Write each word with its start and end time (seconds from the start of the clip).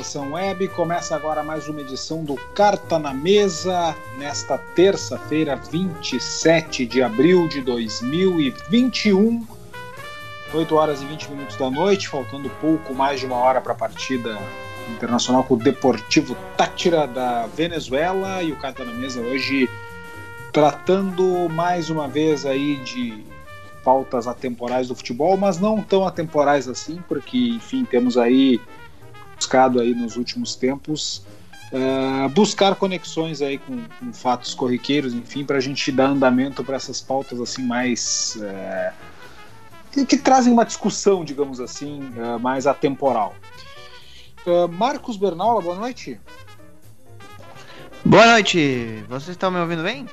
Estação 0.00 0.34
Web. 0.34 0.68
Começa 0.68 1.16
agora 1.16 1.42
mais 1.42 1.66
uma 1.66 1.80
edição 1.80 2.22
do 2.22 2.36
Carta 2.54 3.00
na 3.00 3.12
Mesa, 3.12 3.96
nesta 4.16 4.56
terça-feira, 4.56 5.56
27 5.56 6.86
de 6.86 7.02
abril 7.02 7.48
de 7.48 7.60
2021. 7.62 9.44
8 10.54 10.74
horas 10.76 11.02
e 11.02 11.04
20 11.04 11.30
minutos 11.30 11.56
da 11.56 11.68
noite, 11.68 12.06
faltando 12.06 12.48
pouco 12.60 12.94
mais 12.94 13.18
de 13.18 13.26
uma 13.26 13.34
hora 13.34 13.60
para 13.60 13.72
a 13.72 13.74
partida 13.74 14.38
internacional 14.88 15.42
com 15.42 15.54
o 15.54 15.58
Deportivo 15.58 16.36
Tátira 16.56 17.04
da 17.04 17.48
Venezuela. 17.48 18.40
E 18.40 18.52
o 18.52 18.56
Carta 18.56 18.84
na 18.84 18.92
Mesa 18.92 19.20
hoje 19.20 19.68
tratando 20.52 21.48
mais 21.48 21.90
uma 21.90 22.06
vez 22.06 22.46
aí 22.46 22.76
de 22.84 23.24
pautas 23.82 24.28
atemporais 24.28 24.86
do 24.86 24.94
futebol, 24.94 25.36
mas 25.36 25.58
não 25.58 25.82
tão 25.82 26.06
atemporais 26.06 26.68
assim, 26.68 27.02
porque, 27.08 27.48
enfim, 27.48 27.84
temos 27.84 28.16
aí 28.16 28.60
buscado 29.38 29.80
aí 29.80 29.94
nos 29.94 30.16
últimos 30.16 30.56
tempos 30.56 31.24
uh, 31.72 32.28
buscar 32.30 32.74
conexões 32.74 33.42
aí 33.42 33.58
com, 33.58 33.84
com, 33.98 34.12
fatos 34.12 34.54
corriqueiros, 34.54 35.14
enfim, 35.14 35.44
para 35.44 35.56
a 35.56 35.60
gente 35.60 35.90
dar 35.92 36.06
andamento 36.06 36.64
para 36.64 36.76
essas 36.76 37.00
pautas 37.00 37.40
assim 37.40 37.62
mais 37.62 38.38
uh, 38.40 38.92
que, 39.92 40.04
que, 40.04 40.16
trazem 40.16 40.52
uma 40.52 40.64
discussão, 40.64 41.24
digamos 41.24 41.60
assim, 41.60 42.12
uh, 42.16 42.38
mais 42.38 42.66
atemporal. 42.66 43.34
Marcos 44.70 45.18
Bernaula, 45.18 45.60
boa 45.60 45.76
noite. 45.76 46.18
Boa 48.02 48.24
noite. 48.28 49.04
Vocês 49.06 49.30
estão 49.30 49.50
me 49.50 49.58
ouvindo 49.58 49.82
bem? 49.82 50.06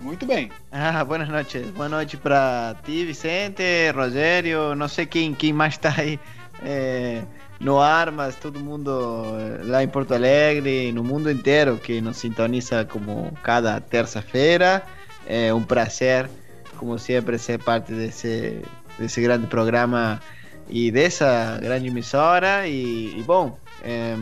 Muito 0.00 0.26
bem. 0.26 0.50
Ah, 0.70 1.02
boa 1.02 1.24
noite. 1.24 1.60
Boa 1.74 1.88
noite 1.88 2.18
para 2.18 2.76
ti, 2.84 3.06
Vicente, 3.06 3.90
Rogério, 3.94 4.74
não 4.74 4.86
sei 4.86 5.06
quem, 5.06 5.32
quem 5.32 5.54
mais 5.54 5.74
está 5.74 5.94
aí. 5.96 6.20
É 6.62 7.22
no 7.60 7.80
Armas, 7.80 8.36
todo 8.36 8.60
mundo 8.60 9.24
eh, 9.36 9.62
lá 9.64 9.82
em 9.82 9.88
Porto 9.88 10.14
Alegre, 10.14 10.92
no 10.92 11.02
mundo 11.02 11.30
inteiro 11.30 11.76
que 11.76 12.00
nos 12.00 12.16
sintoniza 12.18 12.84
como 12.84 13.32
cada 13.42 13.80
terça-feira. 13.80 14.82
É 15.26 15.52
um 15.52 15.62
prazer, 15.62 16.30
como 16.76 16.98
sempre, 16.98 17.36
ser 17.38 17.58
parte 17.62 17.92
desse, 17.92 18.62
desse 18.98 19.20
grande 19.20 19.46
programa 19.48 20.20
e 20.68 20.90
dessa 20.90 21.58
grande 21.60 21.88
emissora. 21.88 22.66
E, 22.68 23.18
e 23.18 23.22
bom, 23.24 23.58
é, 23.82 24.14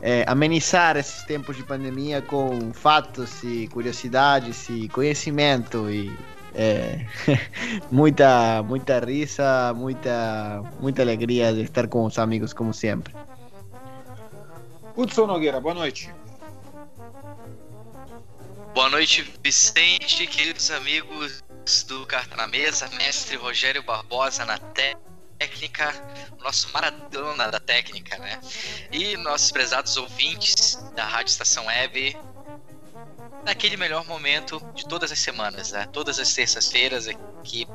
é, 0.00 0.24
amenizar 0.26 0.96
esses 0.96 1.22
tempos 1.24 1.56
de 1.56 1.62
pandemia 1.62 2.22
com 2.22 2.72
fatos 2.72 3.42
e 3.42 3.68
curiosidades 3.68 4.68
e 4.70 4.88
conhecimento 4.88 5.90
e 5.90 6.10
é, 6.58 7.06
muita, 7.88 8.62
muita 8.64 8.98
risa, 8.98 9.72
muita, 9.74 10.60
muita 10.80 11.02
alegria 11.02 11.52
de 11.52 11.62
estar 11.62 11.86
com 11.86 12.04
os 12.04 12.18
amigos, 12.18 12.52
como 12.52 12.74
sempre. 12.74 13.14
Hudson 14.96 15.26
Nogueira, 15.28 15.60
boa 15.60 15.74
noite. 15.74 16.12
Boa 18.74 18.90
noite, 18.90 19.22
Vicente, 19.42 20.26
queridos 20.26 20.70
amigos 20.72 21.44
do 21.86 22.04
Carta 22.06 22.36
na 22.36 22.48
Mesa, 22.48 22.88
mestre 22.96 23.36
Rogério 23.36 23.82
Barbosa 23.84 24.44
na 24.44 24.58
técnica, 24.58 25.92
nosso 26.40 26.72
maratona 26.72 27.50
da 27.50 27.60
técnica, 27.60 28.18
né? 28.18 28.40
E 28.90 29.16
nossos 29.18 29.52
prezados 29.52 29.96
ouvintes 29.96 30.76
da 30.96 31.04
Rádio 31.04 31.30
Estação 31.30 31.66
Web, 31.66 32.16
naquele 33.44 33.76
melhor 33.76 34.04
momento 34.06 34.60
de 34.74 34.86
todas 34.86 35.10
as 35.12 35.18
semanas, 35.18 35.72
né? 35.72 35.86
Todas 35.92 36.18
as 36.18 36.32
terças-feiras 36.32 37.08
aqui 37.08 37.66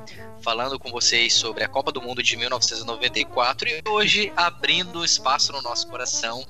falando 0.41 0.79
com 0.79 0.91
vocês 0.91 1.33
sobre 1.33 1.63
a 1.63 1.67
Copa 1.67 1.91
do 1.91 2.01
Mundo 2.01 2.21
de 2.21 2.35
1994 2.35 3.67
e 3.69 3.81
hoje 3.87 4.31
abrindo 4.35 5.03
espaço 5.03 5.51
no 5.51 5.61
nosso 5.61 5.87
coração 5.87 6.45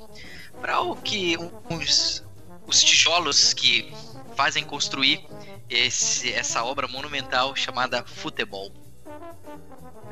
para 0.60 0.82
o 0.82 0.96
que 0.96 1.38
uns 1.70 2.24
os 2.66 2.82
tijolos 2.82 3.54
que 3.54 3.94
fazem 4.36 4.64
construir 4.64 5.26
esse, 5.70 6.32
essa 6.32 6.64
obra 6.64 6.88
monumental 6.88 7.56
chamada 7.56 8.04
futebol. 8.06 8.72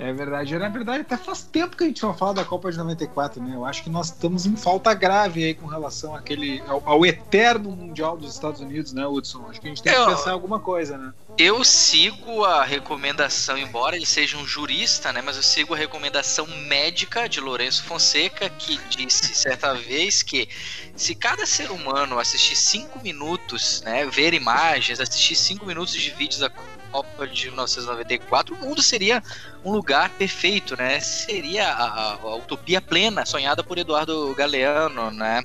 É 0.02 0.12
verdade. 0.12 0.58
Na 0.58 0.68
verdade, 0.68 1.02
até 1.02 1.16
faz 1.16 1.44
tempo 1.44 1.78
que 1.78 1.84
a 1.84 1.88
gente 1.88 2.02
não 2.02 2.18
fala 2.18 2.34
da 2.34 2.44
Copa 2.44 2.72
de 2.72 2.78
94, 2.78 3.42
né? 3.42 3.54
Eu 3.54 3.64
acho 3.64 3.84
que 3.84 3.90
nós 3.90 4.08
estamos 4.08 4.48
em 4.48 4.56
falta 4.56 4.96
grave 4.96 5.44
aí 5.44 5.54
com 5.54 5.68
relação 5.68 6.16
àquele, 6.16 6.60
ao, 6.68 6.82
ao 6.84 7.06
eterno 7.06 7.70
Mundial 7.70 8.18
dos 8.18 8.34
Estados 8.34 8.62
Unidos, 8.62 8.94
né, 8.94 9.06
Hudson? 9.06 9.46
Acho 9.48 9.62
que 9.62 9.68
a 9.68 9.70
gente 9.70 9.84
tem 9.84 9.94
eu, 9.94 10.08
que 10.08 10.16
pensar 10.16 10.32
alguma 10.32 10.60
coisa, 10.60 10.98
né? 10.98 11.14
Eu 11.38 11.64
sigo 11.64 12.44
a 12.44 12.64
recomendação, 12.64 13.56
embora 13.56 13.96
ele 13.96 14.08
seja 14.08 14.38
um 14.38 14.46
jurista, 14.46 15.14
né? 15.14 15.22
Mas 15.22 15.36
eu 15.36 15.44
sigo 15.44 15.76
a 15.76 15.78
recomendação 15.78 16.48
médica 16.48 17.30
de 17.30 17.40
Lourenço 17.40 17.84
Fonseca, 17.84 18.50
que 18.50 18.80
disse 18.90 19.36
certa 19.36 19.76
vez 19.78 20.24
que 20.24 20.50
se 20.96 21.14
cada 21.14 21.46
ser 21.46 21.70
humano 21.70 22.18
assistir 22.18 22.56
cinco 22.56 23.00
minutos, 23.04 23.84
né? 23.84 24.04
Ver 24.08 24.34
imagens, 24.34 25.00
assistir 25.00 25.36
cinco 25.36 25.64
minutos 25.64 25.94
de 25.94 26.10
vídeos 26.10 26.40
da 26.40 26.50
Copa 26.92 27.28
de 27.28 27.48
1994, 27.48 28.56
o 28.56 28.58
mundo 28.58 28.82
seria 28.82 29.24
um 29.64 29.72
lugar 29.72 30.10
perfeito, 30.12 30.76
né? 30.76 31.00
Seria 31.00 31.68
a, 31.68 32.14
a, 32.14 32.36
utopia 32.36 32.82
plena 32.82 33.26
sonhada 33.26 33.64
por 33.64 33.78
Eduardo 33.78 34.34
Galeano, 34.36 35.12
né? 35.12 35.44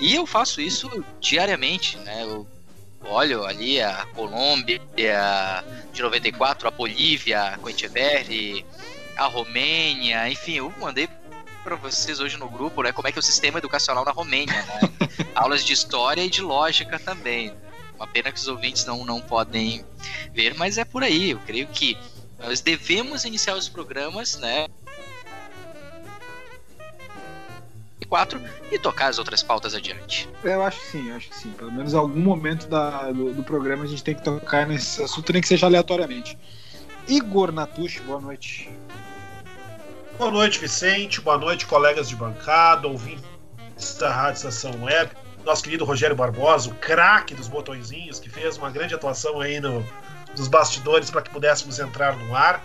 E 0.00 0.14
eu 0.14 0.26
faço 0.26 0.60
isso 0.60 1.04
diariamente, 1.20 1.96
né? 1.98 2.22
Eu 2.22 2.46
olho 3.04 3.44
ali 3.44 3.80
a 3.80 4.06
Colômbia 4.14 4.80
de 5.92 6.02
94, 6.02 6.68
a 6.68 6.70
Bolívia 6.70 7.58
com 7.60 7.68
Echeverri, 7.68 8.64
a 9.16 9.26
Romênia, 9.26 10.28
enfim, 10.28 10.54
eu 10.54 10.72
mandei 10.80 11.08
para 11.62 11.76
vocês 11.76 12.18
hoje 12.18 12.36
no 12.36 12.48
grupo, 12.48 12.82
né, 12.82 12.92
como 12.92 13.06
é 13.06 13.12
que 13.12 13.18
é 13.18 13.20
o 13.20 13.22
sistema 13.22 13.58
educacional 13.58 14.04
na 14.04 14.10
Romênia, 14.10 14.62
né? 14.62 14.80
Aulas 15.34 15.64
de 15.64 15.72
história 15.72 16.22
e 16.22 16.28
de 16.28 16.40
lógica 16.40 16.98
também. 16.98 17.52
Uma 17.96 18.06
pena 18.06 18.32
que 18.32 18.38
os 18.38 18.48
ouvintes 18.48 18.84
não, 18.84 19.04
não 19.04 19.20
podem 19.20 19.84
ver, 20.32 20.54
mas 20.54 20.78
é 20.78 20.84
por 20.84 21.02
aí. 21.02 21.30
Eu 21.30 21.38
creio 21.40 21.66
que 21.68 21.96
nós 22.38 22.60
devemos 22.60 23.24
iniciar 23.24 23.56
os 23.56 23.68
programas, 23.68 24.36
né? 24.38 24.66
quatro 28.12 28.38
e 28.70 28.78
tocar 28.78 29.06
as 29.06 29.18
outras 29.18 29.42
pautas 29.42 29.74
adiante. 29.74 30.28
Eu 30.44 30.62
acho 30.62 30.78
que 30.80 30.86
sim, 30.88 31.08
eu 31.08 31.16
acho 31.16 31.30
que 31.30 31.34
sim. 31.34 31.50
Pelo 31.52 31.72
menos 31.72 31.94
em 31.94 31.96
algum 31.96 32.20
momento 32.20 32.68
da, 32.68 33.10
do, 33.10 33.32
do, 33.32 33.42
programa 33.42 33.84
a 33.84 33.86
gente 33.86 34.04
tem 34.04 34.14
que 34.14 34.22
tocar 34.22 34.66
nesse 34.66 35.02
assunto, 35.02 35.32
nem 35.32 35.40
que 35.40 35.48
seja 35.48 35.64
aleatoriamente. 35.64 36.36
Igor 37.08 37.50
Natush, 37.50 38.00
boa 38.00 38.20
noite. 38.20 38.68
Boa 40.18 40.30
noite, 40.30 40.58
Vicente. 40.58 41.22
Boa 41.22 41.38
noite, 41.38 41.64
colegas 41.64 42.06
de 42.06 42.14
bancada, 42.14 42.86
ouvintes 42.86 43.24
da 43.98 44.12
Rádio 44.12 44.36
Estação 44.36 44.84
Web 44.84 45.21
nosso 45.44 45.62
querido 45.62 45.84
Rogério 45.84 46.14
Barbosa, 46.14 46.70
o 46.70 46.74
craque 46.74 47.34
dos 47.34 47.48
botõezinhos, 47.48 48.20
que 48.20 48.30
fez 48.30 48.56
uma 48.56 48.70
grande 48.70 48.94
atuação 48.94 49.40
aí 49.40 49.60
no, 49.60 49.84
nos 50.36 50.48
bastidores 50.48 51.10
para 51.10 51.22
que 51.22 51.30
pudéssemos 51.30 51.78
entrar 51.78 52.16
no 52.16 52.34
ar. 52.34 52.62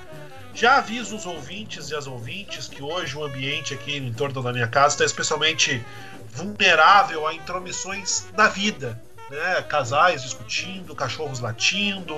Já 0.54 0.78
aviso 0.78 1.16
os 1.16 1.26
ouvintes 1.26 1.90
e 1.90 1.96
as 1.96 2.08
ouvintes 2.08 2.68
que 2.68 2.82
hoje 2.82 3.16
o 3.16 3.24
ambiente 3.24 3.74
aqui 3.74 4.00
no 4.00 4.08
entorno 4.08 4.42
da 4.42 4.52
minha 4.52 4.68
casa 4.68 4.96
está 4.96 5.06
especialmente 5.06 5.86
vulnerável 6.32 7.28
a 7.28 7.34
intromissões 7.34 8.28
na 8.36 8.48
vida. 8.48 9.00
Né? 9.30 9.62
Casais 9.64 10.24
discutindo, 10.24 10.96
cachorros 10.96 11.40
latindo, 11.40 12.16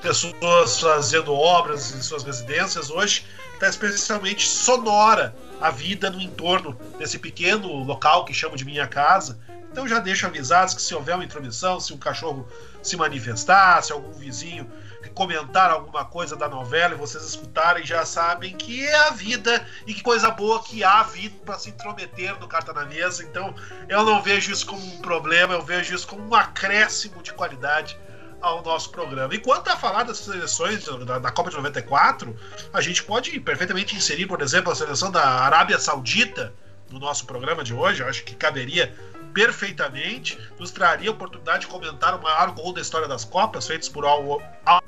pessoas 0.00 0.80
fazendo 0.80 1.32
obras 1.32 1.94
em 1.94 2.02
suas 2.02 2.22
residências. 2.22 2.90
Hoje 2.90 3.24
está 3.54 3.68
especialmente 3.68 4.46
sonora 4.46 5.34
a 5.60 5.70
vida 5.70 6.10
no 6.10 6.20
entorno 6.20 6.78
desse 6.98 7.18
pequeno 7.18 7.68
local 7.84 8.24
que 8.24 8.34
chamo 8.34 8.56
de 8.56 8.64
minha 8.64 8.86
casa 8.86 9.38
então 9.72 9.88
já 9.88 9.98
deixo 9.98 10.26
avisados 10.26 10.74
que 10.74 10.82
se 10.82 10.94
houver 10.94 11.14
uma 11.14 11.24
intromissão, 11.24 11.80
se 11.80 11.94
um 11.94 11.96
cachorro 11.96 12.46
se 12.82 12.94
manifestar, 12.96 13.82
se 13.82 13.90
algum 13.90 14.12
vizinho 14.12 14.70
comentar 15.14 15.70
alguma 15.70 16.04
coisa 16.04 16.36
da 16.36 16.48
novela 16.48 16.94
e 16.94 16.96
vocês 16.96 17.24
escutarem, 17.24 17.84
já 17.84 18.04
sabem 18.04 18.56
que 18.56 18.84
é 18.84 18.94
a 18.94 19.10
vida 19.10 19.66
e 19.86 19.92
que 19.92 20.02
coisa 20.02 20.30
boa 20.30 20.62
que 20.62 20.82
há 20.82 21.02
vida 21.02 21.34
para 21.44 21.58
se 21.58 21.70
intrometer 21.70 22.38
no 22.38 22.48
Carta 22.48 22.72
na 22.72 22.84
Mesa. 22.84 23.22
Então 23.22 23.54
eu 23.88 24.04
não 24.04 24.22
vejo 24.22 24.52
isso 24.52 24.66
como 24.66 24.82
um 24.82 25.00
problema, 25.00 25.54
eu 25.54 25.62
vejo 25.62 25.94
isso 25.94 26.06
como 26.06 26.26
um 26.26 26.34
acréscimo 26.34 27.22
de 27.22 27.32
qualidade 27.32 27.98
ao 28.40 28.62
nosso 28.62 28.90
programa. 28.90 29.34
E 29.34 29.38
quanto 29.38 29.68
a 29.68 29.76
falar 29.76 30.02
das 30.02 30.18
seleções 30.18 30.84
da, 30.84 31.18
da, 31.18 31.30
Copa 31.30 31.50
de 31.50 31.56
94, 31.56 32.36
a 32.72 32.80
gente 32.80 33.02
pode 33.02 33.38
perfeitamente 33.40 33.94
inserir, 33.94 34.26
por 34.26 34.42
exemplo, 34.42 34.72
a 34.72 34.74
seleção 34.74 35.10
da 35.10 35.24
Arábia 35.24 35.78
Saudita 35.78 36.52
no 36.90 36.98
nosso 36.98 37.24
programa 37.24 37.62
de 37.62 37.72
hoje. 37.72 38.02
Eu 38.02 38.08
acho 38.08 38.24
que 38.24 38.34
caberia 38.34 38.94
perfeitamente, 39.32 40.38
nos 40.58 40.70
traria 40.70 41.10
a 41.10 41.12
oportunidade 41.12 41.60
de 41.60 41.66
comentar 41.66 42.14
o 42.14 42.22
maior 42.22 42.50
gol 42.52 42.72
da 42.72 42.80
história 42.80 43.08
das 43.08 43.24
Copas, 43.24 43.66
feitos 43.66 43.88
por 43.88 44.04
Al, 44.04 44.40
Al 44.64 44.82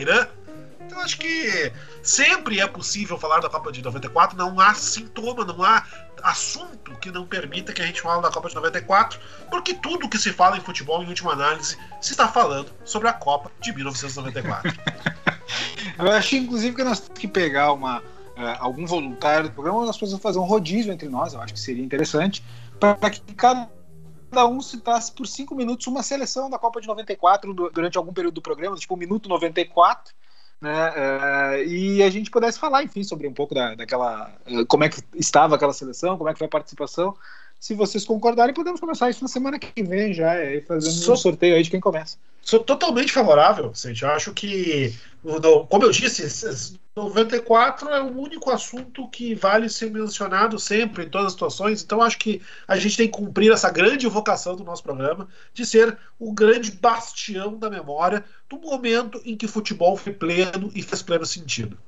Irã. 0.00 0.26
Então 0.80 1.00
acho 1.00 1.18
que 1.18 1.72
sempre 2.02 2.58
é 2.58 2.66
possível 2.66 3.16
falar 3.16 3.40
da 3.40 3.48
Copa 3.48 3.70
de 3.70 3.80
94, 3.82 4.36
não 4.36 4.58
há 4.58 4.74
sintoma, 4.74 5.44
não 5.44 5.62
há 5.62 5.84
assunto 6.22 6.96
que 6.96 7.10
não 7.10 7.24
permita 7.24 7.72
que 7.72 7.80
a 7.80 7.86
gente 7.86 8.00
fale 8.00 8.22
da 8.22 8.30
Copa 8.30 8.48
de 8.48 8.54
94, 8.54 9.20
porque 9.50 9.74
tudo 9.74 10.08
que 10.08 10.18
se 10.18 10.32
fala 10.32 10.56
em 10.56 10.60
futebol, 10.60 11.02
em 11.02 11.08
última 11.08 11.32
análise, 11.32 11.78
se 12.00 12.12
está 12.12 12.26
falando 12.28 12.70
sobre 12.84 13.08
a 13.08 13.12
Copa 13.12 13.50
de 13.60 13.72
1994. 13.72 14.72
Eu 15.98 16.10
acho, 16.10 16.36
inclusive, 16.36 16.74
que 16.74 16.84
nós 16.84 17.00
temos 17.00 17.18
que 17.18 17.28
pegar 17.28 17.72
uma, 17.72 17.98
uh, 17.98 18.56
algum 18.58 18.86
voluntário 18.86 19.48
do 19.48 19.54
programa, 19.54 19.84
nós 19.84 19.96
precisamos 19.96 20.22
fazer 20.22 20.38
um 20.38 20.44
rodízio 20.44 20.92
entre 20.92 21.08
nós, 21.08 21.34
eu 21.34 21.40
acho 21.40 21.52
que 21.52 21.60
seria 21.60 21.84
interessante, 21.84 22.42
para 22.80 23.10
que 23.10 23.20
cada 23.34 23.68
um 24.48 24.60
citasse 24.60 25.12
por 25.12 25.26
cinco 25.26 25.54
minutos 25.54 25.86
uma 25.86 26.02
seleção 26.02 26.48
da 26.48 26.58
Copa 26.58 26.80
de 26.80 26.88
94 26.88 27.52
durante 27.52 27.98
algum 27.98 28.12
período 28.12 28.34
do 28.34 28.42
programa, 28.42 28.76
tipo 28.76 28.94
o 28.94 28.96
minuto 28.96 29.28
94, 29.28 30.14
né? 30.60 30.90
Uh, 30.90 31.68
e 31.68 32.02
a 32.02 32.10
gente 32.10 32.30
pudesse 32.30 32.58
falar, 32.58 32.82
enfim, 32.82 33.02
sobre 33.02 33.26
um 33.28 33.32
pouco 33.32 33.54
da, 33.54 33.74
daquela. 33.74 34.30
Uh, 34.46 34.66
como 34.66 34.84
é 34.84 34.88
que 34.88 35.02
estava 35.14 35.54
aquela 35.54 35.72
seleção, 35.72 36.18
como 36.18 36.28
é 36.28 36.32
que 36.32 36.38
foi 36.38 36.46
a 36.46 36.50
participação. 36.50 37.14
Se 37.58 37.74
vocês 37.74 38.06
concordarem, 38.06 38.54
podemos 38.54 38.80
começar 38.80 39.10
isso 39.10 39.22
na 39.22 39.28
semana 39.28 39.58
que 39.58 39.82
vem 39.82 40.14
já, 40.14 40.32
aí 40.32 40.62
fazendo 40.62 40.92
Sou... 40.92 41.14
um 41.14 41.16
sorteio 41.16 41.56
aí 41.56 41.62
de 41.62 41.70
quem 41.70 41.80
começa. 41.80 42.16
Sou 42.40 42.60
totalmente 42.60 43.12
favorável, 43.12 43.68
Vicente. 43.68 44.02
Eu 44.02 44.10
acho 44.10 44.32
que, 44.32 44.94
como 45.68 45.84
eu 45.84 45.90
disse, 45.90 46.78
94 47.04 47.88
é 47.90 48.02
o 48.02 48.18
único 48.18 48.50
assunto 48.50 49.08
que 49.08 49.34
vale 49.34 49.68
ser 49.68 49.90
mencionado 49.90 50.58
sempre, 50.58 51.04
em 51.04 51.08
todas 51.08 51.28
as 51.28 51.32
situações. 51.32 51.82
Então, 51.82 52.02
acho 52.02 52.18
que 52.18 52.42
a 52.66 52.76
gente 52.76 52.96
tem 52.96 53.06
que 53.06 53.16
cumprir 53.16 53.52
essa 53.52 53.70
grande 53.70 54.06
vocação 54.06 54.54
do 54.56 54.64
nosso 54.64 54.82
programa 54.82 55.28
de 55.52 55.64
ser 55.64 55.96
o 56.18 56.32
grande 56.32 56.72
bastião 56.72 57.56
da 57.56 57.70
memória 57.70 58.24
do 58.48 58.58
momento 58.58 59.20
em 59.24 59.36
que 59.36 59.46
futebol 59.46 59.96
foi 59.96 60.12
pleno 60.12 60.70
e 60.74 60.82
fez 60.82 61.02
pleno 61.02 61.24
sentido. 61.24 61.78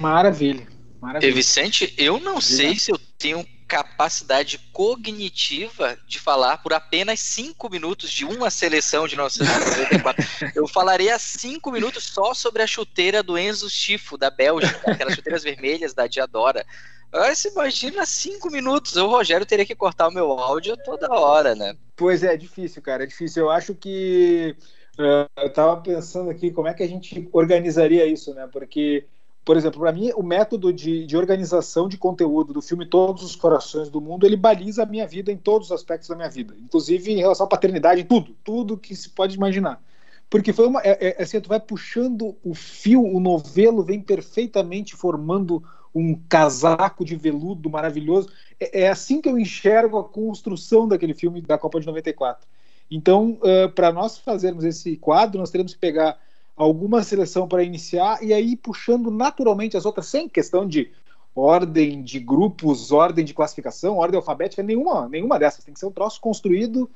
Maravilha. 0.00 0.66
Maravilha. 1.04 1.28
E 1.28 1.32
Vicente, 1.32 1.94
eu 1.98 2.18
não 2.18 2.40
sei 2.40 2.78
se 2.78 2.90
eu 2.90 2.98
tenho 3.18 3.46
capacidade 3.68 4.58
cognitiva 4.72 5.98
de 6.06 6.18
falar 6.18 6.58
por 6.58 6.72
apenas 6.72 7.20
cinco 7.20 7.68
minutos 7.68 8.10
de 8.10 8.24
uma 8.24 8.48
seleção 8.50 9.06
de 9.06 9.14
1994. 9.14 10.24
Eu 10.54 10.68
falaria 10.68 11.18
cinco 11.18 11.72
minutos 11.72 12.04
só 12.04 12.34
sobre 12.34 12.62
a 12.62 12.66
chuteira 12.66 13.22
do 13.22 13.36
Enzo 13.36 13.68
Schifo, 13.68 14.16
da 14.16 14.30
Bélgica, 14.30 14.92
aquelas 14.92 15.14
chuteiras 15.14 15.42
vermelhas 15.44 15.92
da 15.92 16.06
Diadora. 16.06 16.64
Agora 17.12 17.34
você 17.34 17.48
imagina 17.48 18.06
cinco 18.06 18.50
minutos, 18.50 18.96
o 18.96 19.06
Rogério 19.06 19.46
teria 19.46 19.66
que 19.66 19.74
cortar 19.74 20.08
o 20.08 20.12
meu 20.12 20.32
áudio 20.32 20.76
toda 20.84 21.12
hora, 21.12 21.54
né? 21.54 21.74
Pois 21.96 22.22
é, 22.22 22.34
é 22.34 22.36
difícil, 22.36 22.80
cara, 22.82 23.04
é 23.04 23.06
difícil. 23.06 23.44
Eu 23.44 23.50
acho 23.50 23.74
que 23.74 24.56
uh, 24.98 25.42
eu 25.42 25.52
tava 25.52 25.80
pensando 25.80 26.30
aqui 26.30 26.50
como 26.50 26.68
é 26.68 26.74
que 26.74 26.82
a 26.82 26.88
gente 26.88 27.28
organizaria 27.32 28.06
isso, 28.06 28.34
né? 28.34 28.48
Porque 28.52 29.06
por 29.44 29.56
exemplo, 29.56 29.80
para 29.80 29.92
mim, 29.92 30.10
o 30.16 30.22
método 30.22 30.72
de, 30.72 31.06
de, 31.06 31.16
organização 31.16 31.86
de 31.86 31.98
conteúdo 31.98 32.52
do 32.52 32.62
filme 32.62 32.86
Todos 32.86 33.22
os 33.22 33.36
Corações 33.36 33.90
do 33.90 34.00
Mundo, 34.00 34.24
ele 34.24 34.36
baliza 34.36 34.82
a 34.82 34.86
minha 34.86 35.06
vida 35.06 35.30
em 35.30 35.36
todos 35.36 35.68
os 35.68 35.72
aspectos 35.72 36.08
da 36.08 36.16
minha 36.16 36.30
vida, 36.30 36.56
inclusive 36.58 37.12
em 37.12 37.18
relação 37.18 37.44
à 37.44 37.48
paternidade, 37.48 38.04
tudo, 38.04 38.34
tudo 38.42 38.78
que 38.78 38.96
se 38.96 39.10
pode 39.10 39.36
imaginar. 39.36 39.82
Porque 40.30 40.52
foi 40.52 40.66
uma. 40.66 40.80
É, 40.82 41.16
é, 41.18 41.22
assim, 41.22 41.40
tu 41.40 41.48
vai 41.48 41.60
puxando 41.60 42.34
o 42.42 42.54
fio, 42.54 43.02
o 43.02 43.20
novelo 43.20 43.82
vem 43.82 44.00
perfeitamente 44.00 44.96
formando 44.96 45.62
um 45.94 46.14
casaco 46.28 47.04
de 47.04 47.14
veludo 47.14 47.68
maravilhoso. 47.68 48.28
É, 48.58 48.82
é 48.82 48.88
assim 48.88 49.20
que 49.20 49.28
eu 49.28 49.38
enxergo 49.38 49.98
a 49.98 50.04
construção 50.04 50.88
daquele 50.88 51.14
filme 51.14 51.42
da 51.42 51.58
Copa 51.58 51.78
de 51.78 51.86
94. 51.86 52.48
Então, 52.90 53.38
uh, 53.42 53.70
para 53.74 53.92
nós 53.92 54.18
fazermos 54.18 54.64
esse 54.64 54.96
quadro, 54.96 55.38
nós 55.38 55.50
teremos 55.50 55.74
que 55.74 55.78
pegar 55.78 56.18
alguma 56.56 57.02
seleção 57.02 57.48
para 57.48 57.62
iniciar 57.62 58.22
e 58.22 58.32
aí 58.32 58.56
puxando 58.56 59.10
naturalmente 59.10 59.76
as 59.76 59.84
outras, 59.84 60.06
sem 60.06 60.28
questão 60.28 60.66
de 60.66 60.90
ordem 61.34 62.02
de 62.02 62.20
grupos, 62.20 62.92
ordem 62.92 63.24
de 63.24 63.34
classificação, 63.34 63.96
ordem 63.96 64.16
alfabética, 64.16 64.62
nenhuma, 64.62 65.08
nenhuma 65.08 65.38
dessas. 65.38 65.64
Tem 65.64 65.74
que 65.74 65.80
ser 65.80 65.86
um 65.86 65.92
troço 65.92 66.20
construído 66.20 66.88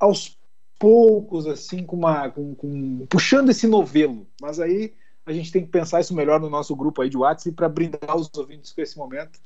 aos 0.00 0.38
poucos, 0.78 1.46
assim, 1.46 1.84
com 1.84 1.96
uma. 1.96 2.30
Com, 2.30 2.54
com, 2.54 3.06
puxando 3.08 3.50
esse 3.50 3.66
novelo. 3.66 4.26
Mas 4.40 4.58
aí 4.58 4.94
a 5.26 5.32
gente 5.32 5.52
tem 5.52 5.62
que 5.62 5.70
pensar 5.70 6.00
isso 6.00 6.14
melhor 6.14 6.40
no 6.40 6.48
nosso 6.48 6.74
grupo 6.74 7.02
aí 7.02 7.10
de 7.10 7.16
WhatsApp 7.16 7.54
para 7.54 7.68
brindar 7.68 8.16
os 8.16 8.30
ouvintes 8.36 8.72
com 8.72 8.80
esse 8.80 8.96
momento. 8.96 9.38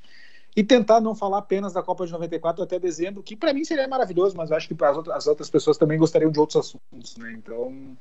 E 0.55 0.65
tentar 0.65 1.01
não 1.01 1.15
falar 1.15 1.39
apenas 1.39 1.73
da 1.73 1.83
Copa 1.83 2.05
de 2.05 2.13
94 2.13 2.63
até 2.63 2.79
dezembro, 2.79 3.23
que 3.23 3.37
para 3.37 3.55
mim 3.55 3.65
seria 3.65 3.87
maravilhoso, 3.87 4.37
mas 4.37 4.51
eu 4.51 4.57
acho 4.57 4.67
que 4.67 4.75
para 4.75 4.91
as 5.15 5.27
outras, 5.29 5.49
pessoas 5.49 5.79
também 5.79 5.97
gostariam 5.97 6.31
de 6.31 6.41
outros 6.41 6.57
assuntos, 6.57 7.17
né? 7.17 7.33
Então, 7.33 7.97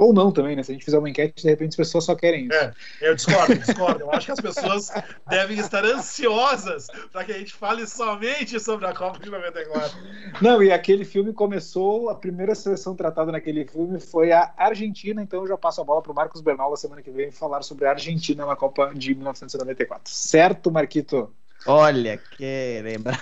ou 0.00 0.14
não 0.14 0.32
também, 0.32 0.56
né? 0.56 0.62
Se 0.62 0.72
a 0.72 0.74
gente 0.74 0.84
fizer 0.84 0.98
uma 0.98 1.10
enquete, 1.10 1.42
de 1.42 1.48
repente 1.48 1.70
as 1.70 1.76
pessoas 1.76 2.04
só 2.04 2.14
querem 2.14 2.46
isso. 2.46 2.54
É, 2.54 2.72
eu 3.02 3.14
discordo, 3.14 3.54
discordo. 3.54 4.00
Eu 4.00 4.10
acho 4.10 4.26
que 4.26 4.32
as 4.32 4.40
pessoas 4.40 4.90
devem 5.28 5.58
estar 5.58 5.84
ansiosas 5.84 6.86
para 7.12 7.22
que 7.22 7.32
a 7.32 7.38
gente 7.38 7.52
fale 7.52 7.86
somente 7.86 8.58
sobre 8.58 8.86
a 8.86 8.94
Copa 8.94 9.18
de 9.18 9.28
94. 9.28 9.98
Não, 10.40 10.62
e 10.62 10.72
aquele 10.72 11.04
filme 11.04 11.34
começou, 11.34 12.08
a 12.08 12.14
primeira 12.14 12.54
seleção 12.54 12.96
tratada 12.96 13.30
naquele 13.30 13.66
filme 13.66 14.00
foi 14.00 14.32
a 14.32 14.54
Argentina, 14.56 15.22
então 15.22 15.42
eu 15.42 15.48
já 15.48 15.58
passo 15.58 15.82
a 15.82 15.84
bola 15.84 16.00
para 16.00 16.12
o 16.12 16.14
Marcos 16.14 16.40
Bernal 16.40 16.70
na 16.70 16.76
semana 16.76 17.02
que 17.02 17.10
vem 17.10 17.30
falar 17.30 17.62
sobre 17.62 17.84
a 17.84 17.90
Argentina 17.90 18.46
na 18.46 18.56
Copa 18.56 18.92
de 18.94 19.14
1994. 19.14 20.10
Certo, 20.10 20.70
Marquito? 20.70 21.30
Olha, 21.66 22.16
que 22.16 22.80
lembra. 22.82 23.20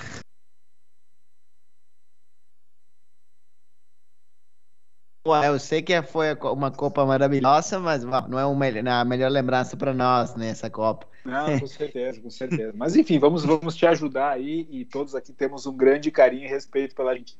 Eu 5.34 5.58
sei 5.58 5.82
que 5.82 6.00
foi 6.02 6.34
uma 6.34 6.70
Copa 6.70 7.04
maravilhosa, 7.04 7.78
mas 7.78 8.04
não 8.04 8.38
é 8.38 8.44
uma, 8.46 8.66
a 9.00 9.04
melhor 9.04 9.30
lembrança 9.30 9.76
para 9.76 9.92
nós 9.92 10.34
nessa 10.34 10.66
né, 10.66 10.70
Copa. 10.70 11.06
Não, 11.24 11.58
com 11.58 11.66
certeza, 11.66 12.20
com 12.20 12.30
certeza. 12.30 12.72
Mas 12.74 12.96
enfim, 12.96 13.18
vamos, 13.18 13.44
vamos 13.44 13.76
te 13.76 13.86
ajudar 13.86 14.30
aí 14.30 14.66
e 14.70 14.84
todos 14.84 15.14
aqui 15.14 15.32
temos 15.32 15.66
um 15.66 15.76
grande 15.76 16.10
carinho 16.10 16.44
e 16.44 16.48
respeito 16.48 16.94
pela 16.94 17.10
Argentina 17.10 17.38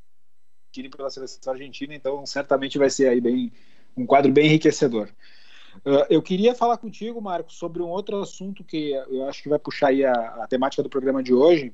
e 0.76 0.88
pela 0.88 1.11
seleção 1.11 1.52
argentina, 1.52 1.94
então 1.94 2.25
certamente 2.26 2.79
vai 2.79 2.90
ser 2.90 3.08
aí 3.08 3.20
bem 3.20 3.52
um 3.96 4.06
quadro 4.06 4.31
bem 4.31 4.46
enriquecedor. 4.46 5.08
Uh, 5.79 6.05
eu 6.11 6.23
queria 6.23 6.55
falar 6.55 6.76
contigo, 6.76 7.20
Marcos, 7.20 7.56
sobre 7.56 7.82
um 7.82 7.88
outro 7.88 8.20
assunto 8.20 8.64
que 8.64 8.93
eu 8.93 9.29
acho 9.29 9.43
que 9.43 9.49
vai 9.49 9.58
puxar 9.58 9.88
aí 9.88 10.05
a, 10.05 10.12
a 10.12 10.46
temática 10.46 10.83
do 10.83 10.88
programa 10.88 11.23
de 11.23 11.33
hoje, 11.33 11.73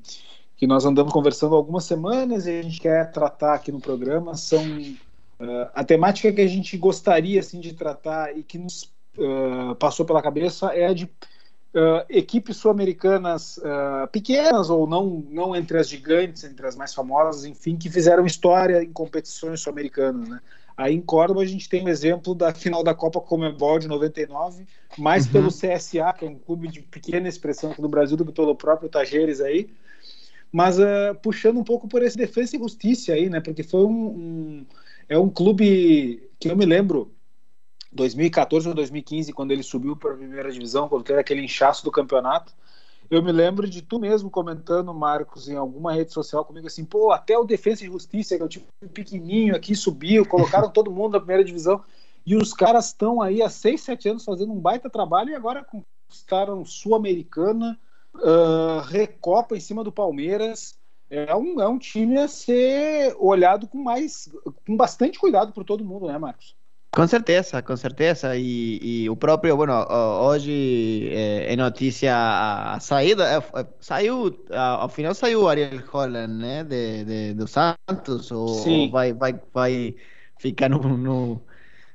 que 0.57 0.67
nós 0.67 0.85
andamos 0.85 1.13
conversando 1.13 1.55
há 1.55 1.59
algumas 1.59 1.85
semanas 1.85 2.47
e 2.47 2.59
a 2.59 2.63
gente 2.63 2.81
quer 2.81 3.11
tratar 3.11 3.55
aqui 3.55 3.73
no 3.73 3.81
programa, 3.81 4.37
são 4.37 4.63
Uh, 5.39 5.69
a 5.75 5.83
temática 5.83 6.33
que 6.33 6.41
a 6.41 6.47
gente 6.47 6.77
gostaria 6.77 7.41
assim 7.41 7.59
de 7.59 7.75
tratar 7.75 8.37
e 8.37 8.43
que 8.43 8.57
nos 8.57 8.85
uh, 9.19 9.75
passou 9.77 10.07
pela 10.07 10.23
cabeça 10.23 10.67
é 10.69 10.87
a 10.87 10.95
de 10.95 11.05
uh, 11.07 12.05
equipes 12.09 12.57
sul-americanas 12.57 13.59
pequenas 14.13 14.71
ou 14.71 14.87
não, 14.87 15.25
não 15.29 15.57
entre 15.57 15.79
as 15.79 15.89
gigantes, 15.89 16.45
entre 16.45 16.67
as 16.67 16.77
mais 16.77 16.95
famosas, 16.95 17.45
enfim, 17.45 17.77
que 17.77 17.91
fizeram 17.91 18.25
história 18.25 18.83
em 18.83 18.93
competições 18.93 19.61
sul-americanas, 19.61 20.29
né? 20.29 20.41
Aí 20.77 20.93
em 20.93 21.01
Córdoba 21.01 21.41
a 21.41 21.47
gente 21.47 21.69
tem 21.69 21.83
o 21.83 21.85
um 21.85 21.89
exemplo 21.89 22.35
da 22.35 22.53
final 22.53 22.83
da 22.83 22.93
Copa 22.93 23.21
Comebol 23.21 23.79
de 23.79 23.87
99, 23.87 24.67
mais 24.99 25.27
uhum. 25.27 25.33
pelo 25.33 25.49
CSA, 25.49 26.13
que 26.19 26.25
é 26.25 26.29
um 26.29 26.35
clube 26.35 26.67
de 26.67 26.83
pequena 26.83 27.29
expressão 27.29 27.71
aqui 27.71 27.81
no 27.81 27.89
Brasil, 27.89 28.17
do 28.17 28.25
que 28.25 28.33
pelo 28.33 28.57
próprio 28.57 28.89
Tajeres 28.89 29.41
aí, 29.41 29.71
mas 30.51 30.77
puxando 31.23 31.59
um 31.59 31.65
pouco 31.65 31.87
por 31.87 32.03
esse 32.03 32.17
defesa 32.17 32.57
e 32.57 32.59
justiça 32.59 33.13
aí, 33.13 33.31
né? 33.31 33.41
Porque 33.41 33.63
foi 33.63 33.85
um, 33.85 34.07
um 34.07 34.67
é 35.09 35.19
um 35.19 35.29
clube 35.29 36.31
que 36.39 36.49
eu 36.49 36.57
me 36.57 36.65
lembro, 36.65 37.13
2014 37.93 38.69
ou 38.69 38.75
2015, 38.75 39.33
quando 39.33 39.53
ele 39.53 39.63
subiu 39.63 39.97
para 39.97 40.13
a 40.13 40.17
primeira 40.17 40.51
divisão, 40.51 40.89
quando 40.89 41.05
teve 41.05 41.21
aquele 41.21 41.43
inchaço 41.43 41.85
do 41.85 41.91
campeonato. 41.91 42.53
Eu 43.11 43.23
me 43.23 43.31
lembro 43.31 43.69
de 43.69 43.83
tu 43.83 43.99
mesmo 43.99 44.31
comentando, 44.31 44.93
Marcos, 44.95 45.49
em 45.49 45.57
alguma 45.57 45.93
rede 45.93 46.13
social 46.13 46.45
comigo 46.45 46.67
assim, 46.67 46.85
pô, 46.85 47.13
até 47.13 47.37
o 47.39 47.45
Defesa 47.45 47.85
e 47.85 47.87
Justiça, 47.87 48.37
que 48.37 48.43
é 48.43 48.45
o 48.45 48.49
time 48.49 48.67
pequenininho 48.93 49.55
aqui, 49.55 49.77
subiu, 49.77 50.27
colocaram 50.27 50.71
todo 50.71 50.91
mundo 50.91 51.13
na 51.13 51.21
primeira 51.21 51.45
divisão. 51.45 51.85
E 52.27 52.35
os 52.35 52.55
caras 52.55 52.87
estão 52.87 53.21
aí 53.21 53.43
há 53.43 53.51
6, 53.51 53.81
7 53.81 54.09
anos 54.09 54.25
fazendo 54.25 54.53
um 54.53 54.59
baita 54.59 54.89
trabalho 54.89 55.31
e 55.31 55.35
agora 55.35 55.63
conquistaram 55.63 56.65
Sul-Americana, 56.65 57.79
uh, 58.15 58.81
Recopa 58.89 59.55
em 59.55 59.61
cima 59.61 59.85
do 59.85 59.93
Palmeiras 59.93 60.79
é 61.11 61.35
um, 61.35 61.61
é 61.61 61.69
um 61.69 61.79
time 61.79 62.19
a 62.19 62.29
ser 62.29 63.15
olhado 63.19 63.67
com 63.69 63.79
mais 63.79 64.29
com 64.67 64.77
bastante 64.77 65.19
cuidado 65.19 65.53
por 65.53 65.65
todo 65.65 65.85
mundo, 65.85 66.07
né, 66.07 66.19
Marcos? 66.19 66.57
Com 66.95 67.09
certeza, 67.09 67.61
com 67.61 67.77
certeza. 67.77 68.37
E, 68.37 68.79
e 68.81 69.11
o 69.11 69.17
próprio, 69.17 69.57
bueno, 69.57 69.75
hoje 70.23 71.09
é, 71.11 71.53
é 71.53 71.57
notícia 71.57 72.15
a, 72.15 72.79
saída, 72.79 73.25
é, 73.25 73.67
saiu, 73.81 74.33
ao 74.51 74.89
final 74.89 75.13
saiu 75.13 75.43
o 75.43 75.49
Ariel 75.49 75.83
Holland, 75.91 76.33
né, 76.33 76.63
de, 76.63 77.05
de, 77.05 77.35
do 77.35 77.49
Santos, 77.49 78.31
ou, 78.31 78.49
ou, 78.49 78.91
vai, 78.91 79.13
vai, 79.13 79.41
vai 79.53 79.97
ficar 80.39 80.69
no, 80.69 80.79
no, 80.97 81.43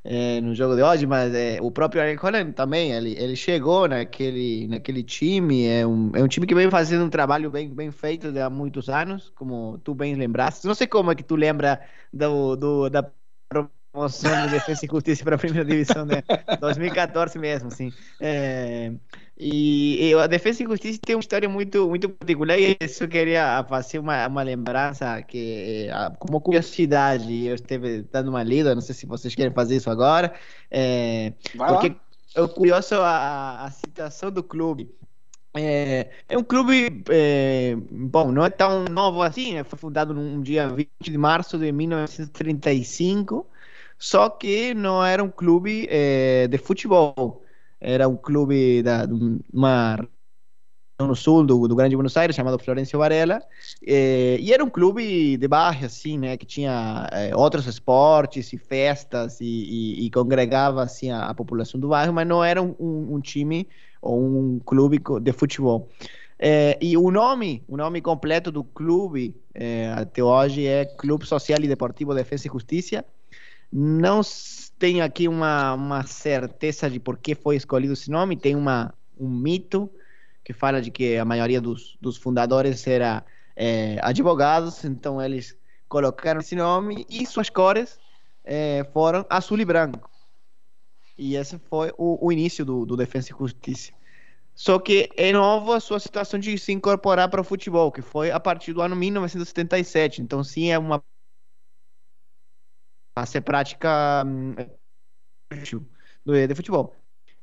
é, 0.04 0.40
no 0.42 0.56
jogo 0.56 0.76
de 0.76 0.82
hoje, 0.82 1.06
mas 1.06 1.34
é, 1.34 1.60
o 1.62 1.70
próprio 1.72 2.02
Ariel 2.02 2.20
Holland 2.20 2.54
também, 2.54 2.92
ele, 2.92 3.16
ele 3.18 3.36
chegou 3.36 3.88
naquele, 3.88 4.68
naquele 4.68 5.04
time, 5.04 5.66
é 5.66 5.86
um, 5.86 6.12
é 6.16 6.24
um 6.24 6.28
time 6.28 6.48
que 6.48 6.56
vem 6.56 6.70
fazendo 6.70 7.06
um 7.06 7.10
trabalho 7.10 7.52
bem, 7.52 7.70
bem 7.70 7.92
feito 7.92 8.28
há 8.40 8.50
muitos 8.50 8.90
anos, 8.90 9.32
como 9.36 9.78
tu 9.84 9.94
bem 9.94 10.16
lembraste. 10.16 10.66
Não 10.66 10.76
sei 10.76 10.88
como 10.88 11.12
é 11.12 11.16
que 11.16 11.24
tu 11.24 11.36
lembra 11.36 11.82
do, 12.14 12.56
do 12.56 12.90
da 12.90 13.12
promoção 13.50 14.46
de 14.46 14.52
Defesa 14.52 14.86
e 14.86 14.90
Justiça 14.90 15.24
para 15.24 15.36
a 15.36 15.40
primeira 15.40 15.66
divisão 15.66 16.06
de 16.08 16.24
2014 16.60 17.38
mesmo, 17.38 17.68
assim. 17.68 17.92
É, 18.20 18.94
e, 19.40 20.10
e, 20.10 20.14
a 20.16 20.28
Defesa 20.28 20.64
e 20.64 20.66
Justiça 20.66 21.00
tem 21.02 21.16
uma 21.16 21.22
história 21.22 21.48
muito, 21.48 21.88
muito 21.88 22.10
particular 22.10 22.60
e 22.60 22.76
isso 22.82 23.06
eu 23.06 23.08
queria 23.08 23.64
fazer 23.70 23.98
uma, 23.98 24.28
uma 24.28 24.44
lembrança 24.44 25.22
que, 25.22 25.88
eh, 25.90 26.12
como 26.20 26.42
curiosidade, 26.42 27.46
eu 27.46 27.56
esteve 27.56 28.02
dando 28.12 28.28
uma 28.28 28.44
lida, 28.44 28.76
não 28.76 28.82
sei 28.82 28.94
se 28.94 29.06
vocês 29.06 29.34
querem 29.34 29.54
fazer 29.54 29.78
isso 29.78 29.90
agora, 29.90 30.34
é, 30.70 31.32
porque 31.56 31.96
é 32.36 32.48
curioso 32.50 32.96
a, 32.96 33.64
a 33.64 33.72
situação 33.72 34.30
do 34.30 34.44
clube. 34.44 34.94
É, 35.54 36.10
é, 36.28 36.38
um 36.38 36.44
clube, 36.44 37.02
é, 37.10 37.78
bom, 37.90 38.34
não 38.34 38.46
é 38.46 38.50
tão 38.50 38.84
novo 38.86 39.22
assim, 39.22 39.54
né? 39.54 39.64
foi 39.64 39.80
fundado 39.80 40.14
no 40.14 40.44
dia 40.44 40.68
20 40.68 40.90
de 41.02 41.18
março 41.18 41.58
de 41.58 41.72
1935, 41.72 43.48
só 43.98 44.30
que 44.30 44.74
não 44.74 45.04
era 45.04 45.24
um 45.24 45.30
clube 45.30 45.88
é, 45.90 46.46
de 46.48 46.58
futebol 46.58 47.42
era 47.80 48.08
um 48.08 48.16
clube 48.16 48.84
da 48.84 49.08
uma 49.54 49.98
no 51.08 51.16
sul 51.16 51.46
do, 51.46 51.68
do 51.68 51.76
Grande 51.76 51.96
Buenos 51.96 52.18
Aires 52.18 52.36
chamado 52.36 52.60
Florencio 52.60 53.00
Varela 53.00 53.42
eh, 53.86 54.38
e 54.40 54.54
era 54.54 54.64
um 54.64 54.70
clube 54.70 55.38
de 55.38 55.48
bairro 55.48 55.86
assim 55.86 56.18
né 56.18 56.36
que 56.36 56.46
tinha 56.46 57.08
eh, 57.14 57.36
outros 57.36 57.66
esportes 57.68 58.52
e 58.52 58.58
festas 58.58 59.40
e, 59.40 59.46
e, 59.46 60.06
e 60.06 60.12
congregava 60.12 60.84
assim 60.84 61.10
a, 61.10 61.28
a, 61.28 61.34
população 61.34 61.80
do 61.80 61.88
bairro 61.88 62.14
mas 62.14 62.28
não 62.28 62.44
era 62.44 62.62
um, 62.62 62.76
um, 62.78 63.16
um 63.16 63.22
time 63.22 63.68
ou 64.02 64.22
um 64.22 64.60
clube 64.60 65.02
de 65.22 65.32
futebol. 65.34 65.90
Eh, 66.38 66.78
e 66.82 66.98
o 66.98 67.12
nome 67.12 67.64
o 67.68 67.78
nome 67.78 68.02
completo 68.02 68.52
do 68.52 68.64
clube 68.64 69.36
até 69.96 70.24
hoje 70.24 70.66
é 70.66 70.86
Clube 70.86 71.26
Social 71.26 71.60
e 71.62 71.68
Deportivo 71.68 72.14
Defesa 72.14 72.48
e 72.48 72.52
Justiça 72.52 73.06
não 73.72 74.24
tenho 74.80 75.04
aqui 75.04 75.28
uma, 75.28 75.74
uma 75.74 76.04
certeza 76.04 76.90
de 76.90 77.00
por 77.00 77.18
que 77.18 77.36
foi 77.36 77.58
escolhido 77.58 77.94
esse 77.94 78.10
nome, 78.10 78.38
tem 78.38 78.56
uma, 78.56 78.94
um 79.20 79.30
mito 79.30 79.92
que 80.44 80.54
fala 80.54 80.82
de 80.82 80.90
que 80.90 81.18
a 81.18 81.26
maioria 81.26 81.60
dos, 81.60 81.98
dos 82.02 82.16
fundadores 82.18 82.88
era 82.88 83.24
é, 83.56 84.00
advogados, 84.02 84.84
então 84.86 85.22
eles 85.22 85.56
colocaram 85.90 86.40
esse 86.40 86.56
nome 86.56 87.06
e 87.10 87.26
suas 87.26 87.50
cores 87.50 88.00
é, 88.44 88.88
foram 88.94 89.26
azul 89.30 89.60
e 89.60 89.66
branco. 89.66 90.10
E 91.18 91.36
esse 91.36 91.60
foi 91.60 91.92
o, 91.98 92.26
o 92.26 92.32
início 92.32 92.64
do, 92.64 92.86
do 92.86 92.96
Defensa 92.96 93.34
e 93.34 93.38
Justiça. 93.38 93.92
Só 94.56 94.80
que 94.80 95.10
é 95.16 95.32
novo 95.34 95.74
a 95.74 95.80
sua 95.80 96.00
situação 96.00 96.40
de 96.40 96.58
se 96.58 96.72
incorporar 96.72 97.30
para 97.30 97.42
o 97.42 97.44
futebol, 97.44 97.92
que 97.92 98.02
foi 98.02 98.32
a 98.32 98.40
partir 98.40 98.74
do 98.74 98.82
ano 98.82 98.96
1977. 98.96 100.22
Então, 100.22 100.44
sim, 100.44 100.72
é 100.72 100.80
uma 100.80 101.04
a 103.16 103.26
ser 103.26 103.42
prática 103.42 104.24
hum, 104.26 104.56
de 105.52 106.56
futebol. 106.56 106.96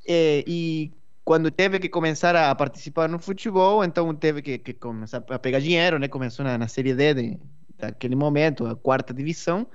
E, 0.06 0.44
e, 0.46 0.92
quando 1.24 1.50
teve 1.50 1.78
que 1.80 1.88
começar 1.88 2.36
a 2.36 2.54
participar 2.54 3.08
no 3.08 3.18
futebol, 3.18 3.84
então 3.84 4.14
teve 4.14 4.40
que, 4.42 4.58
que 4.58 4.72
começar 4.72 5.24
a 5.28 5.38
pegar 5.38 5.58
dinheiro, 5.58 5.98
né? 5.98 6.06
Começou 6.08 6.44
na, 6.44 6.56
na 6.56 6.68
Série 6.68 6.94
D 6.94 7.14
de, 7.14 7.40
daquele 7.76 8.14
momento, 8.14 8.66
a 8.66 8.76
quarta 8.76 9.12
divisão. 9.12 9.66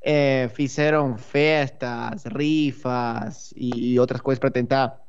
É, 0.00 0.48
fizeram 0.48 1.16
festas, 1.16 2.24
rifas 2.24 3.52
e, 3.56 3.92
e 3.92 4.00
outras 4.00 4.20
coisas 4.20 4.38
para 4.38 4.50
tentar 4.50 5.00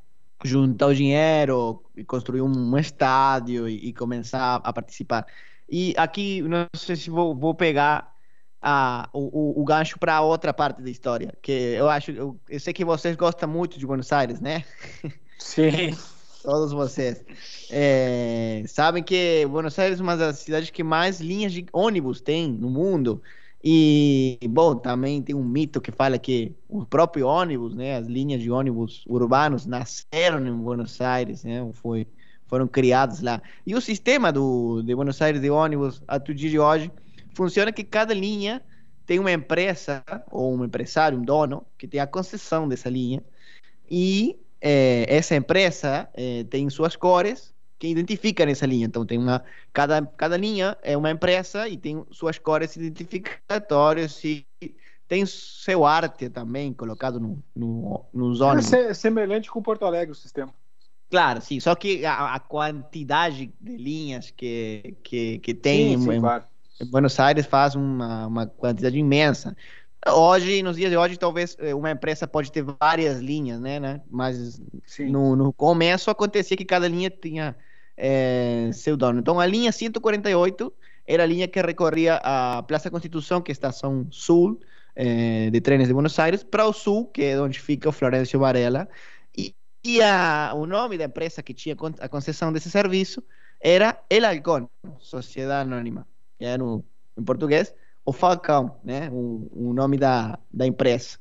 juntar 0.43 0.87
o 0.87 0.95
dinheiro 0.95 1.83
e 1.95 2.03
construir 2.03 2.41
um 2.41 2.77
estádio 2.77 3.67
e, 3.67 3.89
e, 3.89 3.93
começar 3.93 4.61
a 4.63 4.73
participar. 4.73 5.25
E 5.69 5.93
aqui, 5.97 6.41
não 6.41 6.67
sei 6.75 6.95
se 6.95 7.09
vou, 7.09 7.35
vou 7.35 7.55
pegar 7.55 8.14
a, 8.67 9.07
o, 9.13 9.61
o, 9.61 9.63
gancho 9.63 9.99
para 9.99 10.19
outra 10.21 10.51
parte 10.51 10.81
da 10.81 10.89
história. 10.89 11.31
Que 11.39 11.51
eu 11.51 11.87
acho, 11.87 12.09
eu, 12.09 12.35
eu, 12.49 12.59
sei 12.59 12.73
que 12.73 12.83
vocês 12.83 13.15
gostam 13.15 13.47
muito 13.47 13.77
de 13.77 13.85
Buenos 13.85 14.11
Aires, 14.11 14.41
né? 14.41 14.65
Sim. 15.37 15.95
Todos 16.41 16.71
vocês. 16.71 17.23
É, 17.69 18.63
sabem 18.67 19.03
que 19.03 19.45
Buenos 19.45 19.77
Aires 19.77 19.99
é 19.99 20.03
uma 20.03 20.17
das 20.17 20.39
cidades 20.39 20.71
que 20.71 20.83
mais 20.83 21.21
linhas 21.21 21.53
de 21.53 21.67
ônibus 21.71 22.19
tem 22.19 22.47
no 22.51 22.67
mundo. 22.67 23.21
E, 23.63 24.39
bom, 24.49 24.75
também 24.75 25.21
tem 25.21 25.35
um 25.35 25.43
mito 25.43 25.79
que 25.79 25.91
fala 25.91 26.17
que 26.17 26.51
o 26.67 26.83
próprio 26.85 27.27
ônibus, 27.27 27.75
né, 27.75 27.97
as 27.97 28.07
linhas 28.07 28.41
de 28.41 28.49
ônibus 28.49 29.03
urbanos 29.07 29.67
nasceram 29.67 30.45
em 30.45 30.55
Buenos 30.55 30.99
Aires, 31.01 31.43
né, 31.43 31.67
foi, 31.73 32.07
foram 32.47 32.67
criados 32.67 33.21
lá. 33.21 33.41
E 33.65 33.75
o 33.75 33.81
sistema 33.81 34.31
do, 34.31 34.81
de 34.81 34.95
Buenos 34.95 35.21
Aires 35.21 35.41
de 35.41 35.49
ônibus, 35.51 36.01
o 36.07 36.33
dia 36.33 36.49
de 36.49 36.59
hoje, 36.59 36.91
funciona 37.35 37.71
que 37.71 37.83
cada 37.83 38.13
linha 38.13 38.61
tem 39.05 39.19
uma 39.19 39.31
empresa 39.31 40.03
ou 40.31 40.55
um 40.55 40.65
empresário, 40.65 41.17
um 41.17 41.21
dono, 41.21 41.65
que 41.77 41.87
tem 41.87 41.99
a 41.99 42.07
concessão 42.07 42.67
dessa 42.67 42.89
linha 42.89 43.23
e 43.89 44.39
é, 44.59 45.05
essa 45.07 45.35
empresa 45.35 46.09
é, 46.13 46.43
tem 46.45 46.67
suas 46.69 46.95
cores 46.95 47.53
que 47.77 47.87
identificam 47.87 48.47
essa 48.47 48.65
linha. 48.65 48.85
Então 48.85 49.05
tem 49.05 49.17
uma 49.17 49.43
cada 49.71 50.01
cada 50.01 50.37
linha 50.37 50.77
é 50.81 50.97
uma 50.97 51.11
empresa 51.11 51.67
e 51.67 51.77
tem 51.77 52.03
suas 52.09 52.39
cores 52.39 52.75
identificatórias 52.75 54.23
e 54.23 54.45
tem 55.07 55.23
seu 55.25 55.85
arte 55.85 56.29
também 56.29 56.73
colocado 56.73 57.19
no 57.19 57.43
no, 57.55 58.05
nos 58.13 58.41
ônibus. 58.41 58.73
É 58.73 58.93
semelhante 58.93 59.51
com 59.51 59.61
Porto 59.61 59.85
Alegre 59.85 60.11
o 60.11 60.15
sistema. 60.15 60.51
Claro, 61.11 61.39
sim. 61.39 61.59
Só 61.59 61.75
que 61.75 62.03
a, 62.03 62.33
a 62.33 62.39
quantidade 62.39 63.53
de 63.61 63.77
linhas 63.77 64.31
que 64.31 64.95
que, 65.03 65.37
que 65.39 65.53
tem 65.53 65.99
sim, 65.99 66.11
sim, 66.11 66.19
claro 66.19 66.45
Buenos 66.83 67.19
Aires 67.19 67.45
faz 67.45 67.75
uma, 67.75 68.27
uma 68.27 68.47
quantidade 68.47 68.97
imensa. 68.97 69.55
Hoje, 70.07 70.61
nos 70.61 70.75
dias 70.75 70.91
de 70.91 70.97
hoje, 70.97 71.17
talvez 71.17 71.55
eh, 71.59 71.73
uma 71.73 71.89
empresa 71.89 72.27
pode 72.27 72.51
ter 72.51 72.63
várias 72.79 73.19
linhas, 73.19 73.59
né? 73.59 73.79
né? 73.79 74.01
Mas 74.09 74.61
no, 74.99 75.35
no, 75.35 75.53
começo 75.53 76.11
acontecia 76.11 76.55
que 76.55 76.65
cada 76.65 76.87
linha 76.87 77.09
tinha 77.09 77.55
é, 77.97 78.69
seu 78.73 78.95
dono. 78.95 79.19
Então, 79.19 79.39
a 79.39 79.45
linha 79.45 79.71
148 79.71 80.71
era 81.07 81.23
a 81.23 81.25
linha 81.25 81.47
que 81.47 81.59
recorria 81.59 82.19
a 82.23 82.61
Praça 82.63 82.91
Constituição, 82.91 83.41
que 83.41 83.51
é 83.51 83.53
a 83.53 83.53
estação 83.53 84.05
sul 84.11 84.59
é, 84.95 85.49
de 85.49 85.61
trenes 85.61 85.87
de 85.87 85.93
Buenos 85.93 86.19
Aires, 86.19 86.43
para 86.43 86.67
o 86.67 86.73
sul, 86.73 87.07
que 87.07 87.23
é 87.23 87.41
onde 87.41 87.59
fica 87.59 87.89
o 87.89 87.91
Florencio 87.91 88.39
Varela. 88.39 88.87
E, 89.35 89.55
e 89.83 90.03
a, 90.03 90.51
o 90.53 90.67
nome 90.67 90.99
da 90.99 91.05
empresa 91.05 91.41
que 91.41 91.53
tinha 91.53 91.75
a 91.99 92.09
concessão 92.09 92.53
desse 92.53 92.69
serviço 92.69 93.23
era 93.59 93.99
El 94.07 94.25
Halcón, 94.25 94.69
Sociedade 94.99 95.67
Anônima 95.67 96.05
é 96.39 96.57
no, 96.57 96.83
em 97.17 97.23
português, 97.23 97.73
o 98.05 98.13
Falcão, 98.13 98.77
né? 98.83 99.09
O, 99.11 99.49
o 99.51 99.73
nome 99.73 99.97
da, 99.97 100.37
da 100.53 100.65
empresa. 100.65 101.17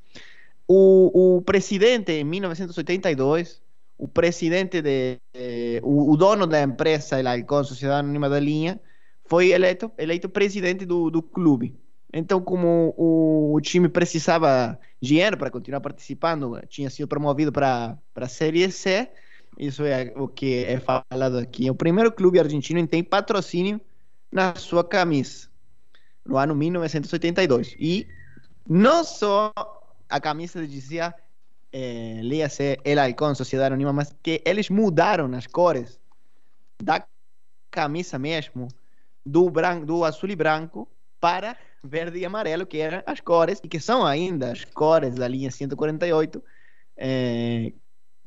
O, 0.67 1.37
o 1.37 1.43
presidente, 1.43 2.13
em 2.13 2.25
1982, 2.25 3.63
o 3.97 4.09
presidente 4.09 4.83
de. 4.83 5.19
Eh, 5.33 5.81
o, 5.83 6.13
o, 6.13 6.17
dono 6.17 6.47
da 6.47 6.63
empresa, 6.63 7.19
el 7.19 7.65
Sociedade 7.65 8.01
Anônima 8.01 8.29
da 8.29 8.41
Linha, 8.41 8.81
foi 9.25 9.51
eleito, 9.51 9.91
eleito 9.97 10.29
presidente 10.29 10.85
do, 10.85 11.11
do 11.11 11.23
clube. 11.23 11.75
Então, 12.13 12.41
como 12.41 12.95
o, 12.97 13.55
o 13.55 13.61
time 13.61 13.89
precisava 13.89 14.79
dinheiro 15.01 15.37
para 15.37 15.51
continuar 15.51 15.81
participando, 15.81 16.61
tinha 16.69 16.89
sido 16.89 17.09
promovido 17.09 17.51
para 17.51 17.99
a 18.15 18.29
Série 18.29 18.71
C. 18.71 19.09
Isso 19.59 19.85
é 19.85 20.13
o 20.17 20.29
que 20.29 20.65
é 20.65 20.79
falado 20.79 21.39
aqui. 21.39 21.71
O 21.71 21.75
primeiro 21.75 22.13
clube 22.13 22.39
argentino 22.39 22.85
tem 22.87 23.03
patrocínio 23.03 23.81
na 24.35 24.57
sua 24.57 24.83
camisa, 24.83 25.47
no 26.27 26.37
ano 26.37 26.57
1982. 26.57 27.77
E 27.79 28.09
não 28.69 29.05
só 29.05 29.53
a 30.11 30.21
camisa 30.21 30.67
dizia, 30.67 31.15
é, 31.73 32.19
leia-se 32.21 32.81
El 32.85 32.99
Sociedade 33.37 33.69
Anônima, 33.73 33.93
mas 33.93 34.13
que 34.21 34.43
eles 34.45 34.69
mudaram 34.69 35.33
as 35.37 35.47
cores 35.47 36.01
da 36.83 37.07
camisa 37.71 38.19
mesmo, 38.19 38.67
do, 39.25 39.49
branco, 39.49 39.87
do 39.87 40.05
azul 40.05 40.29
e 40.29 40.35
branco, 40.35 40.89
para 41.21 41.57
verde 41.81 42.19
e 42.19 42.27
amarelo, 42.27 42.67
que 42.67 42.79
eram 42.79 43.05
as 43.07 43.21
cores, 43.21 43.61
e 43.63 43.69
que 43.69 43.79
são 43.79 44.05
ainda 44.05 44.51
as 44.51 44.65
cores 44.65 45.15
da 45.15 45.29
linha 45.29 45.51
148, 45.51 46.43
é, 46.97 47.73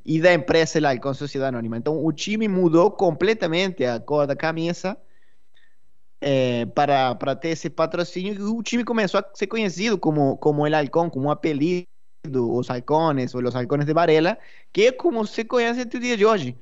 e 0.05 0.21
da 0.21 0.33
empresa 0.33 0.77
El 0.77 0.85
Halcón 0.85 1.13
Sociedade 1.13 1.49
Anônima. 1.49 1.75
Então 1.75 2.03
o 2.03 2.13
time 2.13 2.47
mudou 2.47 2.91
completamente 2.91 3.83
a 3.83 3.99
cor 3.99 4.25
da 4.25 4.37
camisa 4.37 4.97
é, 6.21 6.65
para, 6.67 7.15
para 7.15 7.35
ter 7.35 7.49
esse 7.49 7.69
patrocínio 7.69 8.33
e 8.33 8.41
o 8.41 8.63
time 8.63 8.83
começou 8.83 9.19
a 9.19 9.25
ser 9.33 9.47
conhecido 9.47 9.97
como, 9.97 10.37
como 10.37 10.65
El 10.65 10.75
Halcón, 10.75 11.09
como 11.09 11.27
um 11.27 11.31
apelido, 11.31 11.87
os 12.33 12.69
Halcones 12.69 13.33
ou 13.35 13.43
os 13.43 13.55
Halcones 13.55 13.85
de 13.85 13.93
Varela, 13.93 14.37
que 14.73 14.87
é 14.87 14.91
como 14.91 15.25
se 15.25 15.45
conhece 15.45 15.81
até 15.81 15.97
o 15.97 16.01
dia 16.01 16.17
de 16.17 16.25
hoje. 16.25 16.57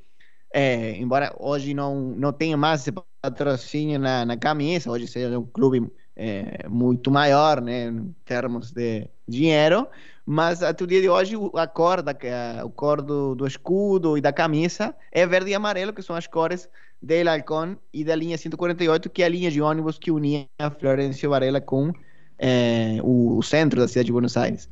É, 0.53 0.95
embora 0.97 1.35
hoje 1.39 1.73
não, 1.73 1.95
não 2.15 2.31
tenha 2.31 2.55
mais 2.55 2.81
esse 2.81 2.93
patrocínio 3.21 3.99
na, 3.99 4.25
na 4.25 4.37
camisa, 4.37 4.89
hoje 4.91 5.07
seja 5.07 5.37
um 5.37 5.45
clube 5.45 5.91
é, 6.15 6.67
muito 6.69 7.11
maior, 7.11 7.59
né, 7.61 7.87
em 7.87 8.15
termos 8.23 8.71
de, 8.71 9.09
dinheiro, 9.27 9.87
mas 10.25 10.63
até 10.63 10.83
o 10.83 10.87
dia 10.87 11.01
de 11.01 11.09
hoje 11.09 11.35
a 11.55 11.67
cor, 11.67 12.01
da, 12.01 12.11
a 12.11 12.69
cor 12.69 13.01
do, 13.01 13.35
do 13.35 13.45
escudo 13.45 14.17
e 14.17 14.21
da 14.21 14.31
camisa 14.31 14.95
é 15.11 15.25
verde 15.25 15.51
e 15.51 15.55
amarelo, 15.55 15.93
que 15.93 16.01
são 16.01 16.15
as 16.15 16.27
cores 16.27 16.69
del 17.01 17.27
Halcón 17.27 17.79
e 17.93 18.03
da 18.03 18.15
linha 18.15 18.37
148, 18.37 19.09
que 19.09 19.21
é 19.23 19.25
a 19.25 19.29
linha 19.29 19.51
de 19.51 19.61
ônibus 19.61 19.99
que 19.99 20.11
unia 20.11 20.47
Florencio 20.79 21.29
Varela 21.29 21.61
com 21.61 21.93
é, 22.37 22.97
o, 23.03 23.41
centro 23.41 23.79
da 23.79 23.87
cidade 23.87 24.07
de 24.07 24.11
Buenos 24.11 24.35
Aires. 24.37 24.69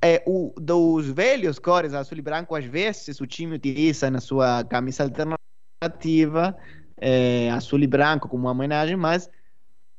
É, 0.00 0.22
o, 0.26 0.54
dos 0.56 1.08
velhos 1.08 1.58
cores 1.58 1.92
azul 1.92 2.18
e 2.18 2.22
branco, 2.22 2.54
às 2.54 2.64
vezes 2.64 3.20
o 3.20 3.26
time 3.26 3.56
utiliza 3.56 4.10
na 4.10 4.20
sua 4.20 4.62
camisa 4.64 5.02
alternativa 5.02 6.56
é, 6.96 7.50
azul 7.50 7.80
e 7.80 7.86
branco 7.86 8.28
como 8.28 8.48
homenagem, 8.48 8.96
mas 8.96 9.28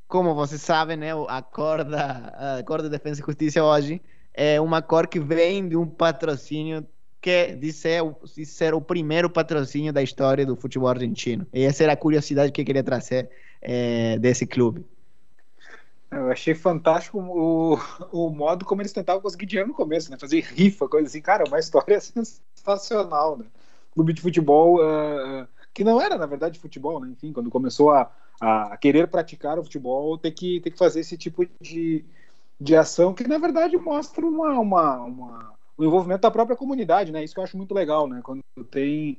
como 0.08 0.34
vocês 0.34 0.62
sabem, 0.62 0.98
né, 0.98 1.10
a 1.28 1.42
cor 1.42 1.84
da, 1.84 2.58
a 2.60 2.64
cor 2.64 2.82
da 2.82 2.88
Defesa 2.88 3.22
e 3.22 3.26
Justiça 3.26 3.64
hoje 3.64 4.02
é 4.34 4.60
uma 4.60 4.82
cor 4.82 5.08
que 5.08 5.20
vem 5.20 5.68
de 5.68 5.76
um 5.76 5.86
patrocínio 5.86 6.88
que 7.22 7.56
de 7.56 7.74
ser, 7.74 8.02
de 8.36 8.46
ser 8.46 8.74
o 8.74 8.82
primeiro 8.82 9.30
patrocínio 9.30 9.92
da 9.92 10.02
história 10.02 10.46
do 10.46 10.56
futebol 10.56 10.90
argentino. 10.90 11.46
E 11.54 11.64
essa 11.64 11.84
era 11.84 11.94
a 11.94 11.98
curiosidade 11.98 12.52
que 12.52 12.62
eu 12.62 12.66
queria 12.66 12.84
trazer 12.84 13.30
é, 13.62 14.18
desse 14.20 14.46
clube. 14.46 14.86
Eu 16.12 16.32
achei 16.32 16.56
fantástico 16.56 17.20
o, 17.20 17.78
o 18.12 18.30
modo 18.32 18.66
como 18.66 18.82
eles 18.82 18.94
tentavam 18.94 19.22
conseguir 19.22 19.46
dinheiro 19.46 19.68
no 19.68 19.76
começo, 19.76 20.10
né? 20.10 20.18
Fazer 20.20 20.40
rifa, 20.42 20.88
coisa 20.88 21.08
assim. 21.08 21.22
Cara, 21.22 21.44
uma 21.48 21.60
história 21.60 22.00
sensacional, 22.02 23.38
né? 23.38 23.46
Clube 23.94 24.14
de 24.14 24.22
futebol 24.22 24.78
uh, 24.78 25.48
que 25.74 25.84
não 25.84 26.02
era, 26.02 26.18
na 26.18 26.26
verdade, 26.26 26.60
futebol, 26.60 27.00
né? 27.00 27.10
Enfim, 27.12 27.32
quando 27.32 27.52
começou 27.52 27.92
a, 27.92 28.12
a 28.42 28.76
querer 28.78 29.08
praticar 29.08 29.60
o 29.60 29.64
futebol, 29.64 30.18
ter 30.18 30.32
que, 30.32 30.60
ter 30.62 30.72
que 30.72 30.78
fazer 30.78 31.02
esse 31.02 31.16
tipo 31.16 31.46
de, 31.62 32.04
de 32.60 32.76
ação 32.76 33.14
que, 33.14 33.28
na 33.28 33.38
verdade, 33.38 33.78
mostra 33.78 34.26
uma, 34.26 34.60
uma, 34.60 34.98
uma, 35.04 35.54
o 35.80 35.86
envolvimento 35.86 36.22
da 36.22 36.32
própria 36.32 36.58
comunidade, 36.58 37.12
né? 37.12 37.24
Isso 37.24 37.34
que 37.34 37.40
eu 37.40 37.44
acho 37.44 37.58
muito 37.58 37.74
legal, 37.74 38.08
né? 38.08 38.20
Quando 38.24 38.44
tem 38.70 39.18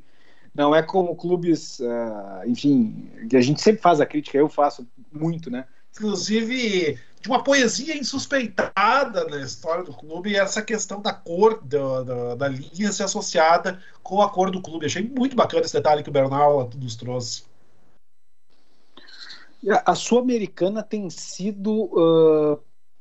não 0.55 0.75
é 0.75 0.83
como 0.83 1.17
clubes, 1.17 1.79
uh, 1.79 2.47
enfim, 2.47 3.09
que 3.29 3.37
a 3.37 3.40
gente 3.40 3.62
sempre 3.62 3.81
faz 3.81 4.00
a 4.00 4.07
crítica, 4.07 4.37
eu 4.37 4.49
faço 4.49 4.87
muito, 5.12 5.49
né? 5.49 5.64
inclusive 5.93 6.99
de 7.21 7.29
uma 7.29 7.43
poesia 7.43 7.97
insuspeitada 7.97 9.25
na 9.26 9.43
história 9.43 9.85
do 9.85 9.93
clube, 9.93 10.35
essa 10.35 10.62
questão 10.62 11.02
da 11.02 11.12
cor 11.12 11.62
da, 11.62 12.02
da, 12.02 12.35
da, 12.35 12.49
linha 12.49 12.90
ser 12.93 13.02
associada 13.02 13.79
com 14.02 14.23
a 14.23 14.31
cor 14.31 14.50
do 14.50 14.62
clube. 14.62 14.87
Achei 14.87 15.02
muito 15.02 15.37
bacana 15.37 15.62
esse 15.62 15.75
detalhe 15.75 16.02
que 16.02 16.09
o 16.09 16.12
Bernal 16.12 16.71
nos 16.76 16.97
trouxe. 16.97 17.45
A 19.85 19.95
Sul-Americana 19.95 20.83
tem 20.83 21.11
sido 21.11 21.85
uh, 21.93 22.59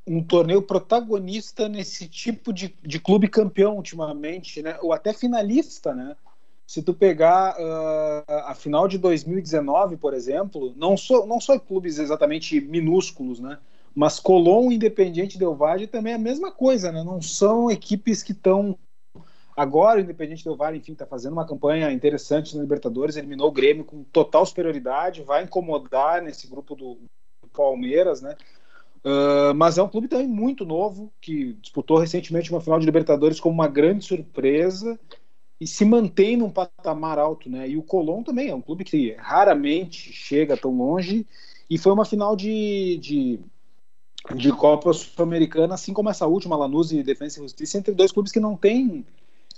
um 0.09 0.23
torneio 0.23 0.63
protagonista 0.63 1.69
nesse 1.69 2.07
tipo 2.07 2.51
de, 2.51 2.75
de 2.81 2.99
clube 2.99 3.27
campeão 3.27 3.75
ultimamente, 3.75 4.59
né? 4.59 4.75
ou 4.81 4.91
até 4.91 5.13
finalista, 5.13 5.93
né? 5.93 6.15
Se 6.65 6.81
tu 6.81 6.93
pegar 6.93 7.55
uh, 7.59 8.23
a 8.45 8.55
final 8.55 8.87
de 8.87 8.97
2019, 8.97 9.97
por 9.97 10.13
exemplo, 10.13 10.73
não 10.75 10.97
são 10.97 11.25
não 11.25 11.39
só 11.39 11.57
clubes 11.59 11.99
exatamente 11.99 12.59
minúsculos, 12.61 13.39
né? 13.39 13.59
Mas 13.93 14.19
Colón 14.19 14.71
Independiente 14.71 15.37
Del 15.37 15.55
Valle 15.55 15.87
também 15.87 16.13
é 16.13 16.15
a 16.15 16.19
mesma 16.19 16.51
coisa, 16.51 16.91
né? 16.91 17.03
Não 17.03 17.21
são 17.21 17.71
equipes 17.71 18.21
que 18.21 18.33
estão 18.33 18.77
agora 19.55 19.99
o 19.99 20.03
Independiente 20.03 20.43
Del 20.43 20.55
Valle, 20.55 20.77
enfim, 20.77 20.93
está 20.93 21.07
fazendo 21.07 21.33
uma 21.33 21.45
campanha 21.45 21.91
interessante 21.91 22.55
na 22.55 22.61
Libertadores, 22.61 23.15
eliminou 23.15 23.47
o 23.47 23.51
Grêmio 23.51 23.83
com 23.83 24.03
total 24.03 24.45
superioridade, 24.45 25.23
vai 25.23 25.43
incomodar 25.43 26.21
nesse 26.21 26.47
grupo 26.47 26.75
do, 26.75 26.99
Palmeiras, 27.59 28.21
né? 28.21 28.35
Uh, 29.03 29.53
mas 29.55 29.77
é 29.77 29.83
um 29.83 29.87
clube 29.87 30.07
também 30.07 30.27
muito 30.27 30.65
novo 30.65 31.11
que 31.21 31.53
disputou 31.61 31.97
recentemente 31.97 32.51
uma 32.51 32.61
final 32.61 32.79
de 32.79 32.85
Libertadores 32.85 33.39
como 33.39 33.53
uma 33.53 33.67
grande 33.67 34.03
surpresa 34.03 34.99
e 35.59 35.65
se 35.65 35.85
mantém 35.85 36.35
num 36.37 36.49
patamar 36.49 37.17
alto, 37.17 37.49
né? 37.49 37.69
E 37.69 37.77
o 37.77 37.83
Colón 37.83 38.23
também 38.23 38.49
é 38.49 38.55
um 38.55 38.61
clube 38.61 38.83
que 38.83 39.13
raramente 39.17 40.11
chega 40.11 40.57
tão 40.57 40.75
longe 40.75 41.25
e 41.69 41.77
foi 41.77 41.93
uma 41.93 42.05
final 42.05 42.35
de, 42.35 42.97
de, 42.97 43.39
de 44.35 44.51
Copa 44.51 44.91
Sul-Americana, 44.93 45.75
assim 45.75 45.93
como 45.93 46.09
essa 46.09 46.27
última, 46.27 46.57
Lanús 46.57 46.91
e 46.91 47.03
Defensa 47.03 47.39
e 47.39 47.43
Justiça, 47.43 47.77
entre 47.77 47.93
dois 47.93 48.11
clubes 48.11 48.31
que 48.31 48.39
não 48.39 48.55
têm 48.55 49.05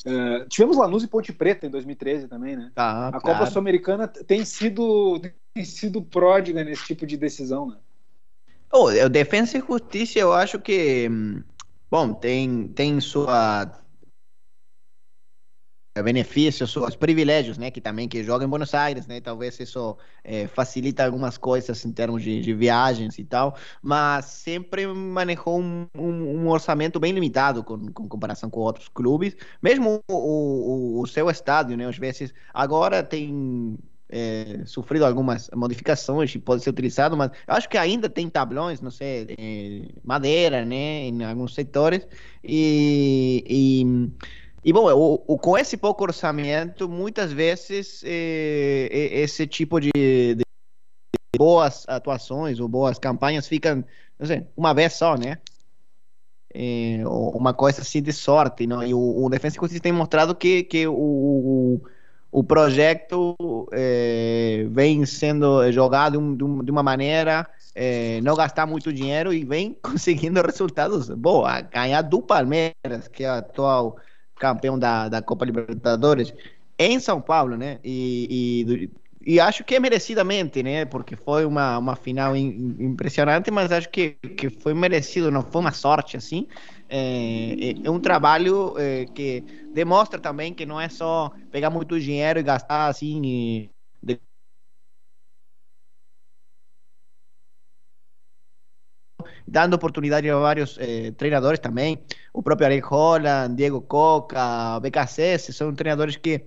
Uh, 0.05 0.47
tivemos 0.49 0.77
Lanús 0.77 1.03
e 1.03 1.07
Ponte 1.07 1.31
Preta 1.31 1.67
em 1.67 1.69
2013 1.69 2.27
também, 2.27 2.55
né? 2.55 2.71
Ah, 2.75 3.09
a 3.09 3.21
Copa 3.21 3.45
Sul-Americana 3.45 4.07
tem 4.07 4.43
sido, 4.43 5.21
tem 5.53 5.63
sido 5.63 6.01
pródiga 6.01 6.63
nesse 6.63 6.85
tipo 6.85 7.05
de 7.05 7.17
decisão, 7.17 7.67
né? 7.67 7.77
Oh, 8.73 8.85
o 8.85 9.09
Defensa 9.09 9.57
e 9.57 9.61
Justiça, 9.61 10.19
eu 10.19 10.31
acho 10.31 10.59
que, 10.59 11.09
bom, 11.89 12.13
tem, 12.13 12.69
tem 12.69 13.01
sua 13.01 13.81
benefícios, 16.01 16.73
os 16.77 16.95
privilégios, 16.95 17.57
né, 17.57 17.69
que 17.69 17.81
também 17.81 18.07
que 18.07 18.23
joga 18.23 18.45
em 18.45 18.47
Buenos 18.47 18.73
Aires, 18.73 19.05
né, 19.07 19.19
talvez 19.19 19.59
isso 19.59 19.97
é, 20.23 20.47
facilita 20.47 21.03
algumas 21.03 21.37
coisas 21.37 21.83
em 21.83 21.91
termos 21.91 22.23
de, 22.23 22.39
de, 22.39 22.53
viagens 22.53 23.19
e 23.19 23.25
tal, 23.25 23.57
mas 23.81 24.23
sempre 24.25 24.87
manejou 24.87 25.59
um, 25.59 25.85
um, 25.97 26.43
um 26.43 26.47
orçamento 26.47 26.97
bem 26.97 27.11
limitado 27.11 27.61
com, 27.61 27.91
com, 27.91 28.07
comparação 28.07 28.49
com 28.49 28.61
outros 28.61 28.87
clubes, 28.87 29.35
mesmo 29.61 30.01
o, 30.09 30.15
o, 30.15 31.01
o 31.01 31.07
seu 31.07 31.29
estádio, 31.29 31.75
né, 31.75 31.85
às 31.85 31.97
vezes 31.97 32.33
agora 32.53 33.03
tem 33.03 33.77
é, 34.11 34.61
sofrido 34.65 35.05
algumas 35.05 35.49
modificações 35.55 36.35
pode 36.37 36.63
ser 36.63 36.69
utilizado, 36.69 37.15
mas 37.15 37.31
acho 37.47 37.69
que 37.69 37.77
ainda 37.77 38.09
tem 38.09 38.29
tablões, 38.29 38.81
não 38.81 38.91
sei, 38.91 39.35
é, 39.37 39.93
madeira, 40.03 40.65
né, 40.65 41.05
em 41.07 41.23
alguns 41.23 41.55
setores 41.55 42.07
e, 42.43 43.43
e 43.47 44.11
e 44.63 44.71
bom, 44.71 44.91
o, 44.93 45.23
o, 45.27 45.39
com 45.39 45.57
esse 45.57 45.75
pouco 45.75 46.03
orçamento, 46.03 46.87
muitas 46.87 47.31
vezes 47.33 48.03
eh, 48.05 48.87
esse 48.91 49.47
tipo 49.47 49.79
de, 49.79 49.89
de, 50.35 50.43
boas 51.35 51.83
atuações 51.87 52.59
ou 52.59 52.67
boas 52.67 52.99
campanhas 52.99 53.47
ficam, 53.47 53.83
não 54.19 54.27
sei, 54.27 54.45
uma 54.55 54.73
vez 54.73 54.93
só, 54.93 55.17
né? 55.17 55.39
Eh, 56.53 57.01
uma 57.05 57.55
coisa 57.55 57.81
assim 57.81 58.03
de 58.03 58.13
sorte, 58.13 58.67
não? 58.67 58.83
E 58.83 58.93
o, 58.93 59.25
o 59.25 59.29
Defensa 59.29 59.57
e 59.57 59.59
Justiça 59.59 59.81
tem 59.81 59.91
mostrado 59.91 60.35
que, 60.35 60.63
que 60.63 60.85
o, 60.87 60.93
o, 60.93 61.81
o 62.31 62.43
projeto 62.43 63.35
eh, 63.73 64.65
vem 64.69 65.05
sendo 65.05 65.71
jogado 65.71 66.13
de, 66.35 66.43
um, 66.43 66.61
uma 66.71 66.83
maneira 66.83 67.47
não 68.23 68.35
gastar 68.35 68.65
muito 68.65 68.91
dinheiro 68.91 69.33
e 69.33 69.45
vem 69.45 69.77
conseguindo 69.83 70.41
resultados 70.41 71.09
bons. 71.09 71.45
Ganhar 71.73 72.01
do 72.01 72.21
Palmeiras, 72.21 73.07
que 73.11 73.23
é 73.23 73.29
a 73.29 73.37
atual 73.37 73.97
campeão 74.37 74.77
da, 74.77 75.07
da 75.07 75.21
Copa 75.21 75.45
Libertadores, 75.45 76.33
em 76.77 76.99
São 76.99 77.21
Paulo, 77.21 77.55
né? 77.55 77.79
E, 77.83 78.65
e, 78.65 78.89
e, 79.25 79.39
acho 79.39 79.63
que 79.63 79.75
é 79.75 79.79
merecidamente, 79.79 80.63
né? 80.63 80.85
Porque 80.85 81.15
foi 81.15 81.45
uma, 81.45 81.77
uma 81.77 81.95
final 81.95 82.35
in, 82.35 82.75
impressionante, 82.79 83.51
mas 83.51 83.71
acho 83.71 83.89
que, 83.89 84.11
que 84.37 84.49
foi 84.49 84.73
merecido, 84.73 85.31
não 85.31 85.43
foi 85.43 85.61
uma 85.61 85.71
sorte 85.71 86.17
assim. 86.17 86.47
É, 86.89 87.55
é, 87.83 87.87
é 87.87 87.89
um 87.91 87.99
trabalho 87.99 88.75
é, 88.77 89.05
que 89.05 89.43
demonstra 89.73 90.19
também 90.19 90.53
que 90.53 90.65
não 90.65 90.79
é 90.79 90.89
só 90.89 91.31
pegar 91.51 91.69
muito 91.69 91.99
dinheiro 91.99 92.39
e 92.39 92.43
gastar 92.43 92.87
assim. 92.87 93.21
E, 93.25 93.69
de 94.01 94.19
dando 99.47 99.75
oportunidade 99.75 100.29
a 100.29 100.37
vários 100.37 100.77
eh, 100.79 101.11
treinadores 101.11 101.59
também. 101.59 102.03
O 102.33 102.41
próprio 102.41 102.67
Ariel 102.67 102.85
Holland, 102.87 103.55
Diego 103.55 103.81
Coca, 103.81 104.79
BKC, 104.79 105.37
são 105.39 105.73
treinadores 105.73 106.15
que. 106.17 106.45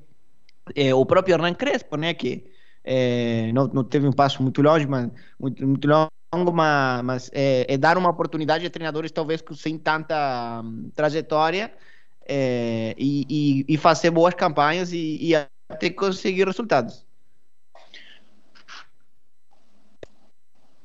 Eh, 0.74 0.94
o 0.94 1.04
próprio 1.06 1.34
Hernan 1.34 1.54
Crespo, 1.54 1.96
né? 1.96 2.14
Que 2.14 2.44
eh, 2.84 3.50
não, 3.52 3.66
não 3.68 3.84
teve 3.84 4.06
um 4.06 4.12
passo 4.12 4.42
muito 4.42 4.60
longe, 4.62 4.86
mas 4.86 5.10
muito, 5.38 5.66
muito 5.66 5.88
longo, 5.88 6.52
mas, 6.52 7.02
mas 7.02 7.30
é, 7.32 7.76
dar 7.78 7.96
uma 7.96 8.10
oportunidade 8.10 8.66
a 8.66 8.70
treinadores 8.70 9.10
talvez 9.10 9.42
sem 9.56 9.78
tanta 9.78 10.60
um, 10.62 10.90
trajetória 10.94 11.72
e, 12.28 13.64
e, 13.68 13.74
e, 13.74 13.76
fazer 13.76 14.10
boas 14.10 14.34
campanhas 14.34 14.92
e, 14.92 15.18
e 15.20 15.34
até 15.68 15.90
conseguir 15.90 16.46
resultados. 16.46 17.04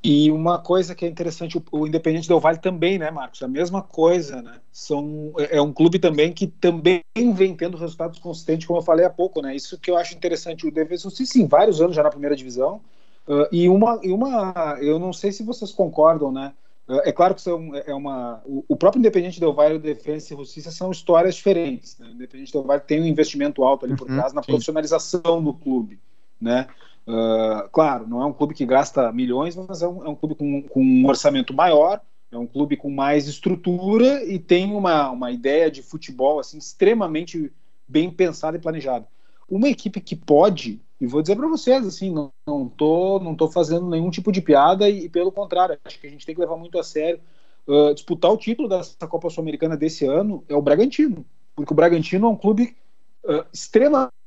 E 0.01 0.31
uma 0.31 0.57
coisa 0.57 0.95
que 0.95 1.05
é 1.05 1.09
interessante, 1.09 1.57
o, 1.57 1.63
o 1.71 1.85
Independente 1.85 2.27
Del 2.27 2.39
Vale 2.39 2.57
também, 2.57 2.97
né, 2.97 3.11
Marcos? 3.11 3.43
A 3.43 3.47
mesma 3.47 3.81
coisa, 3.81 4.41
né? 4.41 4.59
São, 4.71 5.33
é, 5.37 5.57
é 5.57 5.61
um 5.61 5.73
clube 5.73 5.99
também 5.99 6.31
que 6.31 6.47
também 6.47 7.03
vem 7.33 7.53
tendo 7.53 7.77
resultados 7.77 8.17
consistentes, 8.19 8.65
como 8.65 8.79
eu 8.79 8.83
falei 8.83 9.05
há 9.05 9.09
pouco, 9.09 9.41
né? 9.41 9.53
Isso 9.53 9.77
que 9.77 9.91
eu 9.91 9.97
acho 9.97 10.15
interessante. 10.15 10.65
O 10.65 10.71
Defesa, 10.71 11.09
sim, 11.09 11.45
vários 11.47 11.81
anos 11.81 11.95
já 11.95 12.03
na 12.03 12.09
primeira 12.09 12.35
divisão. 12.35 12.79
Uh, 13.27 13.45
e, 13.51 13.67
uma, 13.67 13.99
e 14.01 14.11
uma, 14.11 14.77
eu 14.81 14.97
não 14.97 15.11
sei 15.11 15.33
se 15.33 15.43
vocês 15.43 15.71
concordam, 15.71 16.31
né? 16.31 16.53
Uh, 16.87 17.01
é 17.03 17.11
claro 17.11 17.35
que 17.35 17.41
são, 17.41 17.75
é 17.75 17.93
uma, 17.93 18.41
o, 18.45 18.63
o 18.69 18.75
próprio 18.77 18.99
Independente 18.99 19.39
Del 19.39 19.53
Vale 19.53 19.75
e 19.75 19.77
o 19.77 19.81
Defesa 19.81 20.33
e 20.33 20.37
Justiça 20.37 20.71
são 20.71 20.89
histórias 20.91 21.35
diferentes. 21.35 21.97
Né? 21.99 22.07
O 22.07 22.11
Independente 22.11 22.53
Del 22.53 22.63
Vale 22.63 22.81
tem 22.81 23.01
um 23.01 23.05
investimento 23.05 23.63
alto 23.63 23.85
ali 23.85 23.97
por 23.97 24.09
uhum, 24.09 24.15
trás 24.15 24.31
na 24.31 24.41
sim. 24.41 24.47
profissionalização 24.47 25.43
do 25.43 25.53
clube, 25.53 25.99
né? 26.41 26.67
Uh, 27.07 27.67
claro, 27.71 28.07
não 28.07 28.21
é 28.21 28.25
um 28.25 28.33
clube 28.33 28.53
que 28.53 28.65
gasta 28.65 29.11
milhões, 29.11 29.55
mas 29.55 29.81
é 29.81 29.87
um, 29.87 30.05
é 30.05 30.09
um 30.09 30.15
clube 30.15 30.35
com, 30.35 30.61
com, 30.61 30.81
um 30.81 31.07
orçamento 31.07 31.53
maior, 31.53 32.01
É 32.31 32.37
um 32.37 32.45
clube 32.45 32.77
com 32.77 32.89
mais 32.89 33.27
estrutura 33.27 34.23
e 34.23 34.37
tem 34.37 34.73
uma, 34.73 35.09
uma 35.09 35.31
ideia 35.31 35.71
de 35.71 35.81
futebol 35.81 36.39
assim 36.39 36.59
extremamente 36.59 37.51
bem 37.87 38.11
pensada 38.11 38.57
e 38.57 38.61
planejada. 38.61 39.07
Uma 39.49 39.67
equipe 39.67 39.99
que 39.99 40.15
pode, 40.15 40.79
e 41.01 41.07
vou 41.07 41.23
dizer 41.23 41.35
para 41.35 41.47
vocês 41.47 41.85
assim, 41.87 42.11
não, 42.11 42.31
não 42.45 42.69
tô 42.69 43.19
não 43.19 43.33
tô 43.35 43.49
fazendo 43.49 43.89
nenhum 43.89 44.11
tipo 44.11 44.31
de 44.31 44.41
piada 44.41 44.87
e, 44.87 45.05
e 45.05 45.09
pelo 45.09 45.31
contrário, 45.31 45.79
acho 45.83 45.99
que 45.99 46.05
a 46.05 46.09
gente 46.09 46.25
tem 46.25 46.35
que 46.35 46.41
levar 46.41 46.57
muito 46.57 46.77
a 46.77 46.83
sério 46.83 47.19
uh, 47.67 47.93
disputar 47.93 48.31
o 48.31 48.37
título 48.37 48.69
dessa 48.69 49.07
Copa 49.07 49.29
Sul-Americana 49.29 49.75
desse 49.75 50.05
ano 50.05 50.43
é 50.47 50.55
o 50.55 50.61
Bragantino, 50.61 51.25
porque 51.55 51.73
o 51.73 51.75
Bragantino 51.75 52.27
é 52.27 52.29
um 52.29 52.35
clube 52.35 52.75
uh, 53.23 53.45
extremamente 53.53 54.18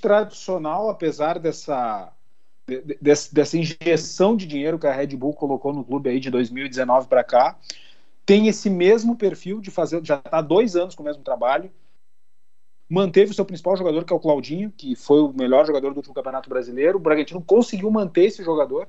tradicional, 0.00 0.90
apesar 0.90 1.38
dessa 1.38 2.12
dessa 3.32 3.58
injeção 3.58 4.36
de 4.36 4.46
dinheiro 4.46 4.78
que 4.78 4.86
a 4.86 4.92
Red 4.92 5.08
Bull 5.08 5.34
colocou 5.34 5.72
no 5.72 5.84
clube 5.84 6.08
aí 6.08 6.20
de 6.20 6.30
2019 6.30 7.08
para 7.08 7.24
cá, 7.24 7.58
tem 8.24 8.46
esse 8.46 8.70
mesmo 8.70 9.16
perfil 9.16 9.60
de 9.60 9.70
fazer, 9.70 10.02
já 10.04 10.16
está 10.16 10.40
dois 10.40 10.76
anos 10.76 10.94
com 10.94 11.02
o 11.02 11.06
mesmo 11.06 11.24
trabalho, 11.24 11.70
manteve 12.88 13.32
o 13.32 13.34
seu 13.34 13.44
principal 13.44 13.76
jogador, 13.76 14.04
que 14.04 14.12
é 14.12 14.16
o 14.16 14.20
Claudinho, 14.20 14.70
que 14.70 14.94
foi 14.94 15.20
o 15.20 15.32
melhor 15.32 15.66
jogador 15.66 15.92
do 15.92 15.96
último 15.96 16.14
Campeonato 16.14 16.48
Brasileiro, 16.48 16.98
o 16.98 17.00
Bragantino 17.00 17.42
conseguiu 17.42 17.90
manter 17.90 18.26
esse 18.26 18.44
jogador, 18.44 18.86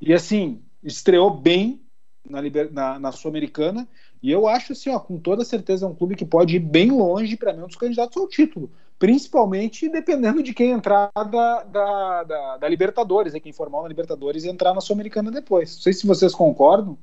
e 0.00 0.12
assim, 0.12 0.60
estreou 0.82 1.30
bem 1.30 1.80
na, 2.28 2.42
na, 2.70 2.98
na 2.98 3.12
Sul-Americana, 3.12 3.88
e 4.22 4.30
eu 4.30 4.46
acho 4.46 4.72
assim, 4.72 4.90
ó, 4.90 4.98
com 4.98 5.18
toda 5.18 5.44
certeza 5.44 5.86
é 5.86 5.88
um 5.88 5.94
clube 5.94 6.14
que 6.14 6.26
pode 6.26 6.56
ir 6.56 6.60
bem 6.60 6.90
longe, 6.90 7.36
para 7.36 7.54
mim, 7.54 7.62
um 7.62 7.66
dos 7.68 7.76
candidatos 7.76 8.16
ao 8.18 8.28
título 8.28 8.70
principalmente 8.98 9.88
dependendo 9.88 10.42
de 10.42 10.54
quem 10.54 10.70
entrar 10.70 11.10
da, 11.14 11.62
da, 11.64 12.22
da, 12.22 12.56
da 12.58 12.68
Libertadores, 12.68 13.32
né, 13.32 13.40
quem 13.40 13.52
formar 13.52 13.82
na 13.82 13.88
Libertadores 13.88 14.44
e 14.44 14.48
entrar 14.48 14.74
na 14.74 14.80
Sul-Americana 14.80 15.30
depois. 15.30 15.74
Não 15.74 15.82
sei 15.82 15.92
se 15.92 16.06
vocês 16.06 16.34
concordam, 16.34 16.96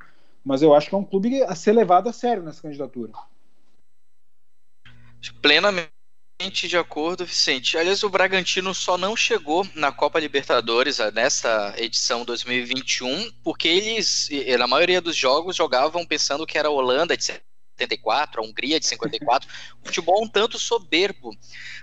mas 0.43 0.61
eu 0.61 0.73
acho 0.73 0.89
que 0.89 0.95
é 0.95 0.97
um 0.97 1.03
clube 1.03 1.43
a 1.43 1.55
ser 1.55 1.73
levado 1.73 2.09
a 2.09 2.13
sério 2.13 2.43
nessa 2.43 2.61
candidatura. 2.61 3.11
Plenamente 5.41 5.91
de 6.67 6.75
acordo, 6.75 7.23
Vicente. 7.23 7.77
Aliás, 7.77 8.01
o 8.03 8.09
Bragantino 8.09 8.73
só 8.73 8.97
não 8.97 9.15
chegou 9.15 9.67
na 9.75 9.91
Copa 9.91 10.19
Libertadores 10.19 10.97
nessa 11.13 11.75
edição 11.77 12.25
2021 12.25 13.31
porque 13.43 13.67
eles, 13.67 14.27
na 14.57 14.65
maioria 14.65 14.99
dos 14.99 15.15
jogos, 15.15 15.55
jogavam 15.55 16.03
pensando 16.03 16.47
que 16.47 16.57
era 16.57 16.71
Holanda, 16.71 17.13
etc 17.13 17.50
74, 17.81 18.41
a 18.41 18.45
Hungria 18.45 18.79
de 18.79 18.85
54. 18.85 19.49
um 19.81 19.85
futebol 19.85 20.23
um 20.23 20.27
tanto 20.27 20.57
soberbo, 20.59 21.35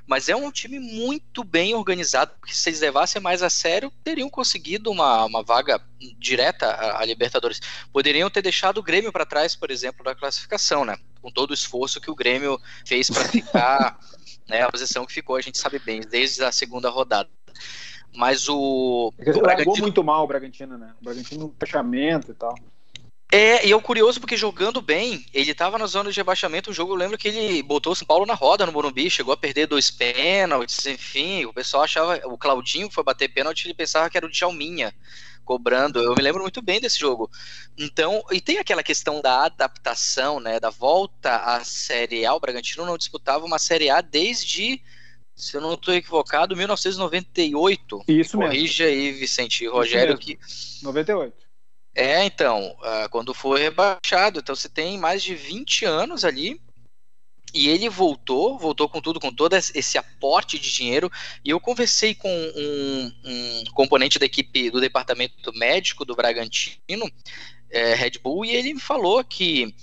mas 0.07 0.29
é 0.29 0.37
um 0.37 0.51
time 0.51 0.79
muito 0.79 1.45
bem 1.45 1.75
organizado, 1.75 2.33
porque 2.41 2.55
se 2.55 2.69
eles 2.69 2.81
levassem 2.81 3.21
mais 3.21 3.43
a 3.43 3.51
sério, 3.51 3.93
teriam 4.03 4.31
conseguido 4.31 4.91
uma, 4.91 5.25
uma 5.25 5.43
vaga 5.43 5.81
direta 6.19 6.67
à, 6.97 7.05
Libertadores. 7.05 7.61
Poderiam 7.93 8.31
ter 8.31 8.43
deixado 8.43 8.79
o 8.79 8.83
Grêmio 8.83 9.13
para 9.13 9.27
trás, 9.27 9.57
por 9.57 9.71
exemplo, 9.71 10.05
da 10.05 10.15
classificação, 10.15 10.85
né? 10.85 10.97
Com 11.21 11.31
todo 11.31 11.51
o 11.51 11.55
esforço 11.55 12.01
que 12.01 12.11
o 12.11 12.15
Grêmio 12.15 12.61
fez 12.87 13.11
para 13.11 13.25
ficar 13.25 13.99
né, 14.49 14.63
a 14.63 14.71
posição 14.71 15.05
que 15.05 15.13
ficou, 15.13 15.37
a 15.37 15.41
gente 15.41 15.59
sabe 15.59 15.79
bem, 15.79 16.01
desde 16.01 16.43
a 16.45 16.53
segunda 16.53 16.89
rodada. 16.89 17.29
Mas 18.15 18.49
o. 18.49 19.13
o 19.17 19.41
Bragantino... 19.41 19.83
muito 19.83 20.03
mal 20.03 20.25
o 20.25 20.27
Bragantino, 20.27 20.79
né? 20.79 20.95
O 21.01 21.05
Bragantino 21.05 21.55
fechamento 21.59 22.31
e 22.31 22.35
tal. 22.35 22.55
É, 23.31 23.67
e 23.67 23.73
é 23.73 23.81
curioso 23.81 24.19
porque 24.21 24.39
jogando 24.39 24.81
bem, 24.81 25.27
ele 25.35 25.53
tava 25.53 25.77
na 25.77 25.87
zona 25.87 26.11
de 26.11 26.17
rebaixamento, 26.17 26.71
o 26.71 26.73
jogo, 26.73 26.93
eu 26.93 26.97
lembro 26.97 27.19
que 27.19 27.29
ele 27.29 27.63
botou 27.63 27.93
o 27.93 27.97
São 27.97 28.07
Paulo 28.07 28.25
na 28.25 28.33
roda 28.33 28.65
no 28.65 28.73
Morumbi, 28.73 29.11
chegou 29.11 29.35
a 29.35 29.37
perder 29.37 29.67
dois 29.67 29.91
pênaltis, 29.91 30.87
enfim, 30.87 31.45
o 31.45 31.53
pessoal 31.53 31.83
achava, 31.83 32.21
o 32.25 32.39
Claudinho 32.39 32.91
foi 32.91 33.05
bater 33.05 33.29
pênalti, 33.29 33.67
ele 33.67 33.75
pensava 33.75 34.09
que 34.09 34.17
era 34.17 34.27
o 34.27 34.31
Djalminha 34.31 34.95
cobrando, 35.45 35.99
eu 35.99 36.15
me 36.15 36.23
lembro 36.23 36.43
muito 36.43 36.63
bem 36.63 36.81
desse 36.81 36.99
jogo. 36.99 37.31
Então, 37.77 38.23
e 38.31 38.41
tem 38.41 38.59
aquela 38.59 38.83
questão 38.83 39.21
da 39.21 39.45
adaptação, 39.45 40.41
né, 40.41 40.59
da 40.59 40.71
volta 40.71 41.37
à 41.37 41.63
Série 41.65 42.25
A, 42.25 42.35
o 42.35 42.41
Bragantino 42.41 42.87
não 42.87 42.97
disputava 42.97 43.45
uma 43.45 43.59
Série 43.59 43.91
A 43.91 44.01
desde 44.01 44.83
se 45.35 45.57
eu 45.57 45.61
não 45.61 45.75
estou 45.75 45.95
equivocado, 45.95 46.57
1998. 46.57 48.03
Isso 48.09 48.37
mesmo. 48.37 48.53
Corrija 48.53 48.85
aí, 48.85 49.13
Vicente 49.13 49.65
e 49.65 49.69
Rogério, 49.69 50.19
que 50.19 50.37
98. 50.83 51.48
É, 51.99 52.25
então, 52.25 52.77
uh, 52.79 53.09
quando 53.11 53.35
foi 53.35 53.61
rebaixado. 53.61 54.39
Então 54.39 54.55
você 54.55 54.69
tem 54.69 54.97
mais 54.97 55.21
de 55.21 55.35
20 55.35 55.85
anos 55.85 56.25
ali. 56.25 56.61
E 57.53 57.69
ele 57.69 57.89
voltou, 57.89 58.57
voltou 58.57 58.89
com 58.89 59.01
tudo, 59.01 59.19
com 59.19 59.35
todo 59.35 59.57
esse 59.57 59.99
aporte 59.99 60.61
de 60.61 60.73
dinheiro. 60.73 61.11
E 61.45 61.51
eu 61.51 61.59
conversei 61.59 62.15
com 62.15 62.31
um, 62.31 63.13
um 63.25 63.65
componente 63.75 64.17
da 64.17 64.27
equipe 64.27 64.71
do 64.71 64.81
departamento 64.81 65.53
médico 65.55 66.05
do 66.05 66.15
Bragantino, 66.15 67.11
é, 67.69 67.95
Red 67.95 68.13
Bull, 68.23 68.45
e 68.45 68.51
ele 68.51 68.75
me 68.75 68.81
falou 68.81 69.25
que 69.25 69.75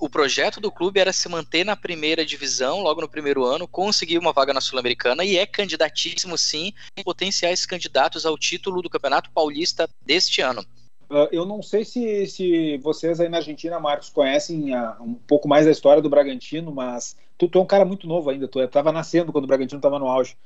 o 0.00 0.08
projeto 0.08 0.60
do 0.60 0.72
clube 0.72 0.98
era 0.98 1.12
se 1.12 1.28
manter 1.28 1.64
na 1.64 1.76
primeira 1.76 2.26
divisão 2.26 2.80
logo 2.80 3.00
no 3.00 3.08
primeiro 3.08 3.44
ano, 3.44 3.68
conseguir 3.68 4.18
uma 4.18 4.32
vaga 4.32 4.52
na 4.52 4.60
Sul-Americana 4.60 5.24
e 5.24 5.36
é 5.36 5.46
candidatíssimo 5.46 6.36
sim 6.36 6.72
potenciais 7.04 7.64
candidatos 7.64 8.26
ao 8.26 8.36
título 8.36 8.82
do 8.82 8.90
Campeonato 8.90 9.30
Paulista 9.30 9.88
deste 10.04 10.40
ano. 10.40 10.66
Uh, 11.12 11.28
eu 11.30 11.44
não 11.44 11.62
sei 11.62 11.84
se, 11.84 12.26
se 12.26 12.78
vocês 12.78 13.20
aí 13.20 13.28
na 13.28 13.36
Argentina, 13.36 13.78
Marcos, 13.78 14.08
conhecem 14.08 14.74
uh, 14.74 14.94
um 14.98 15.12
pouco 15.12 15.46
mais 15.46 15.66
da 15.66 15.70
história 15.70 16.00
do 16.00 16.08
Bragantino, 16.08 16.72
mas 16.72 17.18
tu, 17.36 17.46
tu 17.46 17.58
é 17.58 17.60
um 17.60 17.66
cara 17.66 17.84
muito 17.84 18.06
novo 18.06 18.30
ainda, 18.30 18.48
tu 18.48 18.58
estava 18.58 18.90
nascendo 18.90 19.30
quando 19.30 19.44
o 19.44 19.46
Bragantino 19.46 19.78
estava 19.78 19.98
no 19.98 20.08
auge. 20.08 20.38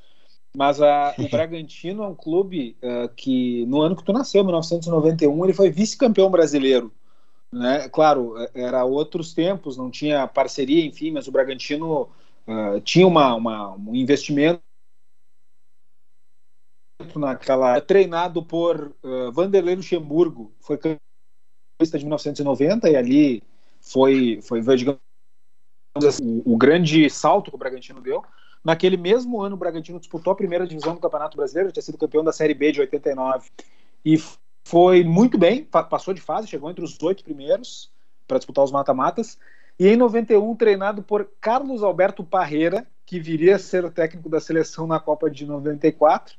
Mas 0.52 0.80
uh, 0.80 1.14
o 1.20 1.28
Bragantino 1.30 2.02
é 2.02 2.08
um 2.08 2.16
clube 2.16 2.76
que, 3.14 3.64
no 3.66 3.80
ano 3.80 3.94
que 3.94 4.02
tu 4.02 4.12
nasceu, 4.12 4.42
1991, 4.42 5.44
ele 5.44 5.54
foi 5.54 5.70
vice-campeão 5.70 6.28
brasileiro. 6.28 6.90
Né? 7.52 7.88
Claro, 7.88 8.34
era 8.52 8.84
outros 8.84 9.32
tempos, 9.32 9.76
não 9.76 9.88
tinha 9.88 10.26
parceria, 10.26 10.84
enfim, 10.84 11.12
mas 11.12 11.28
o 11.28 11.32
Bragantino 11.32 12.08
tinha 12.82 13.06
uma, 13.06 13.36
uma, 13.36 13.72
um 13.76 13.94
investimento 13.94 14.60
naquela 17.14 17.80
treinado 17.80 18.42
por 18.42 18.94
uh, 19.02 19.32
Vanderlei 19.32 19.76
Luxemburgo, 19.76 20.52
foi 20.60 20.76
campeão 20.76 20.98
de 21.80 21.98
1990 21.98 22.88
e 22.88 22.96
ali 22.96 23.42
foi 23.80 24.40
foi 24.42 24.60
digamos 24.76 25.00
assim, 26.06 26.42
o, 26.44 26.54
o 26.54 26.56
grande 26.56 27.08
salto 27.10 27.50
que 27.50 27.56
o 27.56 27.58
Bragantino 27.58 28.00
deu. 28.00 28.24
Naquele 28.64 28.96
mesmo 28.96 29.40
ano, 29.40 29.54
o 29.54 29.58
Bragantino 29.58 30.00
disputou 30.00 30.32
a 30.32 30.36
primeira 30.36 30.66
divisão 30.66 30.94
do 30.94 31.00
Campeonato 31.00 31.36
Brasileiro, 31.36 31.70
tinha 31.70 31.82
sido 31.82 31.98
campeão 31.98 32.24
da 32.24 32.32
Série 32.32 32.54
B 32.54 32.72
de 32.72 32.80
89 32.80 33.48
e 34.04 34.20
foi 34.64 35.04
muito 35.04 35.38
bem, 35.38 35.64
passou 35.64 36.12
de 36.12 36.20
fase, 36.20 36.48
chegou 36.48 36.68
entre 36.68 36.84
os 36.84 37.00
oito 37.00 37.22
primeiros 37.22 37.90
para 38.26 38.38
disputar 38.38 38.64
os 38.64 38.72
mata-matas. 38.72 39.38
E 39.78 39.86
em 39.86 39.96
91, 39.96 40.56
treinado 40.56 41.02
por 41.02 41.28
Carlos 41.40 41.82
Alberto 41.82 42.24
Parreira, 42.24 42.84
que 43.04 43.20
viria 43.20 43.54
a 43.54 43.58
ser 43.58 43.84
o 43.84 43.90
técnico 43.90 44.28
da 44.28 44.40
seleção 44.40 44.86
na 44.86 44.98
Copa 44.98 45.30
de 45.30 45.46
94, 45.46 46.34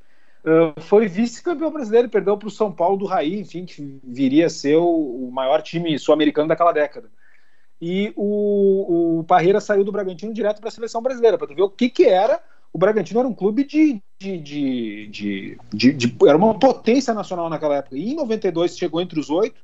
Uh, 0.47 0.79
foi 0.79 1.09
vice-campeão 1.09 1.69
brasileiro, 1.69 2.07
perdeu 2.07 2.37
para 2.37 2.47
o 2.47 2.51
São 2.51 2.71
Paulo 2.71 2.95
do 2.95 3.05
Raí, 3.05 3.37
enfim, 3.37 3.65
que 3.65 3.99
viria 4.01 4.45
a 4.45 4.49
ser 4.49 4.77
o, 4.77 5.27
o 5.27 5.29
maior 5.29 5.61
time 5.61 5.99
sul-americano 5.99 6.47
daquela 6.47 6.71
década. 6.71 7.11
E 7.81 8.13
o, 8.15 9.19
o 9.19 9.23
Parreira 9.25 9.59
saiu 9.59 9.83
do 9.83 9.91
Bragantino 9.91 10.33
direto 10.33 10.61
para 10.61 10.69
a 10.69 10.71
seleção 10.71 11.01
brasileira, 11.01 11.37
para 11.37 11.47
tu 11.47 11.53
ver 11.53 11.63
o 11.63 11.69
que, 11.69 11.89
que 11.89 12.05
era. 12.05 12.41
O 12.71 12.77
Bragantino 12.77 13.19
era 13.19 13.27
um 13.27 13.33
clube 13.33 13.65
de, 13.65 14.01
de, 14.17 14.37
de, 14.37 15.57
de, 15.73 15.93
de 15.93 16.17
Era 16.25 16.37
uma 16.37 16.57
potência 16.57 17.13
nacional 17.13 17.49
naquela 17.49 17.75
época. 17.75 17.97
E 17.97 18.13
em 18.13 18.15
92 18.15 18.77
chegou 18.77 19.01
entre 19.01 19.19
os 19.19 19.29
oito. 19.29 19.61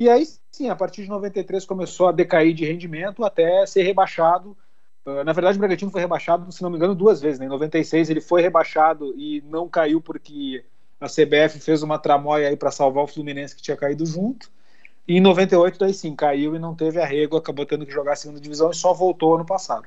E 0.00 0.08
aí, 0.08 0.26
sim, 0.50 0.68
a 0.68 0.74
partir 0.74 1.04
de 1.04 1.08
93 1.10 1.64
começou 1.64 2.08
a 2.08 2.12
decair 2.12 2.52
de 2.52 2.64
rendimento 2.64 3.24
até 3.24 3.64
ser 3.66 3.84
rebaixado 3.84 4.56
ah, 4.56 4.63
na 5.06 5.32
verdade, 5.32 5.56
o 5.56 5.60
Bragantino 5.60 5.90
foi 5.90 6.00
rebaixado, 6.00 6.50
se 6.50 6.62
não 6.62 6.70
me 6.70 6.76
engano, 6.76 6.94
duas 6.94 7.20
vezes. 7.20 7.38
Né? 7.38 7.46
Em 7.46 7.48
96 7.48 8.08
ele 8.08 8.20
foi 8.20 8.40
rebaixado 8.40 9.14
e 9.18 9.42
não 9.46 9.68
caiu 9.68 10.00
porque 10.00 10.64
a 11.00 11.06
CBF 11.06 11.60
fez 11.60 11.82
uma 11.82 11.98
tramóia 11.98 12.48
aí 12.48 12.56
para 12.56 12.70
salvar 12.70 13.04
o 13.04 13.06
Fluminense 13.06 13.54
que 13.54 13.62
tinha 13.62 13.76
caído 13.76 14.06
junto. 14.06 14.50
E 15.06 15.18
em 15.18 15.20
98 15.20 15.78
daí 15.78 15.92
sim, 15.92 16.16
caiu 16.16 16.56
e 16.56 16.58
não 16.58 16.74
teve 16.74 17.00
arrego, 17.00 17.36
acabou 17.36 17.66
tendo 17.66 17.84
que 17.84 17.92
jogar 17.92 18.14
a 18.14 18.16
segunda 18.16 18.40
divisão 18.40 18.70
e 18.70 18.74
só 18.74 18.94
voltou 18.94 19.34
ano 19.34 19.44
passado. 19.44 19.86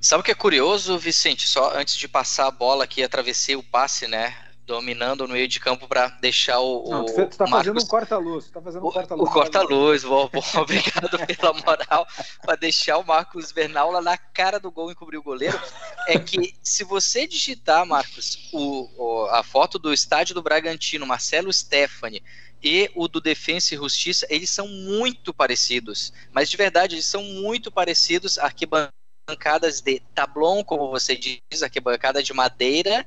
Sabe 0.00 0.20
o 0.20 0.24
que 0.24 0.30
é 0.30 0.34
curioso, 0.34 0.98
Vicente? 0.98 1.48
Só 1.48 1.74
antes 1.74 1.96
de 1.96 2.06
passar 2.06 2.46
a 2.46 2.50
bola 2.50 2.84
aqui, 2.84 3.02
atravessei 3.02 3.56
o 3.56 3.62
passe, 3.62 4.06
né? 4.06 4.34
Dominando 4.68 5.26
no 5.26 5.32
meio 5.32 5.48
de 5.48 5.58
campo 5.58 5.88
para 5.88 6.08
deixar 6.20 6.60
o. 6.60 6.90
Não, 6.90 7.02
você 7.02 7.22
está 7.22 7.46
fazendo 7.46 7.80
um 7.80 7.86
corta-luz. 7.86 8.50
Tá 8.50 8.60
fazendo 8.60 8.86
um 8.86 8.90
corta-luz. 8.90 9.28
O, 9.28 9.32
corta-luz, 9.32 10.04
bom, 10.04 10.28
bom, 10.30 10.42
obrigado 10.60 11.18
pela 11.26 11.54
moral 11.54 12.06
para 12.42 12.54
deixar 12.54 12.98
o 12.98 13.06
Marcos 13.06 13.50
Bernal 13.50 13.90
lá 13.90 14.02
na 14.02 14.18
cara 14.18 14.60
do 14.60 14.70
gol 14.70 14.92
e 14.92 14.94
cobrir 14.94 15.16
o 15.16 15.22
goleiro. 15.22 15.58
É 16.06 16.18
que 16.18 16.54
se 16.62 16.84
você 16.84 17.26
digitar, 17.26 17.86
Marcos, 17.86 18.50
o, 18.52 18.90
o, 18.96 19.26
a 19.30 19.42
foto 19.42 19.78
do 19.78 19.90
estádio 19.90 20.34
do 20.34 20.42
Bragantino, 20.42 21.06
Marcelo 21.06 21.50
Stefani, 21.50 22.22
e 22.62 22.90
o 22.94 23.08
do 23.08 23.22
Defensa 23.22 23.74
e 23.74 23.78
Justiça, 23.78 24.26
eles 24.28 24.50
são 24.50 24.68
muito 24.68 25.32
parecidos. 25.32 26.12
Mas 26.30 26.50
de 26.50 26.58
verdade, 26.58 26.96
eles 26.96 27.06
são 27.06 27.22
muito 27.22 27.72
parecidos. 27.72 28.38
Arquibancadas 28.38 29.80
de 29.80 30.00
tablon, 30.14 30.62
como 30.62 30.90
você 30.90 31.16
diz, 31.16 31.62
arquibancada 31.62 32.22
de 32.22 32.34
madeira 32.34 33.06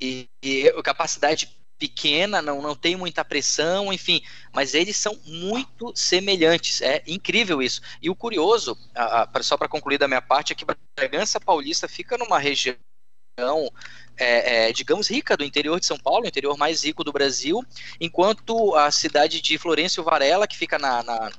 e, 0.00 0.28
e 0.42 0.82
capacidade 0.82 1.56
pequena, 1.78 2.42
não, 2.42 2.60
não 2.60 2.76
tem 2.76 2.94
muita 2.94 3.24
pressão, 3.24 3.90
enfim, 3.90 4.22
mas 4.52 4.74
eles 4.74 4.96
são 4.96 5.18
muito 5.24 5.92
semelhantes. 5.96 6.82
É 6.82 7.02
incrível 7.06 7.62
isso. 7.62 7.80
E 8.02 8.10
o 8.10 8.14
curioso, 8.14 8.76
a, 8.94 9.22
a, 9.22 9.42
só 9.42 9.56
para 9.56 9.68
concluir 9.68 9.96
da 9.96 10.06
minha 10.06 10.20
parte, 10.20 10.52
é 10.52 10.56
que 10.56 10.66
Bragança 10.94 11.40
Paulista 11.40 11.88
fica 11.88 12.18
numa 12.18 12.38
região 12.38 12.76
é, 14.18 14.68
é, 14.68 14.72
digamos, 14.72 15.08
rica 15.08 15.34
do 15.34 15.44
interior 15.44 15.80
de 15.80 15.86
São 15.86 15.98
Paulo, 15.98 16.26
interior 16.26 16.58
mais 16.58 16.84
rico 16.84 17.02
do 17.02 17.12
Brasil, 17.12 17.64
enquanto 17.98 18.74
a 18.76 18.90
cidade 18.90 19.40
de 19.40 19.56
Florencio 19.56 20.04
Varela, 20.04 20.46
que 20.46 20.58
fica 20.58 20.78
na, 20.78 21.02
na 21.02 21.30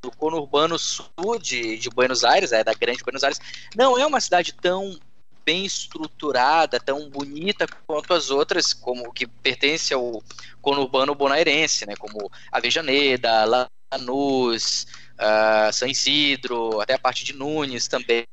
do 0.00 0.10
conurbano 0.12 0.78
sul 0.78 1.38
de, 1.40 1.78
de 1.78 1.90
Buenos 1.90 2.24
Aires, 2.24 2.52
é 2.52 2.62
da 2.62 2.74
grande 2.74 3.02
Buenos 3.02 3.24
Aires, 3.24 3.40
não 3.74 3.98
é 3.98 4.06
uma 4.06 4.20
cidade 4.20 4.52
tão 4.52 4.98
bem 5.44 5.64
estruturada, 5.64 6.80
tão 6.80 7.08
bonita 7.08 7.66
quanto 7.86 8.12
as 8.14 8.30
outras, 8.30 8.72
como 8.72 9.12
que 9.12 9.26
pertence 9.26 9.92
ao 9.92 10.22
conurbano 10.60 11.14
bonairense, 11.14 11.86
né, 11.86 11.94
como 11.96 12.30
Avejaneda, 12.50 13.68
Lanús, 13.92 14.86
uh, 15.14 15.72
San 15.72 15.88
Isidro, 15.88 16.80
até 16.80 16.94
a 16.94 16.98
parte 16.98 17.24
de 17.24 17.32
Nunes 17.32 17.88
também, 17.88 18.24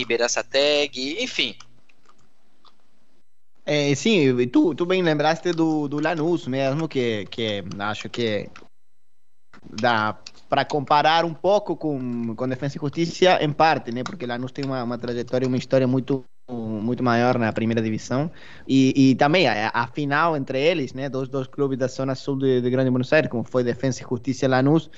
Iberaçateg, 0.00 1.22
enfim. 1.22 1.56
É, 3.64 3.94
sim, 3.94 4.46
tu, 4.48 4.74
tu 4.74 4.84
bem 4.86 5.02
lembraste 5.02 5.52
do, 5.52 5.86
do 5.86 6.00
Lanús 6.00 6.46
mesmo, 6.46 6.88
que, 6.88 7.26
que 7.26 7.62
acho 7.78 8.08
que 8.08 8.50
dá 9.62 10.18
para 10.48 10.64
comparar 10.64 11.24
um 11.24 11.34
pouco 11.34 11.76
com, 11.76 12.34
com 12.34 12.48
Defesa 12.48 12.76
e 12.76 12.80
Justiça, 12.80 13.38
em 13.40 13.52
parte, 13.52 13.92
né? 13.92 14.02
Porque 14.02 14.26
Lanús 14.26 14.50
tem 14.50 14.64
uma, 14.64 14.82
uma 14.82 14.98
trajetória, 14.98 15.46
uma 15.46 15.56
história 15.56 15.86
muito 15.86 16.24
muito 16.54 17.02
maior 17.02 17.38
na 17.38 17.52
primeira 17.52 17.80
divisão 17.80 18.30
e, 18.66 19.10
e 19.10 19.14
também 19.14 19.48
a, 19.48 19.70
a, 19.72 19.86
final 19.86 20.36
entre 20.36 20.60
eles, 20.60 20.92
né, 20.92 21.08
dos 21.08 21.28
dois 21.28 21.46
clubes 21.46 21.78
da 21.78 21.86
zona 21.86 22.14
sul 22.14 22.38
de, 22.38 22.60
de 22.60 22.70
Grande 22.70 22.90
Buenos 22.90 23.12
Aires, 23.12 23.30
como 23.30 23.44
foi 23.44 23.64
Defesa 23.64 24.02
e 24.02 24.06
Justiça 24.08 24.48
Lanús, 24.48 24.90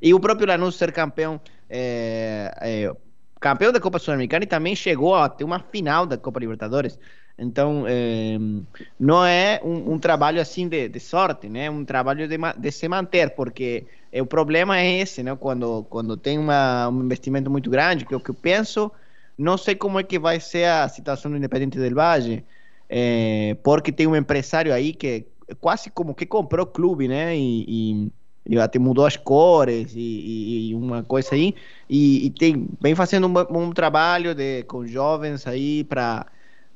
e 0.00 0.12
o 0.14 0.20
próprio 0.20 0.46
Lanús 0.46 0.76
ser 0.76 0.92
campeão 0.92 1.40
é, 1.68 2.52
é, 2.60 2.92
campeão 3.40 3.72
da 3.72 3.80
Copa 3.80 3.98
Sul-Americana 3.98 4.44
e 4.44 4.46
também 4.46 4.76
chegou 4.76 5.14
a 5.14 5.28
ter 5.28 5.44
uma 5.44 5.58
final 5.58 6.04
da 6.04 6.18
Copa 6.18 6.38
Libertadores. 6.40 6.98
Então, 7.38 7.84
é, 7.88 8.36
não 8.98 9.24
é 9.24 9.60
um, 9.64 9.94
um, 9.94 9.98
trabalho 9.98 10.42
assim 10.42 10.68
de, 10.68 10.90
de 10.90 11.00
sorte, 11.00 11.48
né? 11.48 11.70
Um 11.70 11.86
trabalho 11.86 12.28
de, 12.28 12.36
de 12.36 12.70
se 12.70 12.86
manter, 12.86 13.30
porque 13.30 13.86
o 14.12 14.26
problema 14.26 14.78
é 14.78 15.00
esse, 15.00 15.22
né? 15.22 15.34
Quando, 15.34 15.84
quando 15.88 16.18
tem 16.18 16.38
uma, 16.38 16.88
um 16.90 17.02
investimento 17.02 17.50
muito 17.50 17.70
grande, 17.70 18.04
que 18.04 18.12
é 18.12 18.16
o 18.16 18.20
que 18.20 18.30
eu 18.30 18.34
penso, 18.34 18.92
não 19.40 19.56
sei 19.58 19.74
como 19.74 19.98
é 19.98 20.02
que 20.02 20.18
vai 20.18 20.40
ser 20.40 20.66
a 20.66 20.88
situação 20.88 21.30
do 21.30 21.36
Independente 21.36 21.78
del 21.78 21.94
Valle, 21.94 22.44
é, 22.88 23.56
porque 23.62 23.92
tem 23.92 24.06
um 24.06 24.16
empresário 24.16 24.72
aí 24.72 24.92
que 24.92 25.26
quase 25.60 25.90
como 25.90 26.14
que 26.14 26.26
comprou 26.26 26.64
o 26.64 26.68
clube, 26.68 27.08
né? 27.08 27.36
E, 27.36 27.64
e, 27.66 28.12
e 28.46 28.58
até 28.58 28.78
mudou 28.78 29.06
as 29.06 29.16
cores 29.16 29.92
e, 29.94 30.70
e 30.70 30.74
uma 30.74 31.02
coisa 31.02 31.34
aí, 31.34 31.54
e, 31.88 32.30
tem 32.38 32.68
vem 32.80 32.94
fazendo 32.94 33.26
um, 33.26 33.58
um 33.58 33.72
trabalho 33.72 34.34
de, 34.34 34.64
com 34.64 34.86
jovens 34.86 35.46
aí 35.46 35.84
para 35.84 36.26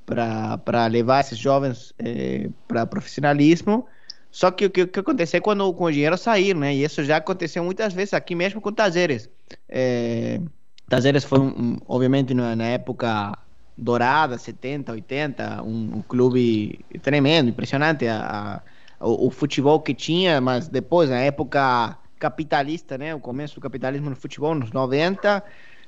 para 0.07 0.87
levar 0.87 1.21
esses 1.21 1.39
jovens 1.39 1.95
é, 1.99 2.51
para 2.69 2.87
profissionalismo 2.87 3.87
só 4.35 4.51
que 4.51 4.67
o 4.67 4.71
que, 4.71 4.85
que 4.89 4.99
acontece 4.99 5.37
é 5.37 5.41
quando, 5.41 5.73
com 5.75 5.85
o 5.85 5.93
dinheiro 5.93 6.19
sair, 6.19 6.57
né? 6.57 6.75
E 6.75 6.83
isso 6.83 7.05
já 7.05 7.19
aconteceu 7.19 7.63
muitas 7.63 7.95
vezes 7.95 8.13
aqui 8.15 8.35
mesmo 8.35 8.61
com 8.61 8.73
Tajeres. 8.73 9.31
É, 9.69 10.41
Tajeres 10.89 11.25
foi, 11.25 11.41
um, 11.41 11.79
obviamente, 11.87 12.35
na, 12.35 12.55
na, 12.55 12.65
época 12.65 13.37
dourada, 13.77 14.39
70, 14.39 14.93
80, 14.93 15.63
um, 15.63 15.97
um 15.97 16.03
clube 16.03 16.85
tremendo, 17.03 17.51
impressionante. 17.51 18.07
A, 18.07 18.63
a, 19.01 19.07
o, 19.07 19.29
o, 19.29 19.31
futebol 19.31 19.81
que 19.81 19.95
tinha, 19.95 20.41
mas 20.41 20.69
depois, 20.69 21.11
na 21.11 21.19
época 21.19 21.99
capitalista, 22.19 22.97
né? 22.97 23.15
O 23.15 23.21
começo 23.21 23.55
do 23.57 23.61
capitalismo 23.61 24.11
no 24.11 24.17
futebol, 24.17 24.55
nos 24.55 24.71
90, 24.73 25.43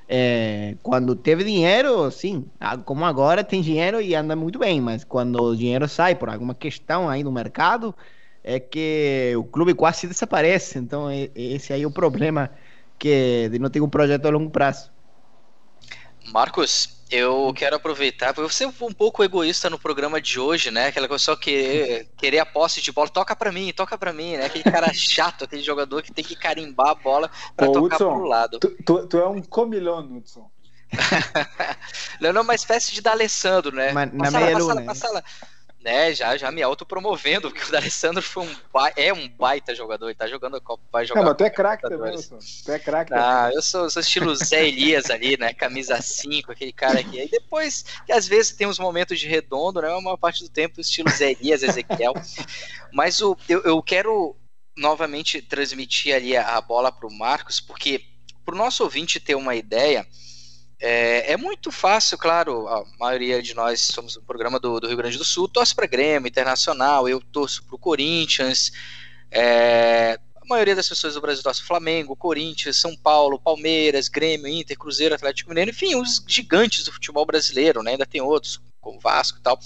é, 0.09 0.75
quando 0.81 1.15
teve 1.15 1.43
dinheiro, 1.43 2.09
sim, 2.11 2.45
como 2.85 3.03
agora 3.05 3.43
tem 3.43 3.61
dinheiro 3.61 3.99
e 4.01 4.15
anda 4.15 4.35
muito 4.35 4.57
bem, 4.57 4.79
mas 4.79 5.03
quando 5.03 5.41
o 5.41 5.55
dinheiro 5.55 5.87
sai 5.87 6.15
por 6.15 6.29
alguma 6.29 6.55
questão 6.55 7.09
aí 7.09 7.23
no 7.23 7.31
mercado 7.31 7.93
é 8.43 8.59
que 8.59 9.33
o 9.37 9.43
clube 9.43 9.73
quase 9.73 10.07
desaparece. 10.07 10.79
Então, 10.79 11.07
esse 11.35 11.73
aí 11.73 11.83
é 11.83 11.87
o 11.87 11.91
problema 11.91 12.49
que 12.97 13.49
de 13.49 13.59
não 13.59 13.69
ter 13.69 13.81
um 13.81 13.89
projeto 13.89 14.25
a 14.25 14.29
longo 14.29 14.49
prazo. 14.49 14.91
Marcos, 16.31 16.97
eu 17.09 17.53
quero 17.55 17.75
aproveitar, 17.77 18.33
porque 18.33 18.53
você 18.53 18.69
foi 18.71 18.89
um 18.89 18.93
pouco 18.93 19.23
egoísta 19.23 19.69
no 19.69 19.79
programa 19.79 20.19
de 20.19 20.39
hoje, 20.39 20.69
né? 20.71 20.87
Aquela 20.87 21.07
coisa 21.07 21.23
só 21.23 21.35
que 21.35 22.05
querer 22.17 22.39
a 22.39 22.45
posse 22.45 22.81
de 22.81 22.91
bola, 22.91 23.07
toca 23.07 23.35
para 23.35 23.51
mim, 23.51 23.71
toca 23.73 23.97
para 23.97 24.11
mim, 24.11 24.35
né? 24.35 24.45
Aquele 24.45 24.63
cara 24.63 24.91
chato, 24.93 25.45
aquele 25.45 25.63
jogador 25.63 26.01
que 26.03 26.11
tem 26.11 26.23
que 26.23 26.35
carimbar 26.35 26.89
a 26.89 26.95
bola 26.95 27.31
para 27.55 27.67
tocar 27.67 27.95
Hudson, 27.95 28.13
pro 28.13 28.25
lado. 28.25 28.59
Tu, 28.59 28.69
tu, 28.85 29.07
tu, 29.07 29.17
é 29.17 29.27
um 29.27 29.41
comilão, 29.41 29.99
Hudson. 30.17 30.49
não, 32.19 32.33
não, 32.33 32.41
uma 32.41 32.55
espécie 32.55 32.93
de 32.93 33.01
D'Alessandro, 33.01 33.75
né? 33.75 33.91
Mas, 33.91 34.11
na 34.13 34.31
meia 34.31 34.57
luna. 34.57 34.83
Passa 34.83 35.09
lá, 35.11 35.23
né, 35.79 36.13
já, 36.13 36.35
já 36.35 36.51
me 36.51 36.61
autopromovendo, 36.61 37.49
porque 37.51 37.67
o 37.67 37.71
D'Alessandro 37.71 38.21
foi 38.21 38.43
um 38.45 38.55
é 38.95 39.13
um 39.13 39.27
baita 39.27 39.73
jogador, 39.73 40.07
ele 40.07 40.15
tá 40.15 40.27
jogando 40.27 40.57
a 40.57 40.61
Copa, 40.61 40.83
vai 40.91 41.05
jogar. 41.05 41.21
Não, 41.21 41.27
mas 41.27 41.37
tu 41.37 41.43
é 41.43 41.49
craque 41.49 41.87
também, 41.87 42.15
tu 42.17 42.71
é 42.71 42.79
craque. 42.79 43.13
Ah, 43.13 43.49
eu 43.53 43.61
sou, 43.61 43.89
sou 43.89 44.01
estilo 44.01 44.35
Zé 44.35 44.67
Elias 44.67 45.09
ali, 45.09 45.37
né, 45.37 45.53
camisa 45.53 46.01
5, 46.01 46.51
aquele 46.51 46.71
cara 46.71 46.99
aqui. 46.99 47.19
Aí 47.19 47.29
depois, 47.29 47.85
que 48.05 48.11
às 48.11 48.27
vezes 48.27 48.51
tem 48.51 48.67
uns 48.67 48.79
momentos 48.79 49.19
de 49.19 49.27
redondo, 49.27 49.81
né, 49.81 49.89
a 49.89 50.01
maior 50.01 50.17
parte 50.17 50.43
do 50.43 50.49
tempo 50.49 50.81
estilo 50.81 51.09
Zé 51.09 51.31
Elias, 51.31 51.63
Ezequiel. 51.63 52.13
mas 52.91 53.21
o, 53.21 53.37
eu, 53.47 53.61
eu 53.63 53.81
quero 53.81 54.35
novamente 54.77 55.41
transmitir 55.41 56.15
ali 56.15 56.37
a, 56.37 56.55
a 56.55 56.61
bola 56.61 56.91
pro 56.91 57.11
Marcos, 57.11 57.59
porque 57.59 58.03
pro 58.45 58.55
nosso 58.55 58.83
ouvinte 58.83 59.19
ter 59.19 59.35
uma 59.35 59.55
ideia, 59.55 60.07
é, 60.79 61.31
é, 61.33 61.37
muito 61.37 61.71
fácil, 61.71 62.17
claro, 62.17 62.67
a 62.67 62.83
maioria 62.99 63.41
de 63.41 63.53
nós 63.53 63.81
somos 63.81 64.15
um 64.15 64.21
programa 64.21 64.59
do, 64.59 64.79
do 64.79 64.87
Rio 64.87 64.97
Grande 64.97 65.17
do 65.17 65.25
Sul, 65.25 65.47
torce 65.47 65.73
para 65.73 65.87
Grêmio, 65.87 66.27
Internacional, 66.27 67.09
eu 67.09 67.19
torço 67.19 67.63
para 67.63 67.75
o 67.75 67.79
Corinthians, 67.79 68.71
é, 69.31 70.19
a 70.35 70.45
maioria 70.47 70.75
das 70.75 70.87
pessoas 70.87 71.15
do 71.15 71.21
Brasil 71.21 71.43
torce 71.43 71.63
Flamengo, 71.63 72.15
Corinthians, 72.15 72.77
São 72.77 72.95
Paulo, 72.95 73.39
Palmeiras, 73.39 74.07
Grêmio, 74.07 74.47
Inter, 74.47 74.77
Cruzeiro, 74.77 75.15
Atlético 75.15 75.49
Mineiro, 75.49 75.71
enfim, 75.71 75.95
os 75.95 76.23
gigantes 76.27 76.83
do 76.85 76.91
futebol 76.91 77.25
brasileiro, 77.25 77.81
né? 77.81 77.91
ainda 77.91 78.05
tem 78.05 78.21
outros, 78.21 78.61
como 78.79 78.99
Vasco 78.99 79.39
e 79.39 79.41
tal. 79.41 79.59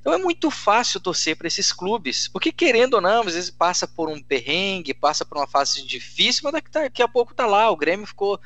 Então 0.00 0.12
é 0.12 0.18
muito 0.18 0.50
fácil 0.50 1.00
torcer 1.00 1.36
para 1.36 1.46
esses 1.46 1.72
clubes, 1.72 2.26
porque 2.26 2.50
querendo 2.50 2.94
ou 2.94 3.00
não, 3.00 3.22
às 3.22 3.34
vezes 3.34 3.50
passa 3.50 3.86
por 3.86 4.08
um 4.08 4.20
perrengue, 4.20 4.92
passa 4.92 5.24
por 5.24 5.38
uma 5.38 5.46
fase 5.46 5.86
difícil, 5.86 6.42
mas 6.44 6.60
daqui, 6.72 7.00
a 7.00 7.06
pouco 7.06 7.32
tá 7.32 7.46
lá, 7.46 7.70
o 7.70 7.76
Grêmio 7.76 8.04
ficou 8.04 8.40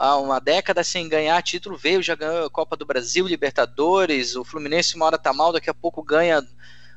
há 0.00 0.16
uma 0.16 0.40
década 0.40 0.82
sem 0.82 1.06
ganhar 1.10 1.42
título, 1.42 1.76
veio, 1.76 2.02
já 2.02 2.14
ganhou 2.14 2.46
a 2.46 2.50
Copa 2.50 2.74
do 2.74 2.86
Brasil, 2.86 3.26
Libertadores, 3.26 4.34
o 4.34 4.42
Fluminense 4.42 4.96
uma 4.96 5.04
hora 5.04 5.18
tá 5.18 5.30
mal, 5.30 5.52
daqui 5.52 5.68
a 5.68 5.74
pouco 5.74 6.02
ganha 6.02 6.42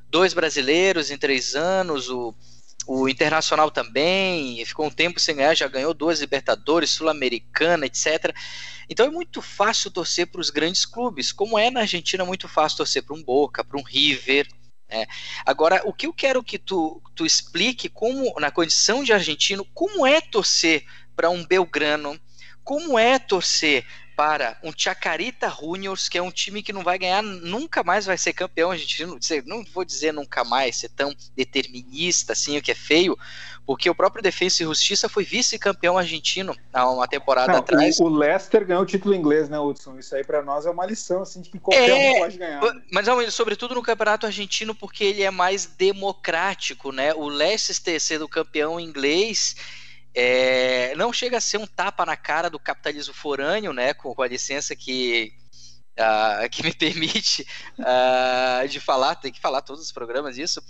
dois 0.10 0.34
brasileiros 0.34 1.12
em 1.12 1.18
três 1.18 1.54
anos, 1.54 2.10
o, 2.10 2.34
o 2.88 3.10
Internacional 3.10 3.70
também, 3.70 4.64
ficou 4.66 4.86
um 4.86 4.90
tempo 4.90 5.20
sem 5.20 5.36
ganhar, 5.36 5.54
já 5.54 5.68
ganhou 5.68 5.94
duas 5.94 6.22
Libertadores, 6.22 6.92
Sul-Americana, 6.92 7.86
etc. 7.86 8.34
Então 8.90 9.06
é 9.06 9.10
muito 9.10 9.42
fácil 9.42 9.92
torcer 9.92 10.28
para 10.28 10.40
os 10.40 10.50
grandes 10.50 10.86
clubes, 10.86 11.34
como 11.34 11.60
é 11.60 11.70
na 11.70 11.82
Argentina 11.82 12.24
muito 12.24 12.48
fácil 12.48 12.78
torcer 12.78 13.04
para 13.04 13.18
um 13.18 13.22
Boca, 13.22 13.66
para 13.66 13.78
um 13.78 13.84
River, 13.84 14.48
é. 14.90 15.08
Agora, 15.46 15.82
o 15.86 15.92
que 15.92 16.06
eu 16.06 16.14
quero 16.14 16.44
que 16.44 16.60
tu, 16.60 17.02
tu 17.16 17.26
explique, 17.26 17.90
como 17.90 18.40
na 18.40 18.52
condição 18.52 19.04
de 19.04 19.12
argentino, 19.12 19.66
como 19.74 20.06
é 20.06 20.22
torcer 20.22 20.86
para 21.16 21.32
um 21.32 21.44
Belgrano, 21.44 22.20
como 22.64 22.98
é 22.98 23.20
torcer 23.20 23.86
para 24.16 24.58
um 24.64 24.72
Chacarita 24.76 25.50
Juniors, 25.50 26.08
que 26.08 26.18
é 26.18 26.22
um 26.22 26.32
time 26.32 26.62
que 26.62 26.72
não 26.72 26.84
vai 26.84 26.98
ganhar, 26.98 27.24
nunca 27.24 27.84
mais 27.84 28.06
vai 28.06 28.18
ser 28.18 28.34
campeão 28.34 28.72
argentino, 28.72 29.18
não 29.46 29.64
vou 29.74 29.84
dizer 29.84 30.14
nunca 30.14 30.44
mais, 30.44 30.78
ser 30.78 30.90
tão 30.90 31.16
determinista 31.36 32.34
assim, 32.34 32.58
o 32.58 32.62
que 32.62 32.72
é 32.72 32.76
feio, 32.76 33.18
porque 33.66 33.90
o 33.90 33.96
próprio 33.96 34.22
Defensa 34.22 34.62
e 34.62 34.66
Justiça 34.66 35.08
foi 35.08 35.24
vice-campeão 35.24 35.98
argentino 35.98 36.56
há 36.72 36.90
uma 36.90 37.08
temporada 37.08 37.54
não, 37.54 37.60
atrás. 37.60 38.00
O, 38.00 38.04
o, 38.04 38.10
Leicester 38.10 38.66
ganhou 38.66 38.84
o 38.84 38.86
título 38.86 39.16
inglês, 39.16 39.50
né, 39.50 39.58
Hudson? 39.58 39.98
Isso 39.98 40.16
aí 40.16 40.24
para 40.24 40.42
nós 40.42 40.66
é 40.66 40.70
uma 40.70 40.86
lição, 40.86 41.22
assim, 41.22 41.42
de 41.42 41.50
que 41.50 41.58
qualquer 41.58 41.90
é, 41.90 42.12
um 42.12 42.20
pode 42.20 42.38
ganhar. 42.38 42.62
Mas, 42.92 43.08
não, 43.08 43.32
sobretudo 43.32 43.74
no 43.74 43.82
campeonato 43.82 44.26
argentino, 44.26 44.76
porque 44.76 45.04
ele 45.04 45.24
é 45.24 45.32
mais 45.32 45.66
democrático, 45.66 46.92
né? 46.92 47.14
O 47.14 47.28
Leicester 47.28 48.00
sendo 48.00 48.28
campeão 48.28 48.80
inglês 48.80 49.56
é, 50.14 50.96
não 50.96 51.12
chega 51.12 51.38
a 51.38 51.42
ser 51.42 51.58
um 51.58 51.66
tapa 51.66 52.06
na 52.06 52.16
cara 52.16 52.50
do 52.50 52.60
capitalismo 52.60 53.14
forâneo, 53.14 53.74
né, 53.74 53.94
com, 53.94 54.14
com 54.14 54.22
a 54.22 54.28
licença 54.28 54.76
que, 54.76 55.34
uh, 55.98 56.50
que 56.50 56.64
me 56.64 56.74
permite 56.74 57.46
uh, 57.80 58.68
de 58.68 58.80
falar, 58.80 59.16
tem 59.16 59.32
que 59.32 59.40
falar 59.40 59.62
todos 59.62 59.84
os 59.84 59.92
programas 59.92 60.38
isso, 60.38 60.62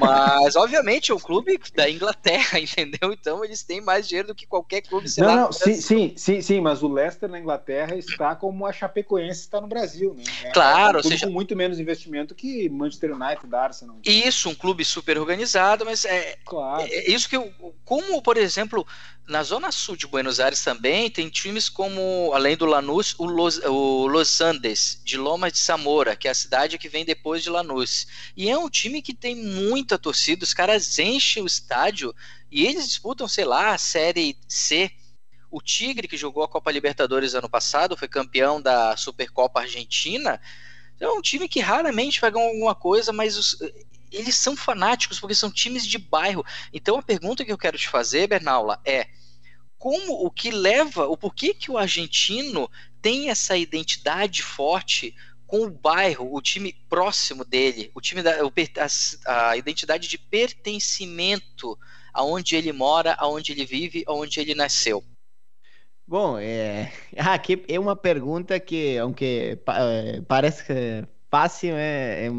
mas 0.00 0.56
obviamente 0.56 1.10
é 1.10 1.14
um 1.14 1.18
clube 1.18 1.58
da 1.74 1.88
Inglaterra, 1.88 2.58
entendeu? 2.60 3.12
Então 3.12 3.44
eles 3.44 3.62
têm 3.62 3.80
mais 3.80 4.06
dinheiro 4.08 4.28
do 4.28 4.34
que 4.34 4.46
qualquer 4.46 4.82
clube. 4.82 5.08
Sei 5.08 5.22
não, 5.22 5.30
lá, 5.30 5.36
não, 5.42 5.52
sim, 5.52 5.74
sim, 5.74 6.14
sim, 6.16 6.40
sim, 6.40 6.60
mas 6.60 6.82
o 6.82 6.88
Leicester 6.88 7.28
na 7.28 7.38
Inglaterra 7.38 7.96
está 7.96 8.34
como 8.34 8.66
a 8.66 8.72
Chapecoense 8.72 9.40
está 9.40 9.60
no 9.60 9.66
Brasil, 9.66 10.14
né? 10.14 10.24
É, 10.44 10.50
claro, 10.50 10.98
é 10.98 11.00
um 11.00 11.04
ou 11.04 11.10
seja, 11.10 11.26
com 11.26 11.32
muito 11.32 11.56
menos 11.56 11.78
investimento 11.78 12.34
que 12.34 12.68
Manchester 12.68 13.14
United, 13.14 13.54
Arsenal. 13.54 13.96
Isso, 14.04 14.48
um 14.48 14.54
clube 14.54 14.84
super 14.84 15.18
organizado, 15.18 15.84
mas 15.84 16.04
é, 16.04 16.36
claro. 16.44 16.82
é 16.82 17.10
isso 17.10 17.28
que 17.28 17.36
eu, 17.36 17.52
como 17.84 18.22
por 18.22 18.36
exemplo 18.36 18.86
na 19.26 19.42
zona 19.44 19.70
sul 19.70 19.96
de 19.96 20.06
Buenos 20.06 20.40
Aires 20.40 20.62
também 20.62 21.08
tem 21.08 21.28
times 21.28 21.68
como, 21.68 22.32
além 22.34 22.56
do 22.56 22.66
Lanús, 22.66 23.14
o 23.16 23.26
Los, 23.26 23.58
o 23.58 24.06
Los 24.08 24.40
Andes, 24.40 25.00
de 25.04 25.16
Lomas 25.16 25.52
de 25.52 25.60
Zamora, 25.60 26.16
que 26.16 26.26
é 26.26 26.30
a 26.30 26.34
cidade 26.34 26.78
que 26.78 26.88
vem 26.88 27.04
depois 27.04 27.42
de 27.42 27.48
Lanús. 27.48 28.06
E 28.36 28.50
é 28.50 28.58
um 28.58 28.68
time 28.68 29.00
que 29.00 29.14
tem 29.14 29.36
muita 29.36 29.96
torcida, 29.96 30.44
os 30.44 30.52
caras 30.52 30.98
enchem 30.98 31.42
o 31.42 31.46
estádio 31.46 32.14
e 32.50 32.66
eles 32.66 32.88
disputam, 32.88 33.28
sei 33.28 33.44
lá, 33.44 33.72
a 33.72 33.78
Série 33.78 34.36
C. 34.48 34.90
O 35.50 35.60
Tigre, 35.60 36.08
que 36.08 36.16
jogou 36.16 36.42
a 36.42 36.48
Copa 36.48 36.70
Libertadores 36.70 37.34
ano 37.34 37.48
passado, 37.48 37.96
foi 37.96 38.08
campeão 38.08 38.60
da 38.60 38.96
Supercopa 38.96 39.60
Argentina. 39.60 40.40
É 40.98 41.08
um 41.08 41.20
time 41.20 41.48
que 41.48 41.60
raramente 41.60 42.20
vai 42.20 42.30
ganhar 42.30 42.46
alguma 42.46 42.74
coisa, 42.74 43.12
mas 43.12 43.36
os, 43.36 43.56
eles 44.12 44.36
são 44.36 44.56
fanáticos 44.56 45.18
porque 45.20 45.34
são 45.34 45.50
times 45.50 45.86
de 45.86 45.98
bairro. 45.98 46.44
Então 46.72 46.98
a 46.98 47.02
pergunta 47.02 47.44
que 47.44 47.52
eu 47.52 47.58
quero 47.58 47.78
te 47.78 47.88
fazer, 47.88 48.26
Bernaula, 48.28 48.80
é 48.84 49.06
como 49.78 50.24
o 50.24 50.30
que 50.30 50.50
leva, 50.50 51.06
o 51.06 51.16
porquê 51.16 51.54
que 51.54 51.70
o 51.70 51.78
argentino 51.78 52.70
tem 53.00 53.30
essa 53.30 53.56
identidade 53.56 54.42
forte 54.42 55.14
com 55.46 55.64
o 55.64 55.70
bairro, 55.70 56.32
o 56.32 56.40
time 56.40 56.72
próximo 56.88 57.44
dele, 57.44 57.90
o 57.94 58.00
time 58.00 58.22
da 58.22 58.36
a, 59.26 59.50
a 59.50 59.56
identidade 59.56 60.06
de 60.06 60.18
pertencimento 60.18 61.78
aonde 62.12 62.56
ele 62.56 62.72
mora, 62.72 63.14
aonde 63.18 63.52
ele 63.52 63.64
vive, 63.64 64.04
aonde 64.06 64.38
ele 64.38 64.54
nasceu. 64.54 65.02
Bom, 66.06 66.38
é, 66.38 66.92
aqui 67.16 67.64
é 67.68 67.78
uma 67.78 67.96
pergunta 67.96 68.60
que, 68.60 68.98
aunque 68.98 69.58
é, 69.66 70.20
parece 70.22 71.06
fácil, 71.30 71.74
é, 71.76 72.26
é 72.26 72.30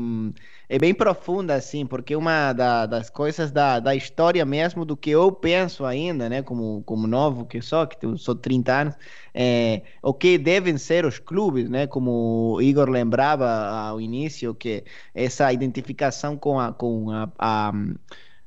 é 0.73 0.79
bem 0.79 0.93
profunda, 0.93 1.53
assim, 1.55 1.85
porque 1.85 2.15
uma 2.15 2.53
da, 2.53 2.85
das 2.85 3.09
coisas 3.09 3.51
da, 3.51 3.77
da 3.81 3.93
história 3.93 4.45
mesmo, 4.45 4.85
do 4.85 4.95
que 4.95 5.09
eu 5.09 5.29
penso 5.29 5.83
ainda, 5.83 6.29
né, 6.29 6.41
como, 6.41 6.81
como 6.85 7.05
novo 7.07 7.45
que 7.45 7.61
sou, 7.61 7.85
que 7.85 8.05
eu 8.05 8.17
sou 8.17 8.35
30 8.35 8.73
anos, 8.73 8.95
é, 9.33 9.81
o 10.01 10.13
que 10.13 10.37
devem 10.37 10.77
ser 10.77 11.03
os 11.05 11.19
clubes, 11.19 11.69
né, 11.69 11.87
como 11.87 12.53
o 12.55 12.61
Igor 12.61 12.89
lembrava 12.89 13.49
ao 13.49 13.99
início, 13.99 14.55
que 14.55 14.85
essa 15.13 15.51
identificação 15.51 16.37
com 16.37 16.57
a, 16.57 16.71
com 16.71 17.11
a, 17.11 17.29
a 17.37 17.73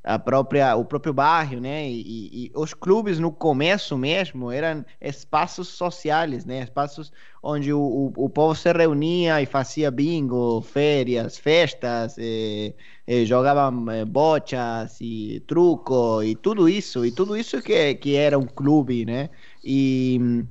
a 0.04 0.18
própria, 0.18 0.76
o 0.76 0.84
próprio 0.84 1.14
bairro, 1.14 1.58
né? 1.58 1.88
E, 1.88 2.46
e, 2.46 2.52
os 2.54 2.74
clubes 2.74 3.18
no 3.18 3.32
começo 3.32 3.96
mesmo 3.96 4.52
eram 4.52 4.84
espaços 5.00 5.68
sociais, 5.68 6.44
né? 6.44 6.62
Espaços 6.62 7.10
onde 7.42 7.72
o, 7.72 7.80
o, 7.80 8.12
o 8.14 8.28
povo 8.28 8.54
se 8.54 8.70
reunia 8.70 9.40
e 9.40 9.46
fazia 9.46 9.90
bingo, 9.90 10.60
férias, 10.60 11.38
festas, 11.38 12.16
e, 12.18 12.74
e 13.06 13.24
jogava 13.24 13.72
eh, 13.94 14.04
bochas 14.04 14.98
e 15.00 15.42
truco 15.46 16.22
e 16.22 16.34
tudo 16.34 16.68
isso, 16.68 17.06
e 17.06 17.10
tudo 17.10 17.34
isso 17.34 17.62
que, 17.62 17.94
que 17.94 18.14
era 18.14 18.38
um 18.38 18.46
clube, 18.46 19.06
né? 19.06 19.30
E 19.64 20.18
hum, 20.20 20.46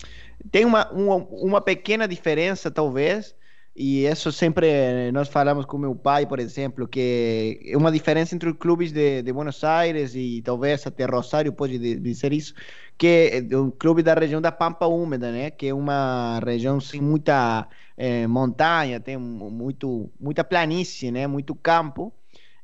tem 0.52 0.66
uma, 0.66 0.92
uma, 0.92 1.16
uma 1.16 1.62
pequena 1.62 2.08
diferença, 2.08 2.72
talvez, 2.72 3.36
e 3.76 4.06
isso 4.06 4.32
sempre 4.32 5.12
nós 5.12 5.28
falamos 5.28 5.66
com 5.66 5.80
meu 5.80 5.96
pai, 5.96 6.28
por 6.28 6.40
exemplo, 6.40 6.88
que 6.88 7.60
é 7.66 7.76
uma 7.76 7.92
diferença 7.92 8.36
entre 8.36 8.48
os 8.50 8.58
clubes 8.58 8.92
de, 8.92 9.24
de 9.24 9.34
Buenos 9.34 9.64
Aires 9.64 10.14
e 10.14 10.44
talvez 10.44 10.86
até 10.86 11.06
Rosário 11.06 11.52
pode 11.52 11.80
dizer 12.00 12.34
isso, 12.34 12.54
que 12.96 13.48
é 13.52 13.58
um 13.58 13.72
clube 13.72 14.04
da 14.04 14.14
região 14.14 14.40
da 14.40 14.52
Pampa 14.52 14.86
Úmida, 14.86 15.32
né? 15.32 15.50
Que 15.50 15.70
é 15.70 15.74
uma 15.74 16.40
região 16.46 16.80
sem 16.80 17.02
muita 17.02 17.68
é, 17.98 18.28
montanha, 18.28 19.00
tem 19.00 19.18
muito 19.18 20.12
muita 20.20 20.44
planície, 20.44 21.10
né? 21.12 21.26
Muito 21.26 21.56
campo. 21.56 22.14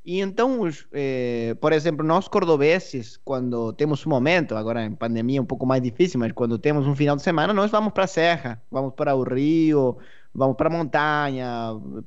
E 0.06 0.22
então, 0.22 0.62
é, 0.93 1.56
por 1.60 1.74
exemplo, 1.74 2.06
nós 2.06 2.28
cordobeses, 2.28 3.17
quando 3.17 3.74
temos 3.74 4.06
um 4.06 4.10
momento, 4.10 4.56
agora 4.56 4.86
em 4.86 4.95
pandemia 4.95 5.39
é 5.39 5.41
um 5.41 5.45
pouco 5.45 5.65
mais 5.65 5.82
difícil, 5.84 6.19
mas 6.19 6.32
quando 6.32 6.58
temos 6.58 6.88
um 6.88 6.95
final 6.95 7.15
de 7.15 7.22
semana, 7.22 7.54
nós 7.54 7.69
vamos 7.69 7.93
para 7.93 8.06
a 8.06 8.08
Serra, 8.08 8.62
vamos 8.72 8.93
para 8.95 9.13
o 9.15 9.24
Rio, 9.24 9.98
vamos 10.34 10.56
para 10.56 10.70
montanha, 10.70 11.48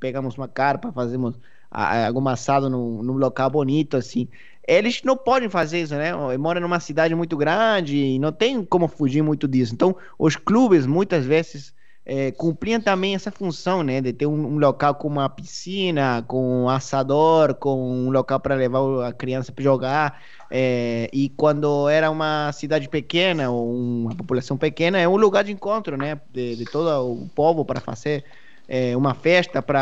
pegamos 0.01 0.37
uma 0.37 0.49
carpa, 0.49 0.93
fazemos 0.93 1.39
algum 1.71 2.29
assado 2.29 2.69
num, 2.69 3.03
num 3.03 3.15
local 3.15 3.51
bonito, 3.51 3.97
assim. 3.97 4.29
Eles 4.67 5.03
não 5.03 5.17
podem 5.17 5.49
fazer 5.49 5.83
isso, 5.83 5.95
né? 5.95 6.13
Moram 6.37 6.61
numa 6.61 6.79
cidade 6.79 7.15
muito 7.15 7.37
grande 7.37 7.97
e 7.97 8.19
não 8.19 8.31
tem 8.33 8.65
como 8.65 8.87
fugir 8.87 9.23
muito 9.23 9.49
disso. 9.49 9.75
Então, 9.75 9.97
os 10.19 10.37
clubes, 10.37 10.87
muitas 10.87 11.25
vezes, 11.27 11.75
é, 12.05 12.33
cumpriam 12.33 12.81
também 12.81 13.15
essa 13.15 13.31
função, 13.31 13.83
né? 13.83 14.01
De 14.01 14.13
ter 14.13 14.27
um, 14.27 14.55
um, 14.55 14.59
local 14.59 14.95
com 14.97 15.09
uma 15.09 15.29
piscina, 15.29 16.23
com 16.27 16.65
um 16.65 16.69
assador, 16.69 17.55
com 17.55 18.07
um 18.07 18.11
local 18.11 18.41
para 18.41 18.55
levar 18.57 19.07
a 19.07 19.13
criança 19.13 19.53
para 19.53 19.63
jogar. 19.63 20.23
É, 20.51 21.09
e 21.13 21.29
quando 21.31 21.89
era 21.89 22.11
uma 22.11 22.51
cidade 22.53 22.89
pequena 22.89 23.51
ou 23.51 23.73
uma 23.73 24.15
população 24.15 24.57
pequena, 24.57 24.99
é 24.99 25.09
um 25.09 25.17
lugar 25.17 25.45
de 25.45 25.53
encontro, 25.53 25.97
né, 25.97 26.21
de, 26.31 26.57
de 26.57 26.65
todo 26.65 26.89
o 27.13 27.29
povo 27.29 27.65
para 27.65 27.81
fazer 27.81 28.25
é, 28.69 28.97
uma 28.97 29.15
festa 29.15 29.63
para 29.63 29.81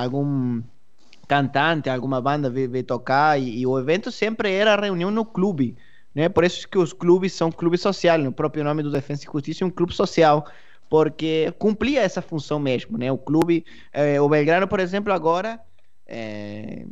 algum 0.00 0.62
cantante, 1.28 1.90
alguma 1.90 2.20
banda 2.20 2.48
vir, 2.48 2.68
vir 2.68 2.84
tocar 2.84 3.38
e, 3.38 3.60
e, 3.60 3.66
o 3.66 3.78
evento 3.78 4.12
sempre 4.12 4.52
era 4.52 4.80
reunião 4.80 5.10
no 5.10 5.24
clube, 5.24 5.76
né? 6.14 6.28
Por 6.28 6.44
isso 6.44 6.68
que 6.68 6.78
os 6.78 6.92
clubes 6.92 7.32
são 7.32 7.50
clubes 7.50 7.80
sociais, 7.80 8.22
no 8.22 8.32
próprio 8.32 8.64
nome 8.64 8.82
do 8.82 8.90
Defensa 8.90 9.24
e 9.24 9.32
Justiça 9.32 9.64
é 9.64 9.66
um 9.66 9.70
clube 9.70 9.92
social, 9.92 10.46
porque 10.88 11.52
cumpria 11.58 12.00
essa 12.00 12.22
função 12.22 12.58
mesmo, 12.58 12.96
né? 12.96 13.10
O 13.10 13.18
clube, 13.18 13.64
é, 13.92 14.20
o 14.20 14.28
Belgrano, 14.28 14.68
por 14.68 14.80
exemplo, 14.80 15.12
agora 15.12 15.60
é, 16.06 16.86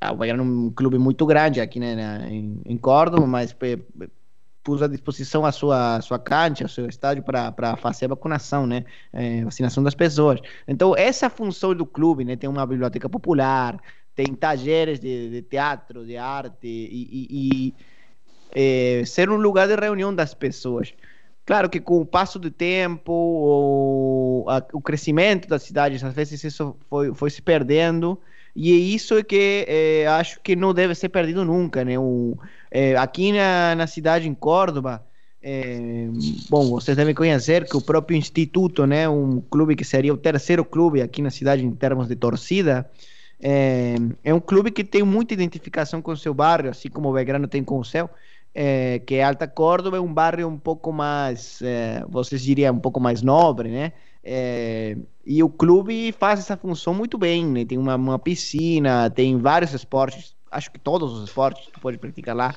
ah, 0.00 0.12
o 0.12 0.16
Bahia 0.16 0.32
era 0.32 0.42
um 0.42 0.70
clube 0.70 0.98
muito 0.98 1.26
grande 1.26 1.60
aqui 1.60 1.80
né, 1.80 1.94
na, 1.94 2.28
em, 2.28 2.60
em 2.64 2.76
Córdoba, 2.76 3.26
mas 3.26 3.54
pus 4.62 4.82
à 4.82 4.86
disposição 4.86 5.44
a 5.44 5.52
sua, 5.52 5.96
a 5.96 6.00
sua 6.00 6.18
cancha, 6.18 6.64
o 6.64 6.68
seu 6.68 6.88
estádio 6.88 7.22
para 7.22 7.76
fazer 7.76 8.06
a 8.06 8.08
vacunação, 8.08 8.66
né? 8.66 8.84
É, 9.12 9.44
vacinação 9.44 9.82
das 9.82 9.94
pessoas. 9.94 10.40
Então, 10.66 10.94
essa 10.96 11.30
função 11.30 11.74
do 11.74 11.86
clube, 11.86 12.24
né? 12.24 12.36
Tem 12.36 12.48
uma 12.50 12.66
biblioteca 12.66 13.08
popular, 13.08 13.80
tem 14.14 14.34
tageres 14.34 14.98
de, 14.98 15.30
de 15.30 15.42
teatro, 15.42 16.04
de 16.04 16.16
arte 16.16 16.66
e, 16.66 17.08
e, 17.12 17.26
e 17.30 17.74
é, 18.52 19.04
ser 19.04 19.30
um 19.30 19.36
lugar 19.36 19.68
de 19.68 19.76
reunião 19.76 20.14
das 20.14 20.34
pessoas. 20.34 20.92
Claro 21.46 21.70
que 21.70 21.80
com 21.80 22.00
o 22.00 22.04
passo 22.04 22.40
do 22.40 22.50
tempo, 22.50 23.12
o, 23.12 24.44
a, 24.48 24.60
o 24.72 24.80
crescimento 24.80 25.48
das 25.48 25.62
cidades, 25.62 26.02
às 26.02 26.12
vezes 26.12 26.42
isso 26.42 26.76
foi, 26.90 27.14
foi 27.14 27.30
se 27.30 27.40
perdendo, 27.40 28.18
e 28.54 28.92
isso 28.92 29.16
é 29.16 29.22
que 29.22 29.64
é, 29.68 30.08
acho 30.08 30.40
que 30.40 30.56
não 30.56 30.74
deve 30.74 30.92
ser 30.96 31.08
perdido 31.08 31.44
nunca, 31.44 31.84
né? 31.84 31.96
O, 31.96 32.36
é, 32.68 32.96
aqui 32.96 33.30
na, 33.30 33.76
na 33.76 33.86
cidade, 33.86 34.28
em 34.28 34.34
Córdoba, 34.34 35.06
é, 35.40 36.08
bom, 36.50 36.70
vocês 36.70 36.96
devem 36.96 37.14
conhecer 37.14 37.64
que 37.68 37.76
o 37.76 37.80
próprio 37.80 38.16
Instituto, 38.16 38.84
né, 38.84 39.08
um 39.08 39.40
clube 39.40 39.76
que 39.76 39.84
seria 39.84 40.12
o 40.12 40.16
terceiro 40.16 40.64
clube 40.64 41.00
aqui 41.00 41.22
na 41.22 41.30
cidade 41.30 41.64
em 41.64 41.70
termos 41.70 42.08
de 42.08 42.16
torcida, 42.16 42.90
é, 43.40 43.94
é 44.24 44.34
um 44.34 44.40
clube 44.40 44.72
que 44.72 44.82
tem 44.82 45.04
muita 45.04 45.34
identificação 45.34 46.02
com 46.02 46.10
o 46.10 46.16
seu 46.16 46.34
bairro, 46.34 46.70
assim 46.70 46.88
como 46.88 47.10
o 47.10 47.12
Belgrano 47.12 47.46
tem 47.46 47.62
com 47.62 47.78
o 47.78 47.84
seu, 47.84 48.10
é, 48.58 49.00
que 49.00 49.16
é 49.16 49.22
Alta 49.22 49.46
Córdoba 49.46 49.98
é 49.98 50.00
um 50.00 50.12
bairro 50.12 50.48
um 50.48 50.56
pouco 50.56 50.90
mais, 50.90 51.60
é, 51.60 52.02
vocês 52.08 52.42
diriam, 52.42 52.74
um 52.74 52.80
pouco 52.80 52.98
mais 52.98 53.20
nobre, 53.20 53.68
né? 53.68 53.92
É, 54.24 54.96
e 55.26 55.42
o 55.42 55.48
clube 55.50 56.10
faz 56.12 56.40
essa 56.40 56.56
função 56.56 56.94
muito 56.94 57.18
bem, 57.18 57.46
né? 57.46 57.66
Tem 57.66 57.76
uma, 57.76 57.96
uma, 57.96 58.18
piscina, 58.18 59.10
tem 59.10 59.36
vários 59.36 59.74
esportes, 59.74 60.34
acho 60.50 60.70
que 60.70 60.78
todos 60.78 61.12
os 61.12 61.28
esportes 61.28 61.66
tu 61.70 61.78
pode 61.80 61.98
praticar 61.98 62.34
lá. 62.34 62.54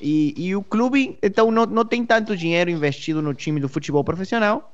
E, 0.00 0.32
e 0.34 0.56
o 0.56 0.62
clube, 0.62 1.18
então, 1.22 1.50
não, 1.50 1.66
não 1.66 1.84
tem 1.84 2.06
tanto 2.06 2.34
dinheiro 2.34 2.70
investido 2.70 3.20
no 3.20 3.34
time 3.34 3.60
do 3.60 3.68
futebol 3.68 4.02
profissional. 4.02 4.72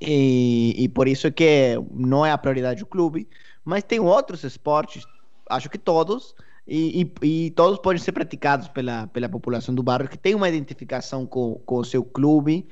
E, 0.00 0.76
e 0.78 0.88
por 0.88 1.08
isso 1.08 1.30
que 1.32 1.76
não 1.92 2.24
é 2.24 2.30
a 2.30 2.38
prioridade 2.38 2.80
do 2.80 2.86
clube. 2.86 3.28
Mas 3.64 3.82
tem 3.82 3.98
outros 3.98 4.44
esportes, 4.44 5.04
acho 5.50 5.68
que 5.68 5.78
todos, 5.78 6.36
e, 6.66 7.02
e, 7.22 7.26
e, 7.46 7.50
todos 7.50 7.78
podem 7.80 8.00
ser 8.00 8.12
praticados 8.12 8.68
pela, 8.68 9.06
pela 9.08 9.28
população 9.28 9.74
do 9.74 9.82
bairro 9.82 10.08
que 10.08 10.16
tem 10.16 10.34
uma 10.34 10.48
identificação 10.48 11.26
com, 11.26 11.56
com 11.66 11.76
o 11.76 11.84
seu 11.84 12.04
clube. 12.04 12.66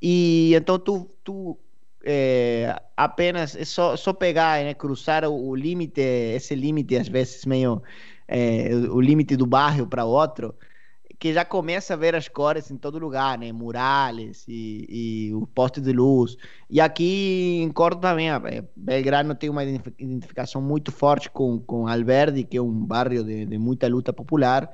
E 0.00 0.54
então 0.54 0.78
tu, 0.78 1.10
tu 1.22 1.58
é, 2.04 2.80
apenas 2.96 3.54
é 3.54 3.64
só, 3.64 3.96
só 3.96 4.12
pegar, 4.12 4.64
né, 4.64 4.74
cruzar 4.74 5.24
o, 5.24 5.48
o 5.48 5.54
limite, 5.54 6.00
esse 6.00 6.54
limite 6.54 6.96
às 6.96 7.08
vezes 7.08 7.44
meio 7.44 7.82
é, 8.26 8.70
o 8.90 9.00
limite 9.00 9.36
do 9.36 9.46
bairro 9.46 9.86
para 9.86 10.04
outro 10.04 10.54
que 11.18 11.32
já 11.32 11.44
começa 11.44 11.94
a 11.94 11.96
ver 11.96 12.14
as 12.14 12.28
cores 12.28 12.70
em 12.70 12.76
todo 12.76 12.98
lugar, 12.98 13.38
né? 13.38 13.52
Murales 13.52 14.44
e, 14.48 14.86
e 15.28 15.34
o 15.34 15.46
poste 15.46 15.80
de 15.80 15.92
luz. 15.92 16.36
E 16.68 16.80
aqui 16.80 17.60
em 17.62 17.70
Córdoba 17.70 18.10
também, 18.10 18.28
Belgrano 18.76 19.34
tem 19.34 19.48
uma 19.50 19.64
identificação 19.64 20.60
muito 20.60 20.90
forte 20.92 21.30
com, 21.30 21.58
com 21.60 21.86
Alberdi, 21.86 22.44
que 22.44 22.56
é 22.56 22.62
um 22.62 22.72
bairro 22.72 23.24
de, 23.24 23.46
de 23.46 23.58
muita 23.58 23.88
luta 23.88 24.12
popular. 24.12 24.70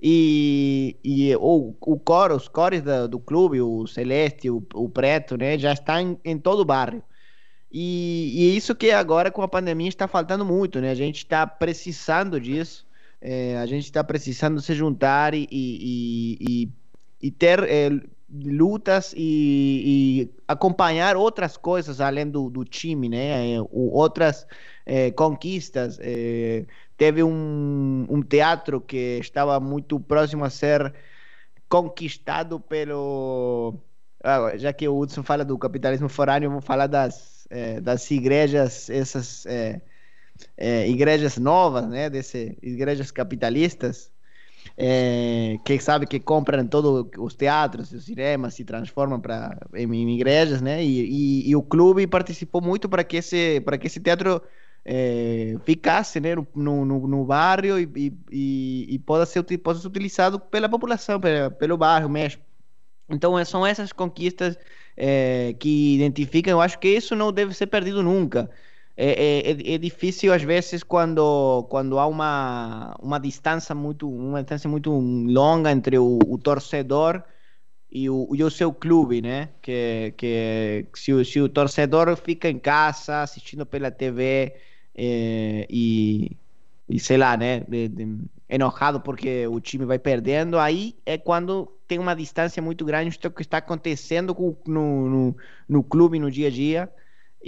E, 0.00 0.96
e 1.02 1.34
o, 1.36 1.74
o 1.80 1.98
coro, 1.98 2.36
os 2.36 2.46
cores 2.46 2.82
do, 2.82 3.08
do 3.08 3.18
clube, 3.18 3.60
o 3.60 3.86
celeste, 3.86 4.48
o, 4.48 4.64
o 4.74 4.88
preto, 4.88 5.36
né? 5.36 5.58
Já 5.58 5.72
estão 5.72 5.98
em, 5.98 6.18
em 6.24 6.38
todo 6.38 6.60
o 6.60 6.64
bairro. 6.64 7.02
E, 7.70 8.32
e 8.34 8.56
isso 8.56 8.74
que 8.74 8.90
agora 8.90 9.30
com 9.30 9.42
a 9.42 9.48
pandemia 9.48 9.88
está 9.88 10.08
faltando 10.08 10.44
muito, 10.44 10.80
né? 10.80 10.90
A 10.90 10.94
gente 10.94 11.18
está 11.18 11.46
precisando 11.46 12.40
disso. 12.40 12.87
É, 13.20 13.56
a 13.58 13.66
gente 13.66 13.84
está 13.84 14.02
precisando 14.04 14.60
se 14.60 14.74
juntar 14.74 15.34
e, 15.34 15.48
e, 15.50 16.38
e, 16.40 16.72
e 17.20 17.30
ter 17.30 17.62
é, 17.64 17.90
lutas 18.30 19.14
e, 19.16 20.30
acompanhar 20.46 21.16
outras 21.16 21.56
coisas 21.56 22.00
além 22.00 22.28
do, 22.28 22.50
do 22.50 22.64
time, 22.64 23.08
né? 23.08 23.54
É, 23.54 23.58
outras 23.70 24.46
é, 24.86 25.10
conquistas. 25.10 25.98
É, 26.00 26.64
teve 26.96 27.22
um, 27.22 28.06
um 28.08 28.22
teatro 28.22 28.80
que 28.80 29.18
estava 29.20 29.58
muito 29.60 29.98
próximo 30.00 30.44
a 30.44 30.50
ser 30.50 30.94
conquistado 31.68 32.60
pelo. 32.60 33.74
Ah, 34.22 34.56
já 34.56 34.72
que 34.72 34.88
o 34.88 34.98
Hudson 34.98 35.22
fala 35.22 35.44
do 35.44 35.56
capitalismo 35.58 36.08
forâneo, 36.08 36.50
vou 36.50 36.60
falar 36.60 36.86
das, 36.86 37.46
é, 37.50 37.80
das 37.80 38.10
igrejas, 38.10 38.90
essas 38.90 39.46
é, 39.46 39.80
igrejas 40.86 41.38
novas, 41.38 41.88
né, 41.88 42.10
desse, 42.10 42.56
igrejas 42.62 43.10
capitalistas, 43.10 44.10
é, 44.76 45.58
que 45.64 45.78
sabe 45.80 46.06
que 46.06 46.20
compram 46.20 46.66
todos 46.66 47.06
os 47.18 47.34
teatros, 47.34 47.92
os 47.92 48.04
cinemas, 48.04 48.54
se 48.54 48.64
transformam 48.64 49.20
para 49.20 49.58
em, 49.74 49.92
em, 49.92 50.14
igrejas, 50.14 50.60
né, 50.60 50.84
e, 50.84 51.00
e, 51.00 51.50
e, 51.50 51.56
o 51.56 51.62
clube 51.62 52.06
participou 52.06 52.60
muito 52.60 52.88
para 52.88 53.02
que 53.02 53.16
esse 53.16 53.60
para 53.62 53.76
que 53.76 53.86
esse 53.86 54.00
teatro 54.00 54.40
é, 54.84 55.56
ficasse 55.64 56.20
né, 56.20 56.34
no, 56.54 56.84
no, 56.84 57.08
no 57.08 57.24
bairro 57.24 57.78
e, 57.78 58.12
e, 58.30 58.86
e, 58.94 58.98
possa 59.00 59.26
ser 59.26 59.58
possa 59.58 59.80
ser 59.80 59.88
utilizado 59.88 60.38
pela 60.38 60.68
população, 60.68 61.20
pela, 61.20 61.50
pelo 61.50 61.76
bairro 61.76 62.08
mesmo. 62.08 62.42
Então 63.10 63.42
são 63.44 63.66
essas 63.66 63.92
conquistas 63.92 64.56
é, 64.96 65.54
que 65.58 65.94
identificam. 65.96 66.52
Eu 66.52 66.60
acho 66.60 66.78
que 66.78 66.88
isso 66.88 67.16
não 67.16 67.32
deve 67.32 67.54
ser 67.54 67.66
perdido 67.66 68.02
nunca 68.02 68.50
é, 69.00 69.50
é, 69.52 69.74
é, 69.74 69.78
difícil 69.78 70.32
às 70.34 70.42
vezes 70.42 70.82
quando 70.82 71.64
quando 71.70 72.00
há 72.00 72.06
uma 72.06 72.96
uma 73.00 73.20
distância 73.20 73.72
muito 73.72 74.10
uma 74.10 74.42
distância 74.42 74.68
muito 74.68 74.90
longa 74.90 75.70
entre 75.70 75.96
o, 75.98 76.18
o 76.26 76.36
torcedor 76.36 77.22
e 77.90 78.10
o, 78.10 78.28
e 78.34 78.42
o 78.42 78.50
seu 78.50 78.72
clube, 78.72 79.22
né? 79.22 79.50
Que, 79.62 80.12
que 80.16 80.86
se, 80.94 81.12
o, 81.12 81.24
se 81.24 81.40
o 81.40 81.48
torcedor 81.48 82.16
fica 82.16 82.48
em 82.48 82.58
casa 82.58 83.22
assistindo 83.22 83.64
pela 83.64 83.90
TV 83.90 84.54
é, 84.94 85.66
e, 85.70 86.36
e 86.88 86.98
sei 86.98 87.16
lá, 87.16 87.36
né? 87.36 87.60
De, 87.68 87.88
de, 87.88 88.18
enojado 88.48 89.00
porque 89.00 89.46
o 89.46 89.60
time 89.60 89.84
vai 89.84 89.98
perdendo, 89.98 90.58
aí 90.58 90.96
é 91.06 91.16
quando 91.18 91.70
tem 91.86 91.98
uma 91.98 92.14
distância 92.16 92.62
muito 92.62 92.84
grande 92.84 93.18
do 93.18 93.30
que 93.30 93.42
está 93.42 93.58
acontecendo 93.58 94.34
no, 94.66 95.08
no, 95.08 95.36
no 95.68 95.82
clube 95.84 96.18
no 96.18 96.30
dia 96.30 96.48
a 96.48 96.50
dia 96.50 96.90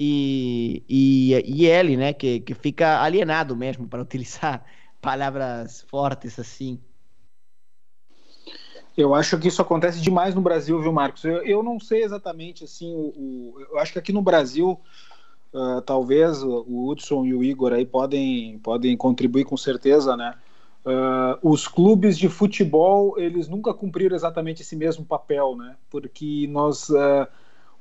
e, 0.03 0.82
e, 0.88 1.42
e 1.44 1.66
ele, 1.66 1.94
né, 1.94 2.14
que, 2.14 2.40
que 2.40 2.55
fica 2.55 3.03
alienado 3.03 3.55
mesmo, 3.55 3.86
para 3.86 4.01
utilizar 4.01 4.64
palavras 4.98 5.82
fortes 5.82 6.38
assim. 6.38 6.80
Eu 8.96 9.14
acho 9.14 9.38
que 9.38 9.48
isso 9.48 9.61
acontece 9.61 10.01
demais 10.01 10.34
no 10.34 10.40
Brasil, 10.40 10.80
viu, 10.80 10.90
Marcos? 10.90 11.24
Eu, 11.24 11.42
eu 11.42 11.62
não 11.62 11.78
sei 11.78 12.03
exatamente 12.03 12.64
assim. 12.64 12.94
O, 12.94 13.12
o, 13.14 13.66
eu 13.70 13.78
acho 13.78 13.92
que 13.92 13.98
aqui 13.98 14.12
no 14.12 14.22
Brasil, 14.22 14.80
uh, 15.53 15.82
talvez 15.82 16.42
o 16.42 16.88
Hudson 16.88 17.26
e 17.26 17.34
o 17.34 17.44
Igor 17.44 17.74
aí 17.74 17.84
podem, 17.84 18.59
podem 18.61 18.96
contribuir 18.96 19.44
com 19.44 19.57
certeza, 19.57 20.16
né? 20.16 20.34
Uh, 20.82 21.36
os 21.42 21.68
clubes 21.68 22.16
de 22.16 22.26
futebol 22.26 23.18
eles 23.18 23.48
nunca 23.48 23.74
cumpriram 23.74 24.16
exatamente 24.16 24.62
esse 24.62 24.74
mesmo 24.74 25.05
papel, 25.05 25.55
né? 25.57 25.76
Porque 25.90 26.46
nós 26.48 26.88
uh, 26.88 27.26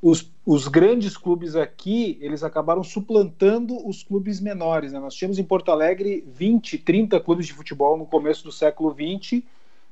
os, 0.02 0.32
os 0.46 0.68
grandes 0.68 1.18
clubes 1.18 1.56
aqui, 1.56 2.18
eles 2.22 2.44
acabaram 2.44 2.84
suplantando 2.84 3.86
os 3.88 4.02
clubes 4.02 4.40
menores. 4.40 4.94
Né? 4.94 5.00
Nós 5.00 5.14
tínhamos 5.14 5.38
em 5.38 5.44
Porto 5.44 5.72
Alegre 5.72 6.24
20, 6.28 6.78
30 6.78 7.20
clubes 7.20 7.48
de 7.48 7.54
futebol 7.54 7.98
no 7.98 8.06
começo 8.06 8.44
do 8.44 8.52
século 8.52 8.94
XX, 8.94 9.44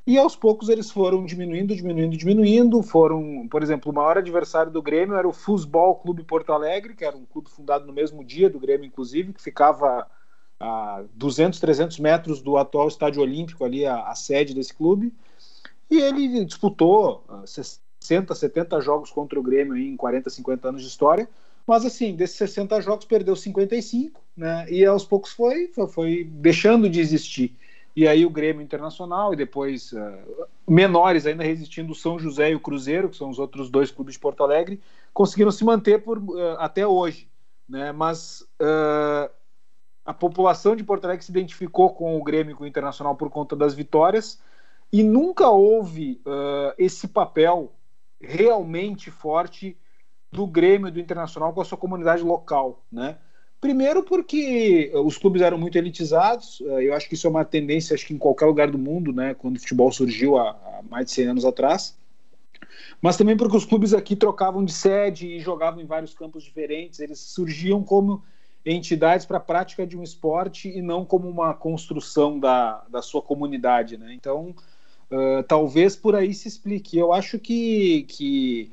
e 0.05 0.17
aos 0.17 0.37
poucos 0.37 0.69
eles 0.69 0.89
foram 0.89 1.25
diminuindo, 1.25 1.75
diminuindo, 1.75 2.15
diminuindo. 2.15 2.81
Foram, 2.81 3.45
por 3.49 3.61
exemplo, 3.61 3.91
o 3.91 3.95
maior 3.95 4.17
adversário 4.17 4.71
do 4.71 4.81
Grêmio 4.81 5.17
era 5.17 5.27
o 5.27 5.33
Futebol 5.33 5.95
Clube 5.95 6.23
Porto 6.23 6.53
Alegre, 6.53 6.95
que 6.95 7.03
era 7.03 7.17
um 7.17 7.25
clube 7.25 7.49
fundado 7.49 7.85
no 7.85 7.91
mesmo 7.91 8.23
dia 8.23 8.49
do 8.49 8.57
Grêmio, 8.57 8.87
inclusive, 8.87 9.33
que 9.33 9.41
ficava 9.41 10.07
a 10.57 11.03
200, 11.13 11.59
300 11.59 11.99
metros 11.99 12.41
do 12.41 12.55
atual 12.55 12.87
Estádio 12.87 13.21
Olímpico, 13.21 13.65
ali 13.65 13.85
a, 13.85 14.07
a 14.07 14.15
sede 14.15 14.53
desse 14.53 14.73
clube. 14.73 15.13
E 15.91 15.99
ele 15.99 16.45
disputou 16.45 17.25
uh, 17.27 17.45
60, 18.07 18.33
70 18.33 18.81
jogos 18.81 19.11
contra 19.11 19.39
o 19.39 19.43
Grêmio 19.43 19.75
em 19.75 19.95
40, 19.97 20.29
50 20.29 20.69
anos 20.69 20.81
de 20.81 20.87
história. 20.87 21.27
Mas 21.67 21.85
assim, 21.85 22.15
desses 22.15 22.37
60 22.37 22.79
jogos 22.79 23.05
perdeu 23.05 23.35
55, 23.35 24.21
né? 24.37 24.65
E 24.69 24.85
aos 24.85 25.03
poucos 25.03 25.31
foi, 25.31 25.69
foi, 25.89 26.23
deixando 26.23 26.89
de 26.89 27.01
existir. 27.01 27.57
E 27.93 28.07
aí 28.07 28.25
o 28.25 28.29
Grêmio 28.29 28.61
Internacional 28.61 29.33
e 29.33 29.35
depois 29.35 29.91
uh, 29.91 30.47
menores 30.65 31.25
ainda 31.25 31.43
resistindo 31.43 31.91
o 31.91 31.95
São 31.95 32.17
José 32.17 32.51
e 32.51 32.55
o 32.55 32.59
Cruzeiro, 32.59 33.09
que 33.09 33.17
são 33.17 33.29
os 33.29 33.37
outros 33.37 33.69
dois 33.69 33.91
clubes 33.91 34.13
de 34.13 34.19
Porto 34.19 34.43
Alegre, 34.43 34.79
conseguiram 35.13 35.51
se 35.51 35.65
manter 35.65 36.03
por 36.03 36.19
uh, 36.19 36.55
até 36.59 36.87
hoje, 36.87 37.27
né? 37.67 37.91
Mas 37.91 38.47
uh, 38.61 39.29
a 40.05 40.13
população 40.13 40.73
de 40.73 40.85
Porto 40.85 41.03
Alegre 41.03 41.25
se 41.25 41.31
identificou 41.31 41.89
com 41.89 42.17
o 42.17 42.23
Grêmio 42.23 42.53
e 42.53 42.55
com 42.55 42.63
o 42.63 42.67
Internacional 42.67 43.15
por 43.15 43.29
conta 43.29 43.57
das 43.57 43.73
vitórias 43.73 44.39
e 44.93 45.03
nunca 45.03 45.49
houve 45.49 46.21
esse 46.77 47.09
papel 47.09 47.73
realmente 48.19 49.11
forte 49.11 49.77
do 50.31 50.45
Grêmio 50.45 50.91
do 50.91 50.99
Internacional 50.99 51.53
com 51.53 51.61
a 51.61 51.65
sua 51.65 51.77
comunidade 51.77 52.23
local, 52.23 52.83
né? 52.91 53.17
Primeiro 53.59 54.03
porque 54.03 54.91
os 54.93 55.17
clubes 55.17 55.41
eram 55.41 55.57
muito 55.57 55.77
elitizados, 55.77 56.61
eh, 56.61 56.87
eu 56.87 56.93
acho 56.93 57.09
que 57.09 57.15
isso 57.15 57.25
é 57.25 57.29
uma 57.29 57.43
tendência 57.43 57.95
acho 57.95 58.05
que 58.05 58.13
em 58.13 58.17
qualquer 58.17 58.45
lugar 58.45 58.69
do 58.69 58.77
mundo, 58.77 59.11
né, 59.11 59.33
quando 59.33 59.57
o 59.57 59.59
futebol 59.59 59.91
surgiu 59.91 60.37
há, 60.37 60.51
há 60.51 60.83
mais 60.87 61.07
de 61.07 61.11
100 61.13 61.27
anos 61.29 61.45
atrás. 61.45 61.97
Mas 63.01 63.17
também 63.17 63.35
porque 63.35 63.57
os 63.57 63.65
clubes 63.65 63.93
aqui 63.93 64.15
trocavam 64.15 64.63
de 64.63 64.71
sede 64.71 65.27
e 65.27 65.39
jogavam 65.39 65.81
em 65.81 65.85
vários 65.85 66.13
campos 66.13 66.43
diferentes, 66.43 66.99
eles 66.99 67.19
surgiam 67.19 67.83
como 67.83 68.23
entidades 68.63 69.25
para 69.25 69.37
a 69.37 69.41
prática 69.41 69.87
de 69.87 69.97
um 69.97 70.03
esporte 70.03 70.69
e 70.69 70.81
não 70.81 71.05
como 71.05 71.27
uma 71.27 71.53
construção 71.53 72.39
da, 72.39 72.83
da 72.89 73.01
sua 73.01 73.21
comunidade, 73.21 73.97
né? 73.97 74.13
Então, 74.13 74.53
Uh, 75.09 75.41
talvez 75.47 75.95
por 75.95 76.15
aí 76.15 76.33
se 76.33 76.47
explique. 76.47 76.97
Eu 76.97 77.13
acho 77.13 77.39
que, 77.39 78.03
que 78.09 78.71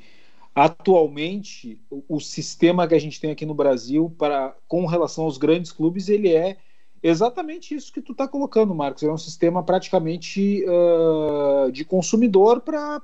atualmente 0.53 1.79
o, 1.89 2.03
o, 2.09 2.19
sistema 2.19 2.87
que 2.87 2.95
a 2.95 2.99
gente 2.99 3.21
tem 3.21 3.31
aqui 3.31 3.45
no 3.45 3.53
Brasil 3.53 4.13
para 4.17 4.53
com 4.67 4.85
relação 4.85 5.25
aos 5.25 5.37
grandes 5.37 5.71
clubes 5.71 6.09
ele 6.09 6.33
é 6.33 6.57
exatamente 7.01 7.73
isso 7.75 7.91
que 7.91 8.01
tu 8.01 8.13
está 8.13 8.27
colocando, 8.27 8.73
Marcos. 8.75 9.03
É 9.03 9.11
um 9.11 9.17
sistema 9.17 9.63
praticamente 9.63 10.65
uh, 10.65 11.71
de 11.71 11.85
consumidor 11.85 12.61
para 12.61 12.99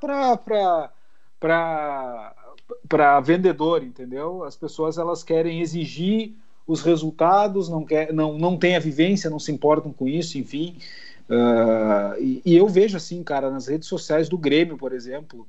para 2.88 3.20
vendedor, 3.22 3.84
entendeu? 3.84 4.44
As 4.44 4.56
pessoas 4.56 4.98
elas 4.98 5.24
querem 5.24 5.62
exigir 5.62 6.36
os 6.66 6.82
resultados, 6.82 7.70
não 7.70 7.86
quer, 7.86 8.14
não 8.14 8.38
não 8.38 8.58
tem 8.58 8.76
a 8.76 8.80
vivência, 8.80 9.30
não 9.30 9.40
se 9.40 9.52
importam 9.52 9.94
com 9.94 10.08
isso, 10.08 10.38
enfim. 10.38 10.78
Uh, 11.32 12.20
e, 12.20 12.42
e, 12.46 12.58
eu 12.58 12.68
vejo 12.68 12.98
assim, 12.98 13.24
cara, 13.24 13.50
nas 13.50 13.68
redes 13.68 13.88
sociais 13.88 14.28
do 14.28 14.38
Grêmio, 14.38 14.78
por 14.78 14.92
exemplo, 14.92 15.48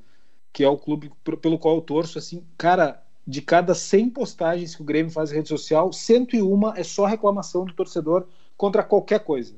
que 0.53 0.63
é 0.63 0.69
o 0.69 0.79
clube 0.79 1.11
pelo 1.41 1.59
qual 1.59 1.75
eu 1.75 1.81
torço, 1.81 2.19
assim, 2.19 2.47
cara, 2.57 3.03
de 3.27 3.43
cada 3.43 3.75
100 3.75 4.11
postagens 4.11 4.77
que 4.77 4.83
o 4.83 4.85
Grêmio 4.85 5.11
faz 5.11 5.33
em 5.33 5.37
rede 5.37 5.49
social, 5.49 5.93
101 5.93 6.75
é 6.77 6.85
só 6.85 7.05
reclamação 7.05 7.65
do 7.65 7.73
torcedor 7.73 8.29
contra 8.57 8.85
qualquer 8.85 9.25
coisa. 9.25 9.57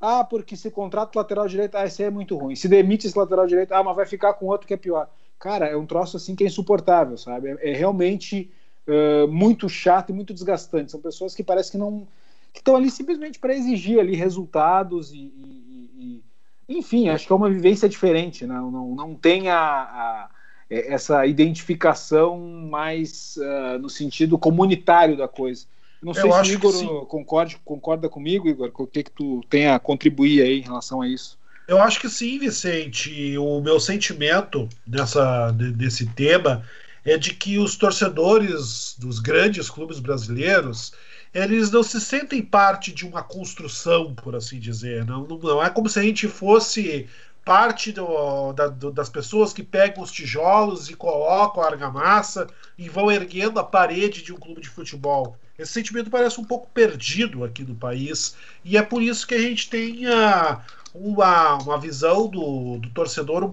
Ah, 0.00 0.24
porque 0.24 0.56
se 0.56 0.68
contrata 0.68 1.16
lateral 1.16 1.46
direito, 1.46 1.76
ah, 1.76 1.86
esse 1.86 2.02
aí 2.02 2.08
é 2.08 2.10
muito 2.10 2.36
ruim. 2.36 2.56
Se 2.56 2.66
demite 2.66 3.06
esse 3.06 3.16
lateral 3.16 3.46
direito, 3.46 3.70
ah, 3.70 3.84
mas 3.84 3.94
vai 3.94 4.04
ficar 4.04 4.34
com 4.34 4.46
outro 4.46 4.66
que 4.66 4.74
é 4.74 4.76
pior. 4.76 5.08
Cara, 5.38 5.68
é 5.68 5.76
um 5.76 5.86
troço 5.86 6.16
assim 6.16 6.34
que 6.34 6.42
é 6.42 6.48
insuportável, 6.48 7.16
sabe? 7.16 7.50
É, 7.50 7.70
é 7.70 7.72
realmente 7.72 8.50
uh, 8.88 9.28
muito 9.28 9.68
chato 9.68 10.10
e 10.10 10.12
muito 10.12 10.34
desgastante. 10.34 10.90
São 10.90 11.00
pessoas 11.00 11.36
que 11.36 11.44
parece 11.44 11.70
que 11.70 11.78
não 11.78 12.08
que 12.52 12.60
estão 12.60 12.76
ali 12.76 12.90
simplesmente 12.90 13.38
para 13.38 13.54
exigir 13.54 13.98
ali 13.98 14.14
resultados 14.14 15.12
e, 15.12 15.18
e, 15.18 16.22
e, 16.68 16.78
enfim, 16.78 17.08
acho 17.08 17.26
que 17.26 17.32
é 17.32 17.36
uma 17.36 17.50
vivência 17.50 17.88
diferente, 17.88 18.46
né? 18.46 18.54
não, 18.54 18.94
não 18.94 19.14
tem 19.14 19.48
a, 19.48 19.58
a 19.58 20.30
é, 20.72 20.94
essa 20.94 21.26
identificação 21.26 22.38
mais 22.38 23.36
uh, 23.36 23.78
no 23.78 23.90
sentido 23.90 24.38
comunitário 24.38 25.18
da 25.18 25.28
coisa. 25.28 25.66
Não 26.02 26.14
sei 26.14 26.24
Eu 26.24 26.44
se 26.44 26.50
o 26.50 26.54
Igor 26.54 27.06
concorda, 27.06 27.54
concorda 27.62 28.08
comigo, 28.08 28.48
Igor, 28.48 28.72
o 28.74 28.86
que, 28.86 29.02
que 29.02 29.10
tu 29.10 29.42
tem 29.50 29.68
a 29.68 29.78
contribuir 29.78 30.42
aí 30.42 30.60
em 30.60 30.62
relação 30.62 31.02
a 31.02 31.08
isso. 31.08 31.38
Eu 31.68 31.78
acho 31.78 32.00
que 32.00 32.08
sim, 32.08 32.38
Vicente. 32.38 33.36
O 33.36 33.60
meu 33.60 33.78
sentimento 33.78 34.68
nessa, 34.86 35.52
nesse 35.52 36.06
tema 36.06 36.64
é 37.04 37.18
de 37.18 37.34
que 37.34 37.58
os 37.58 37.76
torcedores 37.76 38.96
dos 38.98 39.18
grandes 39.18 39.68
clubes 39.68 40.00
brasileiros 40.00 40.92
eles 41.34 41.70
não 41.70 41.82
se 41.82 42.00
sentem 42.00 42.42
parte 42.42 42.92
de 42.92 43.06
uma 43.06 43.22
construção, 43.22 44.14
por 44.14 44.36
assim 44.36 44.58
dizer. 44.58 45.04
Não, 45.04 45.26
não 45.26 45.62
é 45.62 45.70
como 45.70 45.88
se 45.88 45.98
a 45.98 46.02
gente 46.02 46.28
fosse 46.28 47.08
parte 47.44 47.90
do, 47.90 48.52
da, 48.52 48.68
do, 48.68 48.90
das 48.92 49.08
pessoas 49.08 49.52
que 49.52 49.62
pegam 49.62 50.02
os 50.02 50.12
tijolos 50.12 50.88
e 50.88 50.94
colocam 50.94 51.62
a 51.62 51.66
argamassa 51.66 52.46
e 52.78 52.88
vão 52.88 53.10
erguendo 53.10 53.58
a 53.58 53.64
parede 53.64 54.22
de 54.22 54.32
um 54.32 54.36
clube 54.36 54.60
de 54.60 54.68
futebol. 54.68 55.36
Esse 55.58 55.72
sentimento 55.72 56.10
parece 56.10 56.40
um 56.40 56.44
pouco 56.44 56.68
perdido 56.72 57.44
aqui 57.44 57.62
no 57.62 57.74
país 57.74 58.36
e 58.64 58.76
é 58.76 58.82
por 58.82 59.02
isso 59.02 59.26
que 59.26 59.34
a 59.34 59.40
gente 59.40 59.68
tem 59.68 60.06
a, 60.06 60.60
uma, 60.94 61.58
uma 61.58 61.78
visão 61.78 62.28
do, 62.28 62.78
do 62.78 62.90
torcedor 62.90 63.52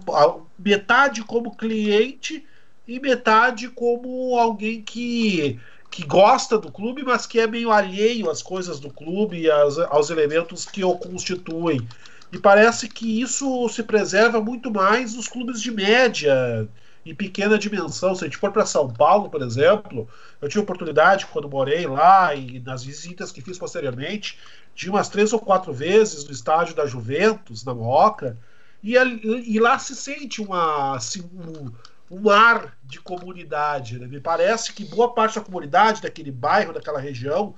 metade 0.58 1.24
como 1.24 1.56
cliente 1.56 2.46
e 2.88 3.00
metade 3.00 3.70
como 3.70 4.38
alguém 4.38 4.82
que 4.82 5.60
que 5.90 6.06
gosta 6.06 6.58
do 6.58 6.72
clube, 6.72 7.04
mas 7.04 7.26
que 7.26 7.40
é 7.40 7.48
meio 7.48 7.72
alheio 7.72 8.30
às 8.30 8.42
coisas 8.42 8.80
do 8.80 8.90
clube 8.90 9.42
e 9.42 9.52
aos, 9.52 9.80
aos 9.80 10.10
elementos 10.10 10.66
que 10.66 10.84
o 10.84 10.96
constituem. 10.96 11.88
E 12.32 12.38
parece 12.38 12.88
que 12.88 13.22
isso 13.22 13.68
se 13.70 13.82
preserva 13.82 14.40
muito 14.40 14.70
mais 14.70 15.16
nos 15.16 15.28
clubes 15.28 15.62
de 15.62 15.72
média 15.72 16.70
e 17.04 17.14
pequena 17.14 17.58
dimensão. 17.58 18.14
Se 18.14 18.24
a 18.24 18.28
gente 18.28 18.38
for 18.38 18.52
para 18.52 18.66
São 18.66 18.88
Paulo, 18.88 19.30
por 19.30 19.42
exemplo, 19.42 20.08
eu 20.40 20.48
tive 20.48 20.62
oportunidade, 20.62 21.26
quando 21.26 21.50
morei 21.50 21.88
lá 21.88 22.36
e 22.36 22.60
nas 22.60 22.84
visitas 22.84 23.32
que 23.32 23.42
fiz 23.42 23.58
posteriormente, 23.58 24.38
de 24.76 24.90
umas 24.90 25.10
três 25.10 25.34
ou 25.34 25.40
quatro 25.40 25.74
vezes 25.74 26.24
no 26.24 26.32
estádio 26.32 26.76
da 26.76 26.86
Juventus, 26.86 27.64
na 27.64 27.74
Moca, 27.74 28.38
e, 28.84 28.94
e 28.96 29.60
lá 29.60 29.78
se 29.78 29.96
sente 29.96 30.42
uma, 30.42 30.96
assim, 30.96 31.22
um, 31.34 31.72
um 32.10 32.30
ar 32.30 32.78
de 32.84 33.00
comunidade. 33.00 34.00
Né? 34.00 34.08
Me 34.08 34.20
parece 34.20 34.74
que 34.74 34.84
boa 34.86 35.14
parte 35.14 35.36
da 35.36 35.46
comunidade 35.46 36.02
daquele 36.02 36.32
bairro, 36.32 36.74
daquela 36.74 37.00
região, 37.00 37.56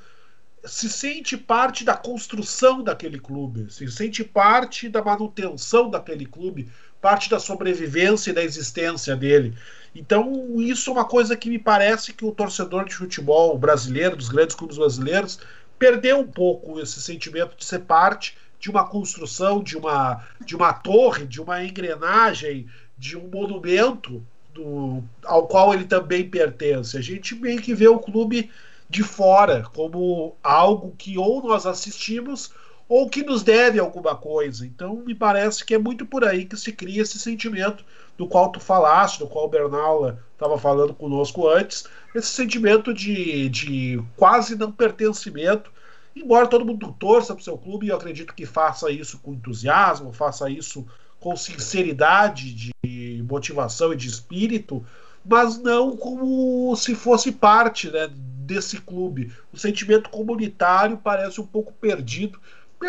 se 0.64 0.90
sente 0.90 1.36
parte 1.38 1.84
da 1.84 1.96
construção 1.96 2.84
daquele 2.84 3.20
clube, 3.20 3.72
se 3.72 3.90
sente 3.92 4.24
parte 4.24 4.90
da 4.90 5.04
manutenção 5.04 5.90
daquele 5.90 6.26
clube, 6.26 6.70
parte 7.02 7.30
da 7.30 7.40
sobrevivência 7.40 8.30
e 8.30 8.34
da 8.34 8.44
existência 8.44 9.16
dele. 9.16 9.56
Então, 9.96 10.62
isso 10.62 10.90
é 10.90 10.94
uma 10.94 11.06
coisa 11.06 11.36
que 11.36 11.50
me 11.50 11.58
parece 11.58 12.14
que 12.14 12.24
o 12.24 12.32
torcedor 12.32 12.86
de 12.86 12.96
futebol 12.96 13.58
brasileiro, 13.58 14.16
dos 14.16 14.30
grandes 14.30 14.56
clubes 14.56 14.78
brasileiros, 14.78 15.40
perdeu 15.80 16.20
um 16.20 16.28
pouco 16.28 16.80
esse 16.80 17.02
sentimento 17.02 17.58
de 17.58 17.66
ser 17.66 17.80
parte 17.80 18.38
de 18.60 18.70
uma 18.70 18.88
construção, 18.88 19.64
de 19.64 19.76
uma, 19.76 20.24
de 20.46 20.56
uma 20.56 20.72
torre, 20.72 21.26
de 21.26 21.42
uma 21.42 21.64
engrenagem, 21.64 22.70
de 22.96 23.18
um 23.18 23.28
monumento 23.28 24.24
do, 24.54 25.04
ao 25.24 25.48
qual 25.48 25.74
ele 25.74 25.86
também 25.86 26.30
pertence. 26.30 26.98
A 26.98 27.02
gente 27.02 27.36
meio 27.36 27.62
que 27.62 27.74
vê 27.74 27.88
o 27.88 28.00
clube 28.00 28.50
de 28.90 29.04
fora 29.04 29.64
como 29.74 30.36
algo 30.44 30.94
que 30.98 31.18
ou 31.18 31.42
nós 31.42 31.66
assistimos 31.66 32.52
ou 32.90 33.10
que 33.10 33.24
nos 33.24 33.42
deve 33.42 33.80
alguma 33.80 34.16
coisa. 34.16 34.66
Então 34.66 34.98
me 34.98 35.16
parece 35.16 35.64
que 35.64 35.74
é 35.74 35.78
muito 35.78 36.06
por 36.06 36.26
aí 36.26 36.44
que 36.44 36.58
se 36.58 36.74
cria 36.74 37.02
esse 37.02 37.18
sentimento 37.18 37.86
do 38.18 38.28
qual 38.28 38.52
tu 38.52 38.60
falaste, 38.60 39.20
do 39.20 39.28
qual 39.28 39.50
o 39.50 40.18
estava 40.34 40.58
falando 40.58 40.94
conosco 40.94 41.48
antes, 41.48 41.86
esse 42.14 42.28
sentimento 42.28 42.94
de, 42.94 43.48
de 43.48 44.04
quase 44.18 44.56
não 44.56 44.72
pertencimento, 44.72 45.72
embora 46.14 46.48
todo 46.48 46.66
mundo 46.66 46.94
torça 47.00 47.34
para 47.34 47.42
o 47.42 47.44
seu 47.44 47.58
clube, 47.58 47.88
eu 47.88 47.96
acredito 47.96 48.36
que 48.36 48.46
faça 48.46 48.92
isso 48.92 49.20
com 49.20 49.34
entusiasmo, 49.34 50.12
faça 50.12 50.50
isso 50.50 50.86
com 51.22 51.36
sinceridade 51.36 52.54
de 52.54 53.24
motivação 53.30 53.94
e 53.94 53.96
de 53.96 54.10
espírito, 54.10 54.84
mas 55.24 55.58
não 55.60 55.96
como 55.96 56.76
se 56.76 56.96
fosse 56.96 57.32
parte 57.32 57.90
né, 57.90 58.10
desse 58.12 58.82
clube. 58.82 59.32
O 59.54 59.58
sentimento 59.58 60.10
comunitário 60.10 60.98
parece 60.98 61.40
um 61.40 61.46
pouco 61.46 61.72
perdido, 61.72 62.40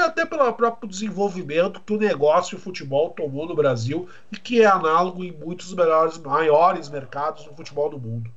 até 0.01 0.25
pelo 0.25 0.51
próprio 0.55 0.89
desenvolvimento 0.89 1.83
que 1.83 1.93
o 1.93 1.99
negócio 1.99 2.57
de 2.57 2.65
futebol 2.65 3.11
tomou 3.11 3.47
no 3.47 3.55
Brasil 3.55 4.09
e 4.33 4.37
que 4.37 4.63
é 4.63 4.67
análogo 4.67 5.23
em 5.23 5.31
muitos 5.31 5.73
melhores, 5.75 6.17
maiores 6.17 6.89
mercados 6.89 7.45
do 7.45 7.55
futebol 7.55 7.91
do 7.91 8.01
mundo. 8.01 8.31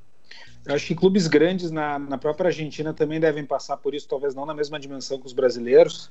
Eu 0.65 0.75
acho 0.75 0.87
que 0.87 0.95
clubes 0.95 1.27
grandes 1.27 1.71
na, 1.71 1.97
na 1.97 2.17
própria 2.17 2.47
Argentina 2.47 2.93
também 2.93 3.19
devem 3.19 3.45
passar 3.45 3.77
por 3.77 3.95
isso, 3.95 4.09
talvez 4.09 4.35
não 4.35 4.45
na 4.45 4.53
mesma 4.53 4.77
dimensão 4.77 5.17
que 5.17 5.27
os 5.27 5.31
brasileiros, 5.31 6.09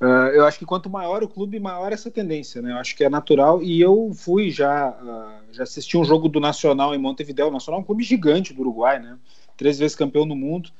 Uh, 0.00 0.30
eu 0.32 0.46
acho 0.46 0.58
que 0.58 0.64
quanto 0.64 0.88
maior 0.88 1.24
o 1.24 1.28
clube, 1.28 1.58
maior 1.58 1.92
essa 1.92 2.10
tendência, 2.10 2.62
né? 2.62 2.72
Eu 2.72 2.76
acho 2.76 2.94
que 2.96 3.02
é 3.02 3.08
natural. 3.08 3.62
E 3.62 3.80
eu 3.80 4.12
fui 4.14 4.50
já, 4.50 4.90
uh, 4.90 5.52
já 5.52 5.64
assisti 5.64 5.96
um 5.96 6.04
jogo 6.04 6.28
do 6.28 6.38
Nacional 6.38 6.94
em 6.94 6.98
Montevideo. 6.98 7.48
O 7.48 7.50
Nacional 7.50 7.80
é 7.80 7.82
um 7.82 7.86
clube 7.86 8.04
gigante 8.04 8.54
do 8.54 8.60
Uruguai, 8.60 9.00
né? 9.00 9.18
Três 9.56 9.78
vezes 9.78 9.96
campeão 9.96 10.24
no 10.24 10.36
mundo 10.36 10.70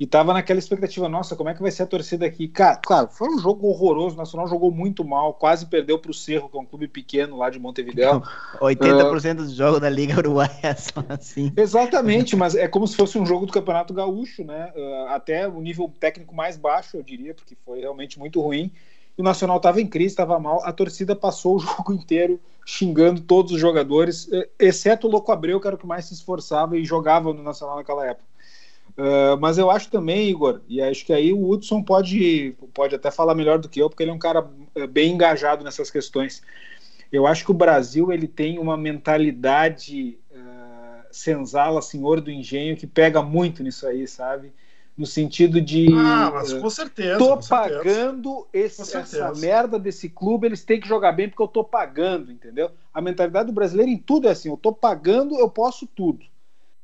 e 0.00 0.06
tava 0.06 0.32
naquela 0.32 0.58
expectativa, 0.58 1.10
nossa, 1.10 1.36
como 1.36 1.50
é 1.50 1.54
que 1.54 1.60
vai 1.60 1.70
ser 1.70 1.82
a 1.82 1.86
torcida 1.86 2.24
aqui? 2.24 2.48
Cara, 2.48 2.76
claro, 2.76 3.08
foi 3.12 3.28
um 3.28 3.38
jogo 3.38 3.68
horroroso, 3.68 4.14
o 4.14 4.18
Nacional 4.18 4.48
jogou 4.48 4.70
muito 4.70 5.04
mal, 5.04 5.34
quase 5.34 5.66
perdeu 5.66 5.98
para 5.98 6.10
o 6.10 6.14
Cerro, 6.14 6.48
que 6.48 6.56
é 6.56 6.60
um 6.60 6.64
clube 6.64 6.88
pequeno 6.88 7.36
lá 7.36 7.50
de 7.50 7.58
Montevideo. 7.58 8.22
80% 8.62 9.32
uh, 9.32 9.34
dos 9.34 9.52
jogos 9.52 9.78
da 9.78 9.90
Liga 9.90 10.16
Uruguaia 10.16 10.50
são 10.74 11.04
assim. 11.06 11.52
Exatamente, 11.54 12.34
mas 12.34 12.54
é 12.54 12.66
como 12.66 12.88
se 12.88 12.96
fosse 12.96 13.18
um 13.18 13.26
jogo 13.26 13.44
do 13.44 13.52
Campeonato 13.52 13.92
Gaúcho, 13.92 14.42
né? 14.42 14.72
Uh, 14.74 15.08
até 15.08 15.46
o 15.46 15.60
nível 15.60 15.92
técnico 16.00 16.34
mais 16.34 16.56
baixo, 16.56 16.96
eu 16.96 17.02
diria, 17.02 17.34
porque 17.34 17.54
foi 17.62 17.80
realmente 17.80 18.18
muito 18.18 18.40
ruim. 18.40 18.72
E 19.18 19.20
o 19.20 19.24
Nacional 19.24 19.58
estava 19.58 19.82
em 19.82 19.86
crise, 19.86 20.14
estava 20.14 20.40
mal, 20.40 20.64
a 20.64 20.72
torcida 20.72 21.14
passou 21.14 21.56
o 21.56 21.58
jogo 21.60 21.92
inteiro 21.92 22.40
xingando 22.64 23.20
todos 23.20 23.52
os 23.52 23.60
jogadores, 23.60 24.30
exceto 24.58 25.06
o 25.08 25.10
Louco 25.10 25.30
Abreu, 25.32 25.60
que 25.60 25.66
era 25.66 25.76
o 25.76 25.78
que 25.78 25.86
mais 25.86 26.06
se 26.06 26.14
esforçava 26.14 26.78
e 26.78 26.84
jogava 26.84 27.34
no 27.34 27.42
Nacional 27.42 27.76
naquela 27.76 28.06
época. 28.06 28.29
Uh, 29.00 29.40
mas 29.40 29.56
eu 29.56 29.70
acho 29.70 29.90
também, 29.90 30.28
Igor, 30.28 30.60
e 30.68 30.82
acho 30.82 31.06
que 31.06 31.12
aí 31.12 31.32
o 31.32 31.48
Hudson 31.48 31.82
pode, 31.82 32.54
pode 32.74 32.94
até 32.94 33.10
falar 33.10 33.34
melhor 33.34 33.58
do 33.58 33.66
que 33.66 33.80
eu, 33.80 33.88
porque 33.88 34.02
ele 34.02 34.10
é 34.10 34.14
um 34.14 34.18
cara 34.18 34.46
eh, 34.74 34.86
bem 34.86 35.14
engajado 35.14 35.64
nessas 35.64 35.90
questões. 35.90 36.42
Eu 37.10 37.26
acho 37.26 37.42
que 37.42 37.50
o 37.50 37.54
Brasil 37.54 38.12
ele 38.12 38.28
tem 38.28 38.58
uma 38.58 38.76
mentalidade 38.76 40.18
uh, 40.30 41.02
senzala, 41.10 41.80
senhor 41.80 42.20
do 42.20 42.30
engenho, 42.30 42.76
que 42.76 42.86
pega 42.86 43.22
muito 43.22 43.62
nisso 43.62 43.86
aí, 43.86 44.06
sabe? 44.06 44.52
No 44.94 45.06
sentido 45.06 45.62
de. 45.62 45.86
Ah, 45.94 46.30
mas 46.34 46.52
com 46.52 46.68
certeza. 46.68 47.16
Tô 47.16 47.38
com 47.38 47.48
pagando 47.48 48.46
certeza. 48.52 48.82
Esse, 48.82 48.96
essa 48.98 49.32
merda 49.32 49.78
desse 49.78 50.10
clube, 50.10 50.46
eles 50.46 50.62
têm 50.62 50.78
que 50.78 50.86
jogar 50.86 51.12
bem 51.12 51.26
porque 51.26 51.42
eu 51.42 51.48
tô 51.48 51.64
pagando, 51.64 52.30
entendeu? 52.30 52.70
A 52.92 53.00
mentalidade 53.00 53.46
do 53.46 53.54
brasileiro 53.54 53.90
em 53.90 53.96
tudo 53.96 54.28
é 54.28 54.32
assim: 54.32 54.50
eu 54.50 54.58
tô 54.58 54.74
pagando, 54.74 55.38
eu 55.38 55.48
posso 55.48 55.86
tudo. 55.86 56.29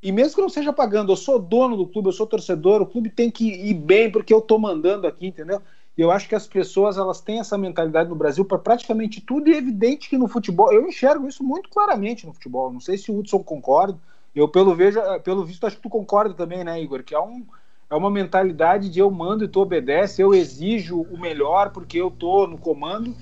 E 0.06 0.12
mesmo 0.12 0.36
que 0.36 0.40
não 0.40 0.48
seja 0.48 0.72
pagando, 0.72 1.10
eu 1.10 1.16
sou 1.16 1.36
dono 1.36 1.76
do 1.76 1.84
clube, 1.84 2.10
eu 2.10 2.12
sou 2.12 2.28
torcedor, 2.28 2.80
o 2.80 2.86
clube 2.86 3.10
tem 3.10 3.28
que 3.28 3.44
ir 3.44 3.74
bem 3.74 4.08
porque 4.08 4.32
eu 4.32 4.40
tô 4.40 4.56
mandando 4.56 5.04
aqui, 5.04 5.26
entendeu? 5.26 5.60
E 5.98 6.00
eu 6.00 6.12
acho 6.12 6.28
que 6.28 6.36
as 6.36 6.46
pessoas 6.46 6.96
elas 6.96 7.20
têm 7.20 7.40
essa 7.40 7.58
mentalidade 7.58 8.08
no 8.08 8.14
Brasil 8.14 8.44
para 8.44 8.56
praticamente 8.56 9.20
tudo, 9.20 9.50
e 9.50 9.54
é 9.54 9.56
evidente 9.56 10.08
que 10.08 10.16
no 10.16 10.28
futebol, 10.28 10.72
eu 10.72 10.86
enxergo 10.86 11.26
isso 11.26 11.42
muito 11.42 11.68
claramente 11.68 12.24
no 12.24 12.32
futebol. 12.32 12.72
Não 12.72 12.78
sei 12.78 12.96
se 12.96 13.10
o 13.10 13.18
Hudson 13.18 13.42
concorda, 13.42 13.98
eu 14.32 14.46
pelo, 14.46 14.76
vejo, 14.76 15.00
pelo 15.24 15.44
visto 15.44 15.66
acho 15.66 15.74
que 15.74 15.82
tu 15.82 15.90
concorda 15.90 16.34
também, 16.34 16.62
né, 16.62 16.80
Igor? 16.80 17.02
Que 17.02 17.12
é, 17.12 17.20
um, 17.20 17.44
é 17.90 17.96
uma 17.96 18.08
mentalidade 18.08 18.88
de 18.88 19.00
eu 19.00 19.10
mando 19.10 19.44
e 19.44 19.48
tu 19.48 19.58
obedece, 19.58 20.22
eu 20.22 20.32
exijo 20.32 21.00
o 21.00 21.18
melhor 21.18 21.70
porque 21.70 21.98
eu 21.98 22.12
tô 22.12 22.46
no 22.46 22.58
comando 22.58 23.12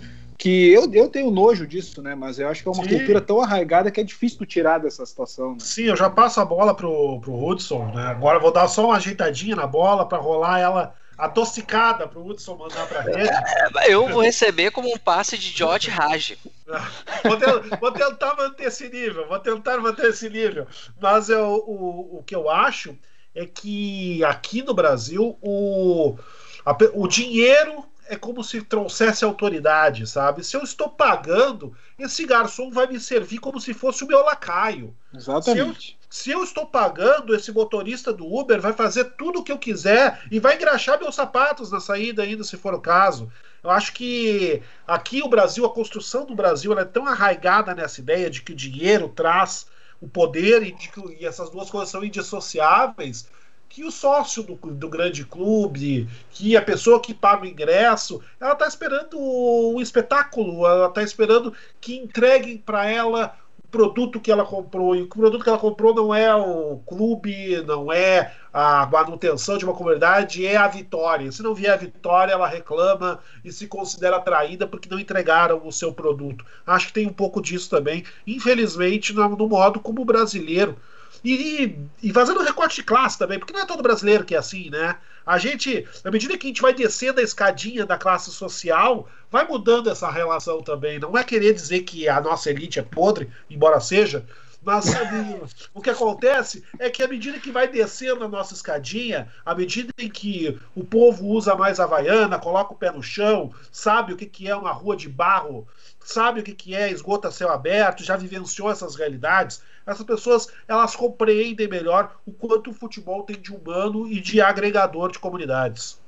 que 0.45 0.71
eu, 0.71 0.93
eu 0.93 1.09
tenho 1.09 1.31
nojo 1.31 1.67
disso, 1.67 2.03
né? 2.03 2.15
Mas 2.15 2.39
eu 2.39 2.47
acho 2.47 2.63
que 2.63 2.69
é 2.69 2.71
uma 2.71 2.85
Sim. 2.85 2.99
cultura 2.99 3.19
tão 3.19 3.41
arraigada 3.41 3.91
que 3.91 3.99
é 3.99 4.05
difícil 4.05 4.37
tu 4.37 4.45
tirar 4.45 4.77
dessa 4.77 5.07
situação. 5.07 5.53
Né? 5.53 5.61
Sim, 5.61 5.85
eu 5.85 5.97
já 5.97 6.11
passo 6.11 6.39
a 6.39 6.45
bola 6.45 6.75
pro, 6.75 7.19
pro 7.21 7.47
Hudson, 7.47 7.87
né? 7.95 8.09
Agora 8.09 8.39
vou 8.39 8.53
dar 8.53 8.69
só 8.69 8.85
uma 8.85 8.97
ajeitadinha 8.97 9.57
na 9.57 9.67
bola 9.67 10.07
para 10.07 10.19
rolar 10.19 10.61
ela 10.61 10.95
adocicada 11.17 12.07
pro 12.07 12.27
Hudson 12.27 12.57
mandar 12.57 12.87
pra 12.87 13.01
rede. 13.01 13.31
É, 13.31 13.91
eu 13.91 14.07
vou 14.07 14.21
receber 14.21 14.71
como 14.71 14.93
um 14.93 14.99
passe 14.99 15.39
de 15.39 15.49
George 15.49 15.89
Raj. 15.89 16.37
vou, 17.25 17.39
tentar, 17.39 17.79
vou, 17.81 17.93
tentar 17.93 18.37
manter 18.37 18.65
esse 18.65 18.87
nível, 18.91 19.27
vou 19.27 19.39
tentar 19.39 19.79
manter 19.79 20.11
esse 20.11 20.29
nível. 20.29 20.67
Mas 21.01 21.31
eu, 21.31 21.65
o, 21.67 22.19
o 22.19 22.23
que 22.23 22.37
eu 22.37 22.51
acho 22.51 22.95
é 23.35 23.47
que 23.47 24.23
aqui 24.23 24.61
no 24.61 24.75
Brasil 24.75 25.39
o, 25.41 26.19
a, 26.67 26.77
o 26.93 27.09
dinheiro 27.09 27.83
é 28.09 28.17
como 28.17 28.43
se 28.45 28.61
trouxesse 28.63 29.25
autoridade, 29.25 30.07
sabe? 30.07 30.45
Se 30.45 30.57
eu 30.57 30.63
estou 30.63 30.89
pagando, 30.89 31.75
esse 31.99 32.25
garçom 32.27 32.71
vai 32.71 32.87
me 32.87 33.01
servir 33.01 33.39
como 33.39 33.61
se 33.61 33.73
fosse 33.73 34.05
o 34.05 34.07
meu 34.07 34.23
lacaio. 34.25 34.95
Exatamente. 35.13 35.99
Se 36.11 36.31
eu, 36.31 36.39
se 36.39 36.41
eu 36.41 36.45
estou 36.45 36.67
pagando, 36.67 37.35
esse 37.35 37.51
motorista 37.51 38.13
do 38.13 38.27
Uber 38.27 38.61
vai 38.61 38.73
fazer 38.73 39.05
tudo 39.17 39.41
o 39.41 39.43
que 39.43 39.53
eu 39.53 39.59
quiser 39.59 40.23
e 40.31 40.39
vai 40.39 40.57
engraxar 40.57 40.99
meus 41.01 41.15
sapatos 41.15 41.71
na 41.71 41.81
saída 41.81 42.23
ainda, 42.23 42.45
se 42.45 42.57
for 42.57 42.75
o 42.75 42.81
caso. 42.81 43.31
Eu 43.63 43.71
acho 43.71 43.93
que 43.95 44.63
aqui 44.87 45.23
o 45.23 45.29
Brasil, 45.29 45.65
a 45.65 45.73
construção 45.73 46.27
do 46.27 46.35
Brasil, 46.35 46.79
é 46.79 46.85
tão 46.85 47.07
arraigada 47.07 47.75
nessa 47.75 48.01
ideia 48.01 48.29
de 48.29 48.43
que 48.43 48.53
o 48.53 48.57
dinheiro 48.57 49.09
traz 49.09 49.67
o 50.01 50.09
poder 50.09 50.63
e 50.63 50.73
de 50.73 50.89
que 50.89 51.01
e 51.19 51.25
essas 51.25 51.49
duas 51.49 51.71
coisas 51.71 51.89
são 51.89 52.05
indissociáveis 52.05 53.27
que 53.75 53.83
o 53.83 53.91
sócio 53.91 54.45
do, 54.45 54.55
do 54.55 54.89
grande 54.89 55.25
clube, 55.25 56.09
que 56.31 56.57
a 56.57 56.63
pessoa 56.63 57.01
que 57.01 57.13
paga 57.13 57.43
o 57.43 57.47
ingresso, 57.47 58.23
ela 58.41 58.53
está 58.53 58.69
esperando 58.69 59.19
um 59.19 59.81
espetáculo, 59.81 60.65
ela 60.65 60.87
está 60.87 61.03
esperando 61.03 61.53
que 61.81 61.97
entreguem 61.97 62.57
para 62.57 62.89
ela 62.89 63.37
o 63.59 63.67
produto 63.67 64.21
que 64.21 64.31
ela 64.31 64.45
comprou. 64.45 64.95
E 64.95 65.03
o 65.03 65.09
produto 65.09 65.43
que 65.43 65.49
ela 65.49 65.59
comprou 65.59 65.93
não 65.93 66.15
é 66.15 66.33
o 66.33 66.77
clube, 66.87 67.61
não 67.67 67.93
é 67.93 68.33
a 68.53 68.87
manutenção 68.87 69.59
de 69.59 69.65
uma 69.65 69.75
comunidade, 69.75 70.47
é 70.47 70.57
a 70.57 70.69
vitória. 70.69 71.33
Se 71.33 71.43
não 71.43 71.53
vier 71.53 71.73
a 71.73 71.77
vitória, 71.77 72.33
ela 72.33 72.47
reclama 72.47 73.19
e 73.45 73.51
se 73.51 73.67
considera 73.67 74.21
traída 74.21 74.69
porque 74.69 74.89
não 74.89 75.01
entregaram 75.01 75.67
o 75.67 75.73
seu 75.73 75.93
produto. 75.93 76.47
Acho 76.65 76.87
que 76.87 76.93
tem 76.93 77.09
um 77.09 77.13
pouco 77.13 77.43
disso 77.43 77.69
também, 77.69 78.05
infelizmente, 78.25 79.13
no, 79.13 79.31
no 79.31 79.49
modo 79.49 79.81
como 79.81 80.03
o 80.03 80.05
brasileiro 80.05 80.77
e, 81.25 81.79
e 82.03 82.13
fazendo 82.13 82.43
recorte 82.43 82.77
de 82.77 82.83
classe 82.83 83.19
também, 83.19 83.39
porque 83.39 83.53
não 83.53 83.61
é 83.61 83.67
todo 83.67 83.83
brasileiro 83.83 84.25
que 84.25 84.35
é 84.35 84.39
assim, 84.39 84.69
né? 84.69 84.97
A 85.25 85.39
gente, 85.39 85.89
à 86.05 86.11
medida 86.11 86.37
que 86.37 86.47
a 86.47 86.49
gente 86.49 86.61
vai 86.61 86.75
descendo 86.75 87.19
a 87.19 87.23
escadinha 87.23 87.87
da 87.87 87.97
classe 87.97 88.31
social, 88.31 89.09
vai 89.31 89.47
mudando 89.49 89.89
essa 89.89 90.11
relação 90.11 90.63
também. 90.63 90.99
Não 90.99 91.17
é 91.17 91.25
querer 91.25 91.55
dizer 91.55 91.81
que 91.81 92.07
a 92.07 92.21
nossa 92.21 92.51
elite 92.51 92.79
é 92.79 92.83
podre, 92.83 93.31
embora 93.49 93.81
seja, 93.81 94.27
mas 94.65 94.87
o 95.73 95.81
que 95.81 95.91
acontece 95.91 96.65
é 96.79 96.89
que 96.89 97.03
à 97.03 97.09
medida 97.09 97.39
que 97.39 97.51
vai 97.51 97.69
descendo 97.69 98.25
a 98.25 98.29
nossa 98.29 98.55
escadinha, 98.55 99.29
à 99.45 99.55
medida 99.55 99.93
em 99.99 100.09
que 100.09 100.59
o 100.75 100.83
povo 100.83 101.27
usa 101.27 101.55
mais 101.55 101.79
a 101.79 101.85
havaiana, 101.85 102.39
coloca 102.39 102.73
o 102.73 102.77
pé 102.77 102.91
no 102.91 103.03
chão, 103.03 103.53
sabe 103.71 104.13
o 104.13 104.17
que, 104.17 104.27
que 104.27 104.49
é 104.49 104.57
uma 104.57 104.73
rua 104.73 104.97
de 104.97 105.09
barro, 105.09 105.69
sabe 106.01 106.41
o 106.41 106.43
que, 106.43 106.55
que 106.55 106.75
é 106.75 106.91
esgoto 106.91 107.29
a 107.29 107.31
céu 107.31 107.51
aberto, 107.51 108.03
já 108.03 108.17
vivenciou 108.17 108.71
essas 108.71 108.95
realidades, 108.95 109.63
essas 109.87 110.05
pessoas 110.05 110.49
elas 110.67 110.97
compreendem 110.97 111.69
melhor 111.69 112.17
o 112.27 112.33
quanto 112.33 112.71
o 112.71 112.75
futebol 112.75 113.23
tem 113.23 113.41
de 113.41 113.53
humano 113.53 114.07
e 114.07 114.21
de 114.21 114.41
agregador 114.41 115.11
de 115.11 115.19
comunidades. 115.19 115.99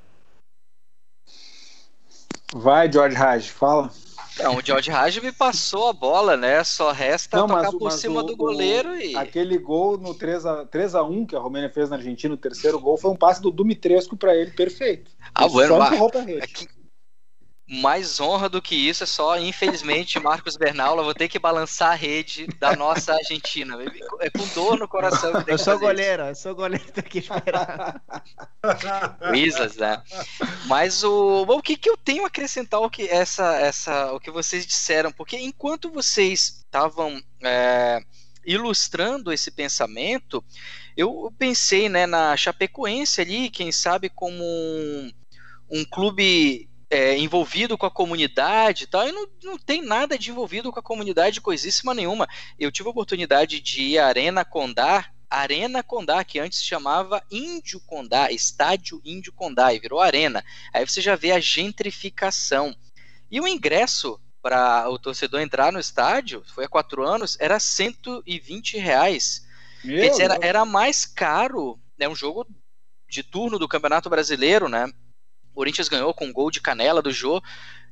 Vai, 2.53 2.91
George 2.91 3.15
Raj, 3.15 3.49
fala. 3.49 3.91
Não, 4.39 4.57
o 4.57 4.61
George 4.63 4.89
Raj 4.91 5.17
me 5.19 5.31
passou 5.31 5.89
a 5.89 5.93
bola, 5.93 6.37
né? 6.37 6.63
Só 6.63 6.91
resta 6.91 7.37
Não, 7.37 7.47
tocar 7.47 7.71
por 7.71 7.91
cima 7.91 8.21
o, 8.21 8.23
do 8.23 8.35
goleiro 8.35 8.89
o, 8.89 8.95
e. 8.95 9.15
Aquele 9.15 9.57
gol 9.57 9.97
no 9.97 10.13
3x1 10.15 11.27
que 11.27 11.35
a 11.35 11.39
Romênia 11.39 11.69
fez 11.69 11.89
na 11.89 11.95
Argentina, 11.95 12.33
o 12.33 12.37
terceiro 12.37 12.79
gol, 12.79 12.97
foi 12.97 13.11
um 13.11 13.15
passe 13.15 13.41
do 13.41 13.51
Dumitrescu 13.51 14.15
para 14.15 14.35
ele, 14.35 14.51
perfeito. 14.51 15.11
Ah, 15.33 15.47
bueno, 15.47 15.75
só 15.75 16.19
rede. 16.21 16.43
Aqui, 16.43 16.67
mais 17.69 18.21
honra 18.21 18.47
do 18.47 18.61
que 18.61 18.75
isso 18.75 19.03
é 19.03 19.07
só, 19.07 19.37
infelizmente, 19.37 20.19
Marcos 20.21 20.55
Bernaula, 20.55 21.03
vou 21.03 21.13
ter 21.13 21.27
que 21.27 21.37
balançar 21.37 21.91
a 21.91 21.95
rede 21.95 22.47
da 22.59 22.75
nossa 22.75 23.13
Argentina. 23.13 23.77
É 24.21 24.29
com 24.29 24.47
dor 24.53 24.79
no 24.79 24.87
coração. 24.87 25.43
Que 25.43 25.51
eu 25.51 25.57
sou 25.57 25.77
goleiro, 25.77 26.23
eu 26.23 26.35
sou 26.35 26.55
goleiro 26.55 26.85
daqui 26.95 27.19
esperar. 27.19 28.01
Islas, 29.35 29.75
né? 29.75 30.01
Mas 30.65 31.03
o, 31.03 31.43
o 31.43 31.61
que, 31.61 31.75
que 31.75 31.89
eu 31.89 31.97
tenho 31.97 32.23
a 32.23 32.27
acrescentar 32.27 32.79
o 32.79 32.89
que, 32.89 33.03
essa, 33.09 33.55
essa, 33.57 34.13
o 34.13 34.19
que 34.19 34.31
vocês 34.31 34.65
disseram? 34.65 35.11
Porque 35.11 35.37
enquanto 35.37 35.91
vocês 35.91 36.63
estavam 36.65 37.21
é, 37.43 37.99
ilustrando 38.45 39.33
esse 39.33 39.51
pensamento, 39.51 40.43
eu 40.95 41.33
pensei 41.37 41.89
né, 41.89 42.05
na 42.05 42.35
Chapecoense 42.37 43.19
ali, 43.19 43.49
quem 43.49 43.73
sabe 43.73 44.09
como 44.09 44.41
um, 44.41 45.11
um 45.69 45.85
clube 45.85 46.69
é, 46.89 47.17
envolvido 47.17 47.77
com 47.77 47.85
a 47.85 47.91
comunidade 47.91 48.85
e 48.85 48.87
tal, 48.87 49.07
e 49.07 49.11
não, 49.11 49.27
não 49.43 49.57
tem 49.57 49.81
nada 49.81 50.17
de 50.17 50.31
envolvido 50.31 50.71
com 50.71 50.79
a 50.79 50.83
comunidade 50.83 51.41
coisíssima 51.41 51.93
nenhuma. 51.93 52.27
Eu 52.57 52.71
tive 52.71 52.87
a 52.87 52.91
oportunidade 52.91 53.59
de 53.59 53.81
ir 53.81 53.99
à 53.99 54.07
Arena 54.07 54.45
Condá, 54.45 55.09
Arena 55.29 55.83
Condá, 55.83 56.23
que 56.23 56.39
antes 56.39 56.59
se 56.59 56.65
chamava 56.65 57.21
Índio 57.29 57.81
Condá, 57.81 58.31
Estádio 58.31 59.01
Índio 59.03 59.33
Condá, 59.33 59.73
e 59.73 59.79
virou 59.79 59.99
Arena. 59.99 60.43
Aí 60.73 60.87
você 60.87 61.01
já 61.01 61.15
vê 61.15 61.31
a 61.31 61.39
gentrificação. 61.39 62.75
E 63.29 63.41
o 63.41 63.47
ingresso 63.47 64.19
para 64.41 64.89
o 64.89 64.97
torcedor 64.97 65.41
entrar 65.41 65.73
no 65.73 65.79
estádio, 65.79 66.41
foi 66.53 66.63
há 66.63 66.69
quatro 66.69 67.05
anos, 67.05 67.35
era 67.39 67.59
120 67.59 68.77
reais. 68.77 69.45
Quer 69.81 70.09
dizer, 70.09 70.23
era, 70.23 70.39
era 70.41 70.65
mais 70.65 71.05
caro, 71.05 71.77
é 71.99 72.05
né, 72.05 72.09
um 72.09 72.15
jogo 72.15 72.47
de 73.09 73.23
turno 73.23 73.59
do 73.59 73.67
Campeonato 73.67 74.09
Brasileiro, 74.09 74.69
né? 74.69 74.89
Corinthians 75.57 75.89
ganhou 75.89 76.13
com 76.13 76.25
um 76.25 76.31
gol 76.31 76.51
de 76.51 76.61
canela 76.61 77.01
do 77.01 77.11
Jô. 77.11 77.41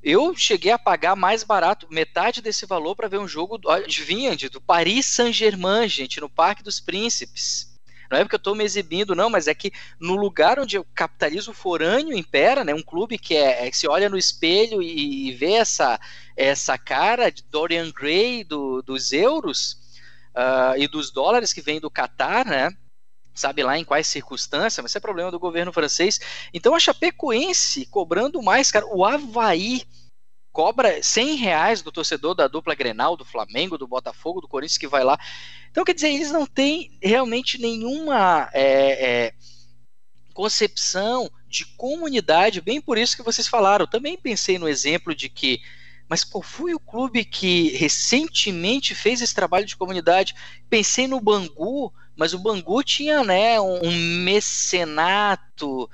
Eu 0.04 0.36
cheguei 0.36 0.72
a 0.72 0.78
pagar 0.78 1.16
mais 1.16 1.44
barato, 1.44 1.88
metade 1.90 2.40
desse 2.40 2.64
valor, 2.64 2.96
para 2.96 3.08
ver 3.08 3.18
um 3.18 3.28
jogo, 3.28 3.60
adivinha, 3.68 4.38
do 4.52 4.62
Paris 4.62 5.08
Saint-Germain, 5.08 5.90
gente, 5.90 6.22
no 6.22 6.30
Parque 6.30 6.62
dos 6.62 6.80
Príncipes. 6.80 7.76
Não 8.12 8.20
é 8.20 8.24
porque 8.24 8.36
eu 8.36 8.38
estou 8.38 8.54
me 8.54 8.64
exibindo, 8.64 9.16
não, 9.16 9.32
mas 9.32 9.48
é 9.48 9.56
que 9.56 9.72
no 10.00 10.16
lugar 10.16 10.60
onde 10.60 10.78
o 10.78 10.86
capitalismo 10.94 11.56
forâneo 11.56 12.16
impera, 12.16 12.64
né, 12.64 12.72
um 12.72 12.84
clube 12.84 13.18
que 13.18 13.36
é, 13.36 13.66
é 13.66 13.72
que 13.72 13.78
se 13.78 13.88
olha 13.88 14.10
no 14.10 14.18
espelho 14.18 14.80
e, 14.80 15.30
e, 15.30 15.32
vê 15.32 15.54
essa, 15.54 16.00
essa 16.38 16.78
cara 16.78 17.32
de 17.32 17.42
Dorian 17.50 17.92
Gray 17.92 18.44
do, 18.44 18.84
dos 18.84 19.12
euros 19.12 19.72
uh, 20.36 20.78
e 20.78 20.88
dos 20.88 21.10
dólares 21.10 21.52
que 21.52 21.62
vem 21.62 21.80
do 21.80 21.90
Catar, 21.90 22.46
né? 22.46 22.70
Sabe 23.36 23.62
lá 23.62 23.78
em 23.78 23.84
quais 23.84 24.08
circunstâncias, 24.08 24.82
mas 24.82 24.92
isso 24.92 24.98
é 24.98 25.02
problema 25.02 25.30
do 25.30 25.40
governo 25.40 25.74
francês. 25.74 26.20
Então 26.54 26.74
a 26.74 26.80
Chapecoense 26.80 27.86
cobrando 27.86 28.42
mais, 28.42 28.72
cara, 28.72 28.86
o 28.88 29.06
Havaí 29.06 29.84
cobra 30.52 31.04
100 31.04 31.36
reais 31.36 31.82
do 31.82 31.92
torcedor 31.92 32.34
da 32.34 32.48
dupla 32.48 32.74
Grenal, 32.74 33.18
do 33.18 33.26
Flamengo, 33.26 33.78
do 33.78 33.86
Botafogo, 33.86 34.40
do 34.40 34.48
Corinthians 34.48 34.78
que 34.78 34.88
vai 34.88 35.04
lá. 35.04 35.20
Então 35.70 35.84
quer 35.84 35.94
dizer, 35.94 36.08
eles 36.08 36.32
não 36.32 36.48
têm 36.48 36.98
realmente 37.04 37.60
nenhuma 37.60 38.50
é, 38.54 39.26
é, 39.26 39.34
concepção 40.34 41.30
de 41.50 41.66
comunidade, 41.76 42.62
bem 42.62 42.80
por 42.80 42.98
isso 42.98 43.18
que 43.18 43.24
vocês 43.24 43.50
falaram. 43.50 43.86
Também 43.86 44.18
pensei 44.18 44.58
no 44.58 44.70
exemplo 44.70 45.14
de 45.14 45.28
que 45.28 45.60
mas 46.08 46.24
qual 46.24 46.42
foi 46.42 46.74
o 46.74 46.80
clube 46.80 47.26
que 47.26 47.70
recentemente 47.78 48.94
fez 48.94 49.22
esse 49.22 49.34
trabalho 49.34 49.66
de 49.66 49.76
comunidade? 49.76 50.36
Pensei 50.70 51.08
no 51.08 51.20
Bangu, 51.20 51.92
mas 52.16 52.34
o 52.34 52.40
Bangu 52.40 52.84
tinha 52.84 53.24
né, 53.24 53.60
um, 53.60 53.92
mecenato 54.24 55.90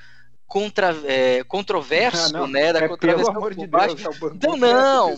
contra, 0.46 0.94
é, 1.06 1.44
controverso, 1.46 2.34
não, 2.34 2.46
né, 2.46 2.74
da 2.74 2.80
é, 2.80 2.88
contravenção 2.88 3.34
por 3.34 3.56
de 3.56 3.66
baixo. 3.66 3.96
Deus, 3.96 4.22
é 4.22 4.26
então 4.36 4.58
não, 4.58 5.18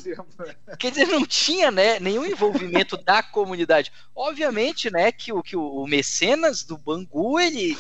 quer 0.78 0.92
dizer, 0.92 1.08
não 1.08 1.26
tinha, 1.26 1.72
né, 1.72 2.00
nenhum 2.00 2.24
envolvimento 2.24 2.96
da 2.98 3.24
comunidade. 3.24 3.92
Obviamente, 4.16 4.92
né, 4.92 5.12
que 5.12 5.34
o 5.34 5.42
que 5.42 5.56
o, 5.56 5.66
o 5.66 5.88
mecenas 5.88 6.64
do 6.64 6.78
Bangu, 6.78 7.40
ele, 7.40 7.76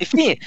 enfim, 0.00 0.38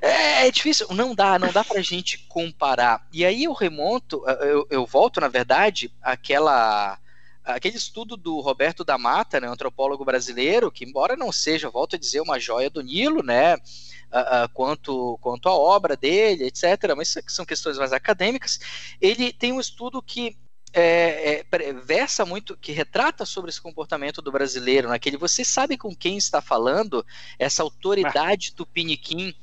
é, 0.00 0.46
é, 0.46 0.50
difícil, 0.50 0.86
não 0.90 1.14
dá, 1.14 1.38
não 1.38 1.52
dá 1.52 1.64
pra 1.64 1.82
gente 1.82 2.26
comparar. 2.28 3.06
E 3.12 3.24
aí 3.24 3.44
eu 3.44 3.52
remonto, 3.52 4.24
eu, 4.40 4.66
eu 4.70 4.86
volto, 4.86 5.20
na 5.20 5.28
verdade, 5.28 5.92
àquela 6.00 6.98
aquele 7.44 7.76
estudo 7.76 8.16
do 8.16 8.40
Roberto 8.40 8.84
da 8.84 8.96
Mata, 8.96 9.40
né, 9.40 9.48
antropólogo 9.48 10.04
brasileiro, 10.04 10.70
que 10.70 10.84
embora 10.84 11.16
não 11.16 11.32
seja, 11.32 11.70
volto 11.70 11.96
a 11.96 11.98
dizer, 11.98 12.20
uma 12.20 12.38
joia 12.38 12.70
do 12.70 12.82
Nilo, 12.82 13.22
né, 13.22 13.56
uh, 13.56 13.58
uh, 13.58 14.48
quanto, 14.52 15.18
quanto 15.20 15.48
a 15.48 15.52
obra 15.52 15.96
dele, 15.96 16.44
etc., 16.44 16.94
mas 16.96 17.16
são 17.26 17.44
questões 17.44 17.78
mais 17.78 17.92
acadêmicas, 17.92 18.60
ele 19.00 19.32
tem 19.32 19.52
um 19.52 19.60
estudo 19.60 20.00
que 20.00 20.36
é, 20.74 21.44
é, 21.50 21.72
versa 21.74 22.24
muito, 22.24 22.56
que 22.56 22.72
retrata 22.72 23.26
sobre 23.26 23.50
esse 23.50 23.60
comportamento 23.60 24.22
do 24.22 24.32
brasileiro, 24.32 24.88
naquele 24.88 25.16
né, 25.16 25.20
você 25.20 25.44
sabe 25.44 25.76
com 25.76 25.94
quem 25.94 26.16
está 26.16 26.40
falando, 26.40 27.04
essa 27.38 27.62
autoridade 27.62 28.54
tupiniquim, 28.54 29.34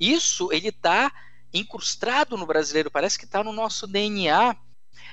isso 0.00 0.50
ele 0.52 0.68
está 0.68 1.12
incrustado 1.52 2.36
no 2.36 2.46
brasileiro, 2.46 2.90
parece 2.90 3.18
que 3.18 3.24
está 3.24 3.42
no 3.42 3.52
nosso 3.52 3.86
DNA. 3.86 4.56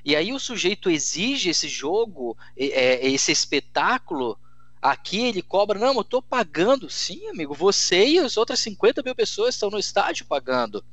E 0.06 0.16
aí 0.16 0.32
o 0.32 0.40
sujeito 0.40 0.88
exige 0.88 1.50
esse 1.50 1.68
jogo, 1.68 2.38
é, 2.56 3.08
esse 3.08 3.32
espetáculo. 3.32 4.40
Aqui 4.80 5.26
ele 5.26 5.42
cobra, 5.42 5.80
não, 5.80 5.96
eu 5.96 6.02
estou 6.02 6.22
pagando. 6.22 6.88
Sim, 6.92 7.28
amigo, 7.28 7.56
você 7.56 8.08
e 8.08 8.20
as 8.20 8.38
outras 8.38 8.60
50 8.60 9.02
mil 9.02 9.16
pessoas 9.16 9.56
estão 9.56 9.72
no 9.72 9.80
estádio 9.80 10.28
pagando. 10.28 10.86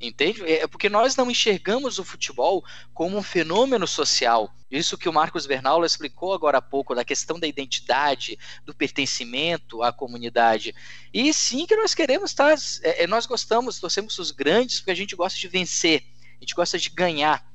Entende? 0.00 0.42
É 0.50 0.66
porque 0.66 0.88
nós 0.88 1.16
não 1.16 1.30
enxergamos 1.30 1.98
o 1.98 2.04
futebol 2.04 2.64
como 2.94 3.18
um 3.18 3.22
fenômeno 3.22 3.86
social. 3.86 4.50
Isso 4.70 4.96
que 4.96 5.08
o 5.08 5.12
Marcos 5.12 5.44
Bernal 5.44 5.84
explicou 5.84 6.32
agora 6.32 6.58
há 6.58 6.62
pouco, 6.62 6.94
da 6.94 7.04
questão 7.04 7.38
da 7.38 7.48
identidade, 7.48 8.38
do 8.64 8.72
pertencimento 8.72 9.82
à 9.82 9.92
comunidade. 9.92 10.72
E 11.12 11.34
sim 11.34 11.66
que 11.66 11.74
nós 11.74 11.94
queremos 11.94 12.30
estar. 12.30 12.54
É, 12.82 13.02
é, 13.02 13.06
nós 13.08 13.26
gostamos, 13.26 13.80
torcemos 13.80 14.16
os 14.20 14.30
grandes, 14.30 14.78
porque 14.78 14.92
a 14.92 14.96
gente 14.96 15.16
gosta 15.16 15.38
de 15.38 15.48
vencer, 15.48 16.04
a 16.36 16.44
gente 16.44 16.54
gosta 16.54 16.78
de 16.78 16.88
ganhar. 16.88 17.49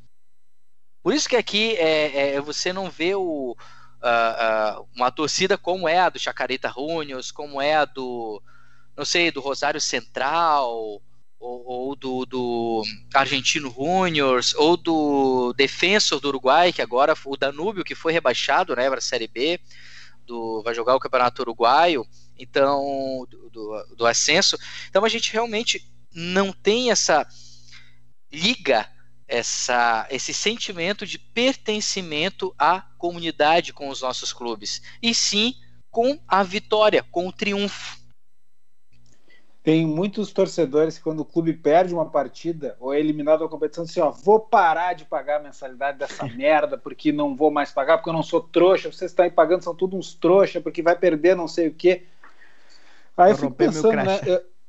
Por 1.05 1.13
isso 1.13 1.29
que 1.29 1.35
aqui 1.35 1.75
é, 1.75 2.33
é 2.33 2.41
você 2.41 2.73
não 2.73 2.89
vê 2.89 3.13
o, 3.13 3.55
uma 4.95 5.11
torcida 5.11 5.55
como 5.55 5.87
é 5.87 5.99
a 5.99 6.09
do 6.09 6.17
Chacarita 6.17 6.73
Juniors, 6.75 7.29
como 7.29 7.61
é 7.61 7.75
a 7.75 7.85
do, 7.85 8.41
não 8.97 9.05
sei, 9.05 9.29
do 9.29 9.39
Rosário 9.39 9.79
Central 9.79 10.67
ou, 10.67 11.03
ou 11.39 11.95
do, 11.95 12.25
do, 12.25 12.81
Argentino 13.13 13.69
Juniors, 13.69 14.55
ou 14.55 14.75
do 14.75 15.53
Defensor 15.53 16.19
do 16.19 16.29
Uruguai, 16.29 16.73
que 16.73 16.81
agora 16.81 17.13
o 17.23 17.37
Danúbio, 17.37 17.83
que 17.83 17.93
foi 17.93 18.11
rebaixado 18.11 18.75
né, 18.75 18.89
para 18.89 18.97
a 18.97 19.01
Série 19.01 19.27
B, 19.27 19.59
do, 20.25 20.63
vai 20.63 20.73
jogar 20.73 20.95
o 20.95 20.99
Campeonato 20.99 21.43
Uruguaio. 21.43 22.03
então 22.35 23.27
do, 23.29 23.51
do, 23.51 23.95
do 23.95 24.07
ascenso. 24.07 24.57
Então 24.89 25.05
a 25.05 25.09
gente 25.09 25.31
realmente 25.31 25.87
não 26.11 26.51
tem 26.51 26.89
essa 26.89 27.27
liga 28.31 28.89
essa, 29.28 30.07
esse 30.09 30.34
sentimento 30.34 31.05
de 31.05 31.17
pertencimento 31.17 32.53
à 32.57 32.82
comunidade 32.97 33.73
com 33.73 33.89
os 33.89 34.01
nossos 34.01 34.32
clubes, 34.32 34.82
e 35.01 35.13
sim 35.13 35.53
com 35.89 36.19
a 36.28 36.43
vitória, 36.43 37.03
com 37.09 37.28
o 37.28 37.32
triunfo. 37.32 38.05
Tem 39.65 39.84
muitos 39.84 40.32
torcedores 40.32 40.95
que, 40.95 41.03
quando 41.03 41.21
o 41.21 41.26
clube 41.26 41.51
perde 41.51 41.91
uma 41.91 42.05
partida 42.05 42.78
ou 42.80 42.93
é 42.93 42.99
eliminado 42.99 43.39
da 43.39 43.47
competição, 43.47 43.84
dizem: 43.84 44.03
ó, 44.03 44.11
vou 44.11 44.39
parar 44.39 44.93
de 44.93 45.05
pagar 45.05 45.38
a 45.38 45.43
mensalidade 45.43 45.97
dessa 45.97 46.23
merda 46.30 46.78
porque 46.78 47.11
não 47.11 47.36
vou 47.36 47.49
mais 47.49 47.71
pagar, 47.71 47.97
porque 47.97 48.09
eu 48.09 48.13
não 48.13 48.21
sou 48.21 48.41
trouxa. 48.41 48.91
Vocês 48.91 49.09
estão 49.09 49.26
aí 49.26 49.32
pagando, 49.32 49.63
são 49.63 49.73
todos 49.73 49.97
uns 49.97 50.13
trouxa, 50.13 50.61
porque 50.61 50.84
vai 50.84 50.95
perder 50.95 51.36
não 51.36 51.47
sei 51.47 51.67
o 51.69 51.73
quê. 51.73 52.05
Aí 53.17 53.32
eu 53.32 53.38
fico 53.38 53.55
pensando, 53.55 53.95
né? 53.95 54.19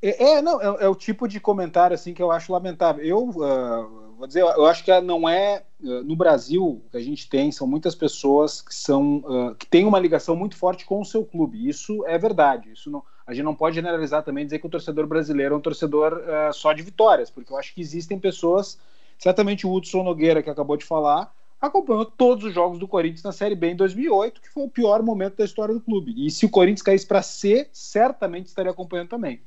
É, 0.00 0.36
é 0.36 0.40
não, 0.40 0.62
é, 0.62 0.84
é, 0.84 0.88
o 0.88 0.94
tipo 0.94 1.28
de 1.28 1.40
comentário 1.40 1.94
assim 1.94 2.14
que 2.14 2.22
eu 2.22 2.30
acho 2.30 2.50
lamentável. 2.50 3.04
Eu 3.04 3.28
uh, 3.28 4.05
vou 4.16 4.26
dizer, 4.26 4.40
eu 4.40 4.66
acho 4.66 4.84
que 4.84 5.00
não 5.00 5.28
é 5.28 5.62
uh, 5.80 6.02
no 6.02 6.16
Brasil 6.16 6.82
que 6.90 6.96
a 6.96 7.00
gente 7.00 7.28
tem 7.28 7.52
são 7.52 7.66
muitas 7.66 7.94
pessoas 7.94 8.60
que 8.60 8.74
são 8.74 9.18
uh, 9.18 9.54
que 9.54 9.66
têm 9.66 9.84
uma 9.84 9.98
ligação 9.98 10.34
muito 10.34 10.56
forte 10.56 10.84
com 10.84 11.00
o 11.00 11.04
seu 11.04 11.24
clube. 11.24 11.68
Isso 11.68 12.04
é 12.06 12.18
verdade. 12.18 12.72
Isso 12.72 12.90
não 12.90 13.02
a 13.26 13.34
gente 13.34 13.44
não 13.44 13.54
pode 13.54 13.74
generalizar 13.74 14.22
também 14.22 14.44
dizer 14.44 14.60
que 14.60 14.66
o 14.66 14.70
torcedor 14.70 15.06
brasileiro 15.06 15.54
é 15.54 15.58
um 15.58 15.60
torcedor 15.60 16.22
uh, 16.22 16.52
só 16.52 16.72
de 16.72 16.82
vitórias, 16.82 17.28
porque 17.28 17.52
eu 17.52 17.56
acho 17.56 17.74
que 17.74 17.80
existem 17.80 18.20
pessoas, 18.20 18.78
certamente 19.18 19.66
o 19.66 19.74
Hudson 19.74 20.04
Nogueira, 20.04 20.42
que 20.42 20.48
acabou 20.48 20.76
de 20.76 20.84
falar, 20.84 21.34
acompanhou 21.60 22.04
todos 22.04 22.44
os 22.44 22.54
jogos 22.54 22.78
do 22.78 22.86
Corinthians 22.86 23.24
na 23.24 23.32
Série 23.32 23.56
B 23.56 23.70
em 23.70 23.76
2008, 23.76 24.40
que 24.40 24.48
foi 24.48 24.62
o 24.62 24.70
pior 24.70 25.02
momento 25.02 25.36
da 25.36 25.44
história 25.44 25.74
do 25.74 25.80
clube. 25.80 26.14
E 26.24 26.30
se 26.30 26.46
o 26.46 26.48
Corinthians 26.48 26.82
caísse 26.82 27.06
para 27.06 27.20
C, 27.20 27.68
certamente 27.72 28.46
estaria 28.46 28.70
acompanhando 28.70 29.08
também. 29.08 29.40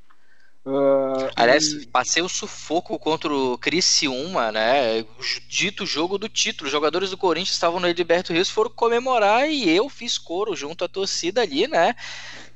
Uh, 0.66 1.30
Aliás, 1.36 1.68
e... 1.68 1.88
passei 1.88 2.22
o 2.22 2.30
sufoco 2.30 3.00
contra 3.00 3.34
o 3.34 3.58
Criciúma, 3.58 4.52
né? 4.52 5.06
Dito 5.48 5.86
jogo 5.86 6.18
do 6.18 6.28
título. 6.28 6.68
Os 6.68 6.72
jogadores 6.72 7.10
do 7.10 7.18
Corinthians 7.18 7.56
estavam 7.56 7.80
no 7.80 7.88
Edilberto 7.88 8.34
Rios, 8.34 8.50
foram 8.50 8.70
comemorar 8.70 9.50
e 9.50 9.70
eu 9.70 9.90
fiz 9.90 10.18
coro 10.18 10.56
junto 10.56 10.84
à 10.84 10.88
torcida 10.88 11.42
ali, 11.42 11.68
né? 11.68 11.96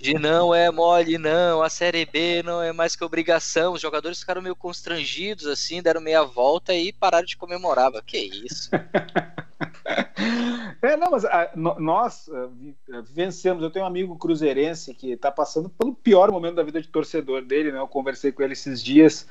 de 0.04 0.14
não 0.16 0.54
é 0.54 0.70
mole, 0.70 1.18
não, 1.18 1.64
a 1.64 1.70
Série 1.70 2.06
B 2.06 2.44
não 2.44 2.62
é 2.62 2.74
mais 2.74 2.94
que 2.94 3.06
obrigação. 3.06 3.72
Os 3.72 3.80
jogadores 3.80 4.20
ficaram 4.20 4.42
meio 4.42 4.54
constrangidos, 4.54 5.48
assim, 5.48 5.82
deram 5.82 6.02
meia 6.02 6.24
volta 6.24 6.74
e 6.74 6.92
pararam 6.92 7.26
de 7.26 7.38
comemorar. 7.38 7.90
Que 8.06 8.18
isso? 8.18 8.70
é, 10.84 10.98
não, 10.98 11.12
mas 11.12 11.26
a, 11.26 11.44
ah, 11.44 11.52
nós 11.56 12.28
uh, 12.28 12.52
vencemos. 13.12 13.64
Eu 13.64 13.72
tenho 13.72 13.86
um 13.86 13.88
amigo 13.88 14.18
cruzeirense 14.18 14.94
que 14.94 15.12
está 15.12 15.32
passando 15.32 15.70
pelo 15.70 15.94
pior 15.94 16.32
momento 16.32 16.56
da 16.56 16.64
vida 16.64 16.82
de 16.82 16.88
torcedor 16.88 17.42
dele, 17.44 17.72
né? 17.72 17.80
Eu 17.80 17.88
conversei 17.88 18.32
com 18.32 18.44
ele 18.44 18.54
esses 18.54 18.84
dias 18.84 19.28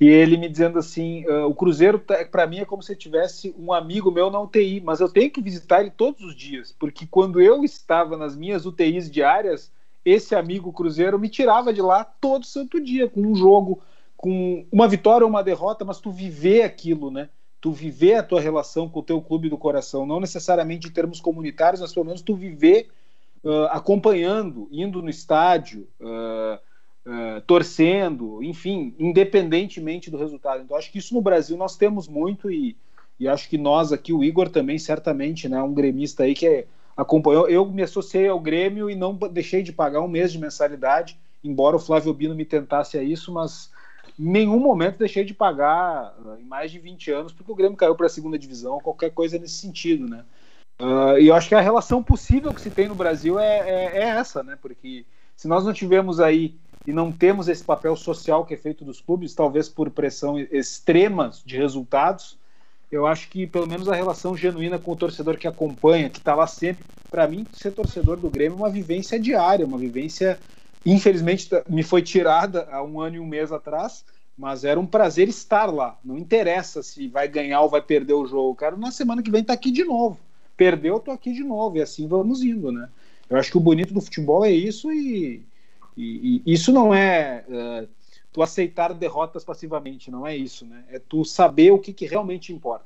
e 0.00 0.08
ele 0.08 0.36
me 0.36 0.48
dizendo 0.48 0.78
assim: 0.78 1.26
uh, 1.26 1.46
o 1.46 1.54
Cruzeiro, 1.54 1.98
tá, 1.98 2.24
para 2.24 2.46
mim, 2.46 2.60
é 2.60 2.64
como 2.64 2.82
se 2.82 2.96
tivesse 2.96 3.54
um 3.58 3.72
amigo 3.72 4.10
meu 4.10 4.30
na 4.30 4.40
UTI, 4.40 4.80
mas 4.80 5.00
eu 5.00 5.08
tenho 5.08 5.30
que 5.30 5.42
visitar 5.42 5.80
ele 5.80 5.90
todos 5.90 6.22
os 6.22 6.34
dias, 6.34 6.74
porque 6.78 7.06
quando 7.06 7.40
eu 7.40 7.62
estava 7.62 8.16
nas 8.16 8.34
minhas 8.34 8.66
UTIs 8.66 9.10
diárias 9.10 9.70
esse 10.06 10.36
amigo 10.36 10.72
Cruzeiro 10.72 11.18
me 11.18 11.28
tirava 11.28 11.72
de 11.72 11.82
lá 11.82 12.04
todo 12.04 12.46
santo 12.46 12.80
dia, 12.80 13.08
com 13.08 13.20
um 13.20 13.34
jogo, 13.34 13.82
com 14.16 14.64
uma 14.70 14.86
vitória 14.86 15.24
ou 15.24 15.30
uma 15.30 15.42
derrota, 15.42 15.84
mas 15.84 15.98
tu 15.98 16.12
viver 16.12 16.62
aquilo, 16.62 17.10
né? 17.10 17.28
Tu 17.66 17.72
viver 17.72 18.14
a 18.14 18.22
tua 18.22 18.40
relação 18.40 18.88
com 18.88 19.00
o 19.00 19.02
teu 19.02 19.20
clube 19.20 19.48
do 19.48 19.58
coração, 19.58 20.06
não 20.06 20.20
necessariamente 20.20 20.86
em 20.86 20.90
termos 20.92 21.18
comunitários, 21.18 21.80
mas 21.80 21.92
pelo 21.92 22.06
menos 22.06 22.22
tu 22.22 22.36
viver 22.36 22.86
uh, 23.42 23.64
acompanhando, 23.72 24.68
indo 24.70 25.02
no 25.02 25.10
estádio, 25.10 25.88
uh, 26.00 26.60
uh, 27.10 27.40
torcendo, 27.44 28.40
enfim, 28.40 28.94
independentemente 29.00 30.12
do 30.12 30.16
resultado. 30.16 30.62
Então 30.62 30.76
acho 30.76 30.92
que 30.92 30.98
isso 30.98 31.12
no 31.12 31.20
Brasil 31.20 31.56
nós 31.56 31.76
temos 31.76 32.06
muito 32.06 32.48
e, 32.48 32.76
e 33.18 33.26
acho 33.26 33.48
que 33.48 33.58
nós 33.58 33.92
aqui, 33.92 34.12
o 34.12 34.22
Igor 34.22 34.48
também, 34.48 34.78
certamente, 34.78 35.48
né? 35.48 35.60
Um 35.60 35.74
gremista 35.74 36.22
aí 36.22 36.34
que 36.34 36.46
é 36.46 36.66
acompanhou. 36.96 37.48
Eu 37.48 37.66
me 37.66 37.82
associei 37.82 38.28
ao 38.28 38.38
Grêmio 38.38 38.88
e 38.88 38.94
não 38.94 39.12
deixei 39.12 39.64
de 39.64 39.72
pagar 39.72 40.02
um 40.02 40.08
mês 40.08 40.30
de 40.30 40.38
mensalidade, 40.38 41.18
embora 41.42 41.74
o 41.74 41.80
Flávio 41.80 42.14
Bino 42.14 42.36
me 42.36 42.44
tentasse 42.44 42.96
a 42.96 43.02
isso, 43.02 43.32
mas 43.32 43.72
nenhum 44.18 44.58
momento 44.58 44.98
deixei 44.98 45.24
de 45.24 45.34
pagar 45.34 46.14
uh, 46.18 46.38
em 46.40 46.44
mais 46.44 46.70
de 46.70 46.78
20 46.78 47.10
anos, 47.10 47.32
porque 47.32 47.52
o 47.52 47.54
Grêmio 47.54 47.76
caiu 47.76 47.94
para 47.94 48.06
a 48.06 48.10
segunda 48.10 48.38
divisão, 48.38 48.80
qualquer 48.80 49.10
coisa 49.10 49.38
nesse 49.38 49.54
sentido, 49.54 50.08
né? 50.08 50.24
Uh, 50.80 51.18
e 51.18 51.28
eu 51.28 51.34
acho 51.34 51.48
que 51.48 51.54
a 51.54 51.60
relação 51.60 52.02
possível 52.02 52.52
que 52.52 52.60
se 52.60 52.70
tem 52.70 52.88
no 52.88 52.94
Brasil 52.94 53.38
é, 53.38 53.58
é, 53.58 53.98
é, 53.98 54.08
essa, 54.08 54.42
né? 54.42 54.58
Porque 54.60 55.06
se 55.34 55.48
nós 55.48 55.64
não 55.64 55.72
tivermos 55.72 56.20
aí 56.20 56.54
e 56.86 56.92
não 56.92 57.10
temos 57.10 57.48
esse 57.48 57.64
papel 57.64 57.96
social 57.96 58.44
que 58.44 58.54
é 58.54 58.56
feito 58.56 58.84
dos 58.84 59.00
clubes, 59.00 59.34
talvez 59.34 59.68
por 59.68 59.90
pressão 59.90 60.38
extremas 60.38 61.42
de 61.44 61.56
resultados, 61.56 62.38
eu 62.90 63.06
acho 63.06 63.28
que 63.28 63.46
pelo 63.46 63.66
menos 63.66 63.88
a 63.88 63.94
relação 63.94 64.36
genuína 64.36 64.78
com 64.78 64.92
o 64.92 64.96
torcedor 64.96 65.36
que 65.36 65.48
acompanha, 65.48 66.08
que 66.08 66.18
está 66.18 66.34
lá 66.34 66.46
sempre, 66.46 66.84
para 67.10 67.26
mim, 67.26 67.46
ser 67.52 67.72
torcedor 67.72 68.18
do 68.18 68.30
Grêmio 68.30 68.56
é 68.56 68.60
uma 68.60 68.70
vivência 68.70 69.18
diária, 69.18 69.66
uma 69.66 69.78
vivência, 69.78 70.38
infelizmente, 70.92 71.48
me 71.68 71.82
foi 71.82 72.02
tirada 72.02 72.68
há 72.70 72.82
um 72.82 73.00
ano 73.00 73.16
e 73.16 73.20
um 73.20 73.26
mês 73.26 73.52
atrás, 73.52 74.04
mas 74.36 74.64
era 74.64 74.78
um 74.78 74.86
prazer 74.86 75.28
estar 75.28 75.66
lá. 75.66 75.98
Não 76.04 76.16
interessa 76.16 76.82
se 76.82 77.08
vai 77.08 77.26
ganhar 77.26 77.60
ou 77.62 77.68
vai 77.68 77.82
perder 77.82 78.14
o 78.14 78.26
jogo. 78.26 78.54
Quero 78.54 78.76
na 78.76 78.90
semana 78.90 79.22
que 79.22 79.30
vem 79.30 79.42
tá 79.42 79.52
aqui 79.52 79.70
de 79.70 79.84
novo. 79.84 80.18
Perdeu, 80.56 81.00
tô 81.00 81.10
aqui 81.10 81.32
de 81.32 81.44
novo, 81.44 81.76
e 81.76 81.82
assim 81.82 82.06
vamos 82.06 82.42
indo, 82.42 82.72
né? 82.72 82.88
Eu 83.28 83.36
acho 83.36 83.50
que 83.50 83.58
o 83.58 83.60
bonito 83.60 83.92
do 83.92 84.00
futebol 84.00 84.44
é 84.44 84.50
isso 84.50 84.92
e, 84.92 85.42
e, 85.96 86.42
e 86.46 86.52
isso 86.52 86.72
não 86.72 86.94
é. 86.94 87.44
Uh, 87.48 87.88
tu 88.32 88.42
aceitar 88.42 88.92
derrotas 88.92 89.44
passivamente, 89.44 90.10
não 90.10 90.26
é 90.26 90.36
isso, 90.36 90.66
né? 90.66 90.84
É 90.90 90.98
tu 90.98 91.24
saber 91.24 91.72
o 91.72 91.78
que, 91.78 91.92
que 91.92 92.06
realmente 92.06 92.52
importa. 92.52 92.84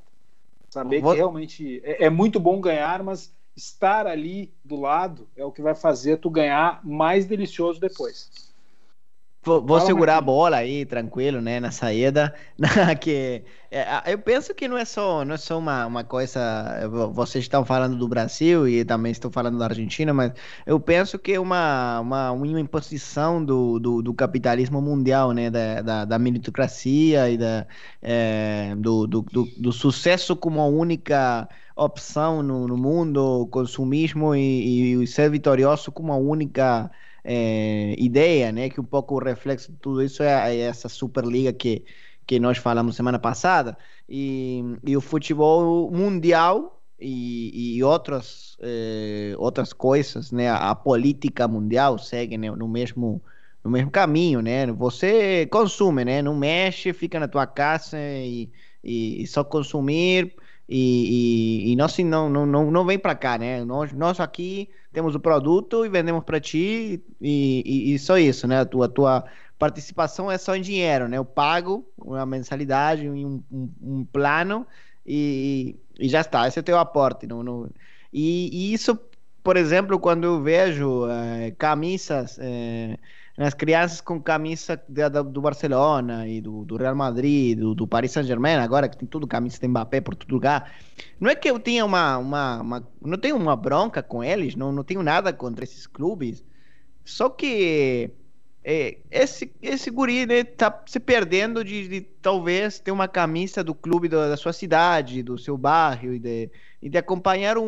Saber 0.68 1.00
Vou... 1.00 1.10
que 1.10 1.16
realmente 1.16 1.80
é, 1.84 2.04
é, 2.04 2.10
muito 2.10 2.38
bom 2.38 2.60
ganhar, 2.60 3.02
mas 3.02 3.32
estar 3.56 4.06
ali 4.06 4.52
do 4.64 4.76
lado 4.76 5.28
é 5.36 5.44
o 5.44 5.52
que 5.52 5.62
vai 5.62 5.74
fazer 5.74 6.18
tu 6.18 6.30
ganhar 6.30 6.80
mais 6.84 7.26
delicioso 7.26 7.80
depois. 7.80 8.50
Vou, 9.42 9.64
vou 9.64 9.80
segurar 9.80 10.18
a 10.18 10.20
bola 10.20 10.58
aí, 10.58 10.84
tranquilo, 10.84 11.40
né, 11.40 11.58
na 11.60 11.70
saída. 11.70 12.34
que, 13.00 13.42
é, 13.70 14.12
eu 14.12 14.18
penso 14.18 14.54
que 14.54 14.68
não 14.68 14.76
é 14.76 14.84
só, 14.84 15.24
não 15.24 15.34
é 15.34 15.38
só 15.38 15.58
uma, 15.58 15.86
uma 15.86 16.04
coisa. 16.04 16.86
Vocês 17.14 17.44
estão 17.44 17.64
falando 17.64 17.96
do 17.96 18.06
Brasil 18.06 18.68
e 18.68 18.84
também 18.84 19.12
estão 19.12 19.30
falando 19.30 19.58
da 19.58 19.64
Argentina, 19.64 20.12
mas 20.12 20.32
eu 20.66 20.78
penso 20.78 21.18
que 21.18 21.32
é 21.32 21.40
uma, 21.40 22.00
uma, 22.00 22.32
uma 22.32 22.60
imposição 22.60 23.42
do, 23.42 23.78
do, 23.78 24.02
do 24.02 24.12
capitalismo 24.12 24.82
mundial, 24.82 25.32
né, 25.32 25.48
da, 25.48 25.80
da, 25.80 26.04
da 26.04 26.18
meritocracia 26.18 27.30
e 27.30 27.38
da, 27.38 27.66
é, 28.02 28.74
do, 28.76 29.06
do, 29.06 29.22
do, 29.22 29.48
do, 29.56 29.72
sucesso 29.72 30.36
como 30.36 30.60
a 30.60 30.66
única 30.66 31.48
opção 31.84 32.42
no, 32.42 32.66
no 32.68 32.76
mundo, 32.76 33.48
consumismo 33.50 34.34
e, 34.34 35.02
e 35.02 35.06
ser 35.06 35.30
vitorioso 35.30 35.90
como 35.90 36.12
a 36.12 36.16
única 36.16 36.90
é, 37.24 37.94
ideia, 37.98 38.52
né? 38.52 38.68
Que 38.68 38.80
um 38.80 38.84
pouco 38.84 39.14
o 39.14 39.18
reflexo 39.18 39.72
de 39.72 39.78
tudo 39.78 40.02
isso 40.02 40.22
é, 40.22 40.56
é, 40.56 40.60
essa 40.60 40.88
Superliga 40.88 41.52
que, 41.52 41.84
que 42.26 42.38
nós 42.38 42.58
falamos 42.58 42.96
semana 42.96 43.18
passada. 43.18 43.76
E, 44.08 44.62
e 44.84 44.96
o 44.96 45.00
futebol 45.00 45.90
mundial 45.90 46.82
e, 46.98 47.76
e 47.76 47.82
outras, 47.82 48.58
é, 48.60 49.34
outras 49.38 49.72
coisas, 49.72 50.30
né? 50.30 50.50
A, 50.50 50.74
política 50.74 51.48
mundial 51.48 51.98
segue 51.98 52.36
né? 52.36 52.50
no 52.50 52.68
mesmo 52.68 53.22
no 53.62 53.70
mesmo 53.70 53.90
caminho, 53.90 54.40
né? 54.40 54.66
Você 54.72 55.46
consome, 55.46 56.04
né? 56.04 56.22
Não 56.22 56.34
mexe, 56.34 56.92
fica 56.92 57.20
na 57.20 57.28
tua 57.28 57.46
casa 57.46 57.98
e, 57.98 58.50
e 58.82 59.26
só 59.26 59.44
consumir 59.44 60.34
e, 60.72 61.66
e, 61.66 61.72
e 61.72 61.76
nós 61.76 61.98
não, 61.98 62.30
não, 62.30 62.46
não, 62.46 62.70
não 62.70 62.84
vem 62.84 62.96
para 62.96 63.16
cá, 63.16 63.36
né? 63.36 63.64
Nós, 63.64 63.92
nós 63.92 64.20
aqui 64.20 64.70
temos 64.92 65.16
o 65.16 65.20
produto 65.20 65.84
e 65.84 65.88
vendemos 65.88 66.22
para 66.22 66.38
ti 66.38 67.02
e, 67.20 67.62
e, 67.66 67.94
e, 67.94 67.98
só 67.98 68.16
isso, 68.16 68.46
né? 68.46 68.60
A 68.60 68.64
tua, 68.64 68.88
tua 68.88 69.24
participação 69.58 70.30
é 70.30 70.38
só 70.38 70.54
em 70.54 70.62
dinheiro, 70.62 71.08
né? 71.08 71.18
Eu 71.18 71.24
pago 71.24 71.84
uma 71.98 72.24
mensalidade, 72.24 73.08
um, 73.08 73.42
um, 73.50 73.70
um 73.82 74.04
plano 74.04 74.64
e, 75.04 75.74
e, 75.98 76.08
já 76.08 76.20
está. 76.20 76.46
Esse 76.46 76.60
é 76.60 76.62
o 76.62 76.64
teu 76.64 76.78
aporte. 76.78 77.26
Não, 77.26 77.42
não... 77.42 77.68
E, 78.12 78.72
isso, 78.72 78.96
por 79.42 79.56
exemplo, 79.56 79.98
quando 79.98 80.22
eu 80.22 80.40
vejo 80.40 81.08
é, 81.08 81.50
camisas... 81.58 82.38
É, 82.40 82.96
as 83.36 83.54
crianças 83.54 84.00
com 84.00 84.20
camisa 84.20 84.76
de, 84.88 85.08
de, 85.08 85.22
do 85.22 85.40
Barcelona 85.40 86.28
e 86.28 86.40
do, 86.40 86.64
do 86.64 86.76
Real 86.76 86.94
Madrid, 86.94 87.58
do, 87.58 87.74
do 87.74 87.86
Paris 87.86 88.12
Saint-Germain, 88.12 88.56
agora 88.56 88.88
que 88.88 88.96
tem 88.96 89.08
tudo 89.08 89.26
camisa 89.26 89.58
de 89.58 89.68
Mbappé 89.68 90.00
por 90.00 90.14
todo 90.14 90.32
lugar. 90.32 90.72
Não 91.18 91.30
é 91.30 91.34
que 91.34 91.48
eu 91.48 91.58
tenha 91.58 91.84
uma, 91.84 92.18
uma, 92.18 92.60
uma, 92.60 92.88
não 93.00 93.16
tenho 93.16 93.36
uma 93.36 93.56
bronca 93.56 94.02
com 94.02 94.22
eles, 94.22 94.54
não, 94.54 94.72
não 94.72 94.84
tenho 94.84 95.02
nada 95.02 95.32
contra 95.32 95.64
esses 95.64 95.86
clubes. 95.86 96.44
Só 97.04 97.28
que 97.28 98.10
é, 98.62 98.98
esse, 99.10 99.50
esse 99.62 99.90
guri 99.90 100.26
né, 100.26 100.44
tá 100.44 100.82
se 100.86 101.00
perdendo 101.00 101.64
de, 101.64 101.88
de, 101.88 102.00
talvez 102.02 102.78
ter 102.78 102.90
uma 102.90 103.08
camisa 103.08 103.64
do 103.64 103.74
clube 103.74 104.06
da, 104.06 104.28
da 104.28 104.36
sua 104.36 104.52
cidade, 104.52 105.22
do 105.22 105.38
seu 105.38 105.56
bairro, 105.56 106.12
e 106.12 106.18
de, 106.18 106.50
e 106.82 106.88
de 106.90 106.98
acompanhar 106.98 107.56
um, 107.56 107.64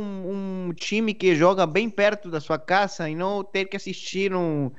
um 0.69 0.73
time 0.75 1.15
que 1.15 1.35
joga 1.35 1.67
bem 1.67 1.89
perto 1.89 2.31
da 2.31 2.41
sua 2.41 2.59
casa 2.59 3.09
e 3.09 3.15
não 3.15 3.43
ter 3.43 3.65
que 3.65 3.77
assistir 3.77 4.35
um 4.35 4.71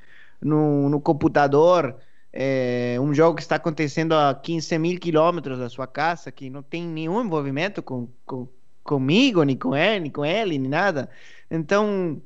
no, 0.44 0.90
no 0.90 1.02
computador 1.02 1.96
é, 2.32 2.98
um 3.00 3.14
jogo 3.14 3.36
que 3.36 3.44
está 3.44 3.58
acontecendo 3.58 4.14
a 4.14 4.34
15 4.34 4.78
mil 4.80 5.00
quilômetros 5.00 5.60
da 5.60 5.70
sua 5.70 5.86
casa, 5.86 6.32
que 6.32 6.50
não 6.50 6.64
tem 6.64 6.84
nenhum 6.84 7.24
envolvimento 7.24 7.84
com, 7.84 8.08
com, 8.26 8.48
comigo, 8.84 9.44
nem 9.44 9.56
com 9.56 9.76
ele, 9.76 10.00
nem 10.00 10.12
com 10.12 10.26
ele, 10.26 10.58
nem 10.58 10.70
nada. 10.70 11.10
Então, 11.50 12.20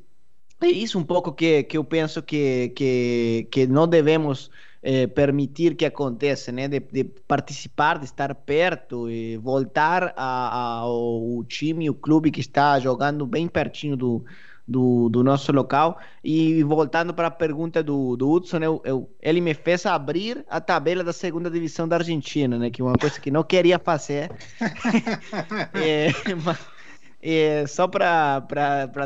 é 0.62 0.68
isso 0.68 0.98
um 0.98 1.04
pouco 1.04 1.34
que, 1.34 1.64
que 1.64 1.78
eu 1.78 1.84
penso 1.84 2.24
que, 2.24 2.70
que, 2.70 3.48
que 3.52 3.68
não 3.68 3.86
devemos 3.86 4.50
eh, 4.82 5.08
permitir 5.08 5.76
que 5.76 5.86
aconteça, 5.86 6.52
né? 6.52 6.68
De, 6.68 6.80
de, 6.80 7.04
participar, 7.04 8.00
de 8.00 8.06
estar 8.06 8.34
perto 8.34 9.10
e 9.10 9.36
voltar 9.38 10.14
ao 10.16 11.44
time, 11.46 11.90
o 11.90 11.94
clube 11.94 12.32
que 12.32 12.40
está 12.40 12.80
jogando 12.80 13.26
bem 13.28 13.48
pertinho 13.48 13.98
do, 13.98 14.26
do, 14.68 15.10
do 15.10 15.24
nosso 15.24 15.52
local. 15.52 15.98
E 16.24 16.62
voltando 16.64 17.14
para 17.14 17.28
a 17.28 17.32
pergunta 17.32 17.82
do, 17.82 18.16
do 18.18 18.30
Hudson, 18.30 18.58
eu, 18.58 18.82
eu, 18.84 19.10
ele 19.22 19.40
me 19.40 19.54
fez 19.54 19.86
abrir 19.86 20.44
a 20.50 20.60
tabela 20.60 21.04
da 21.04 21.14
segunda 21.14 21.50
divisão 21.50 21.88
da 21.88 21.96
Argentina, 21.96 22.58
né? 22.58 22.70
Que 22.70 22.82
é 22.82 22.86
uma 22.86 22.98
coisa 22.98 23.20
que 23.20 23.32
não 23.32 23.44
queria 23.44 23.80
fazer. 23.80 24.30
é, 25.74 26.10
mas, 26.44 26.60
é, 27.22 27.66
só 27.68 27.88
para 27.88 28.40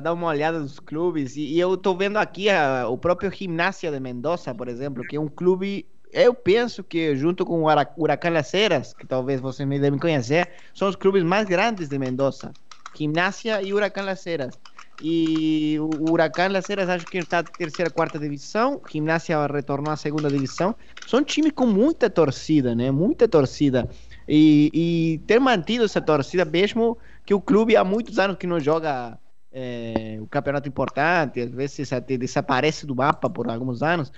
dar 0.02 0.14
uma 0.14 0.28
olhada 0.28 0.60
nos 0.60 0.80
clubes, 0.80 1.36
e, 1.36 1.42
e 1.42 1.60
eu 1.60 1.76
estou 1.76 1.96
vendo 1.96 2.18
aqui 2.18 2.50
a, 2.50 2.88
o 2.88 2.98
próprio 2.98 3.32
Gimnasia 3.32 3.92
de 3.92 4.00
Mendoza, 4.00 4.54
por 4.56 4.68
exemplo, 4.68 5.04
que 5.04 5.16
é 5.16 5.20
um 5.20 5.28
clube 5.28 5.86
eu 6.14 6.34
penso 6.34 6.84
que 6.84 7.16
junto 7.16 7.46
com 7.46 7.64
o 7.64 7.68
Huracán 7.98 8.32
Las 8.32 8.54
Heras, 8.54 8.94
que 8.94 9.08
talvez 9.08 9.40
vocês 9.40 9.68
me 9.68 9.80
devem 9.80 9.98
conhecer, 9.98 10.50
são 10.74 10.90
os 10.90 10.96
clubes 10.98 11.24
mais 11.24 11.48
grandes 11.48 11.88
de 11.88 11.98
Mendoza. 11.98 12.52
Gimnasia 12.94 13.62
e 13.62 13.74
Huracán 13.74 14.04
Las 14.04 14.28
Heras. 14.28 14.60
E 15.02 15.78
o 15.80 16.12
Huracán 16.12 16.54
Las 16.54 16.70
Heras 16.70 16.88
acho 16.88 17.06
que 17.08 17.18
está 17.18 17.38
na 17.38 17.50
terceira, 17.50 17.90
quarta 17.90 18.20
divisão. 18.20 18.80
Gimnasia 18.90 19.48
retornou 19.48 19.92
à 19.92 19.96
segunda 19.96 20.30
divisão. 20.30 20.76
São 21.08 21.24
times 21.24 21.54
com 21.54 21.66
muita 21.66 22.10
torcida, 22.10 22.76
né? 22.76 22.92
Muita 22.92 23.28
torcida. 23.28 23.90
E, 24.28 24.70
e 24.74 25.18
ter 25.26 25.40
mantido 25.40 25.86
essa 25.86 26.00
torcida, 26.00 26.46
mesmo 26.46 26.98
que 27.26 27.34
o 27.34 27.42
clube 27.42 27.76
há 27.76 27.84
muitos 27.84 28.20
anos 28.20 28.38
que 28.38 28.46
não 28.46 28.60
joga 28.60 29.18
é, 29.52 30.20
o 30.22 30.28
campeonato 30.28 30.70
importante, 30.70 31.42
às 31.42 31.52
vezes 31.52 31.92
até 31.92 32.16
desaparece 32.16 32.86
do 32.86 32.96
mapa 32.96 33.30
por 33.30 33.50
alguns 33.50 33.82
anos. 33.82 34.12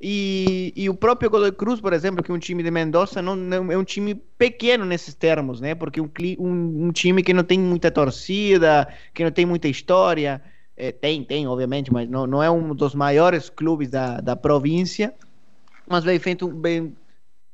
E, 0.00 0.72
e 0.74 0.88
o 0.88 0.94
próprio 0.94 1.28
Godoy 1.28 1.52
Cruz, 1.52 1.78
por 1.78 1.92
exemplo, 1.92 2.22
que 2.22 2.30
é 2.30 2.34
um 2.34 2.38
time 2.38 2.62
de 2.62 2.70
Mendoza, 2.70 3.20
não, 3.20 3.36
não 3.36 3.70
é 3.70 3.76
um 3.76 3.84
time 3.84 4.14
pequeno 4.14 4.86
nesses 4.86 5.14
termos, 5.14 5.60
né? 5.60 5.74
Porque 5.74 6.00
um, 6.00 6.10
um, 6.38 6.86
um 6.86 6.92
time 6.92 7.22
que 7.22 7.34
não 7.34 7.44
tem 7.44 7.60
muita 7.60 7.90
torcida, 7.90 8.88
que 9.12 9.22
não 9.22 9.30
tem 9.30 9.44
muita 9.44 9.68
história, 9.68 10.42
é, 10.74 10.90
tem, 10.90 11.22
tem, 11.22 11.46
obviamente, 11.46 11.92
mas 11.92 12.08
não, 12.08 12.26
não 12.26 12.42
é 12.42 12.50
um 12.50 12.74
dos 12.74 12.94
maiores 12.94 13.50
clubes 13.50 13.90
da, 13.90 14.20
da 14.22 14.34
província, 14.34 15.12
mas 15.86 16.02
vem 16.02 16.18
feito 16.18 16.48
bem 16.48 16.96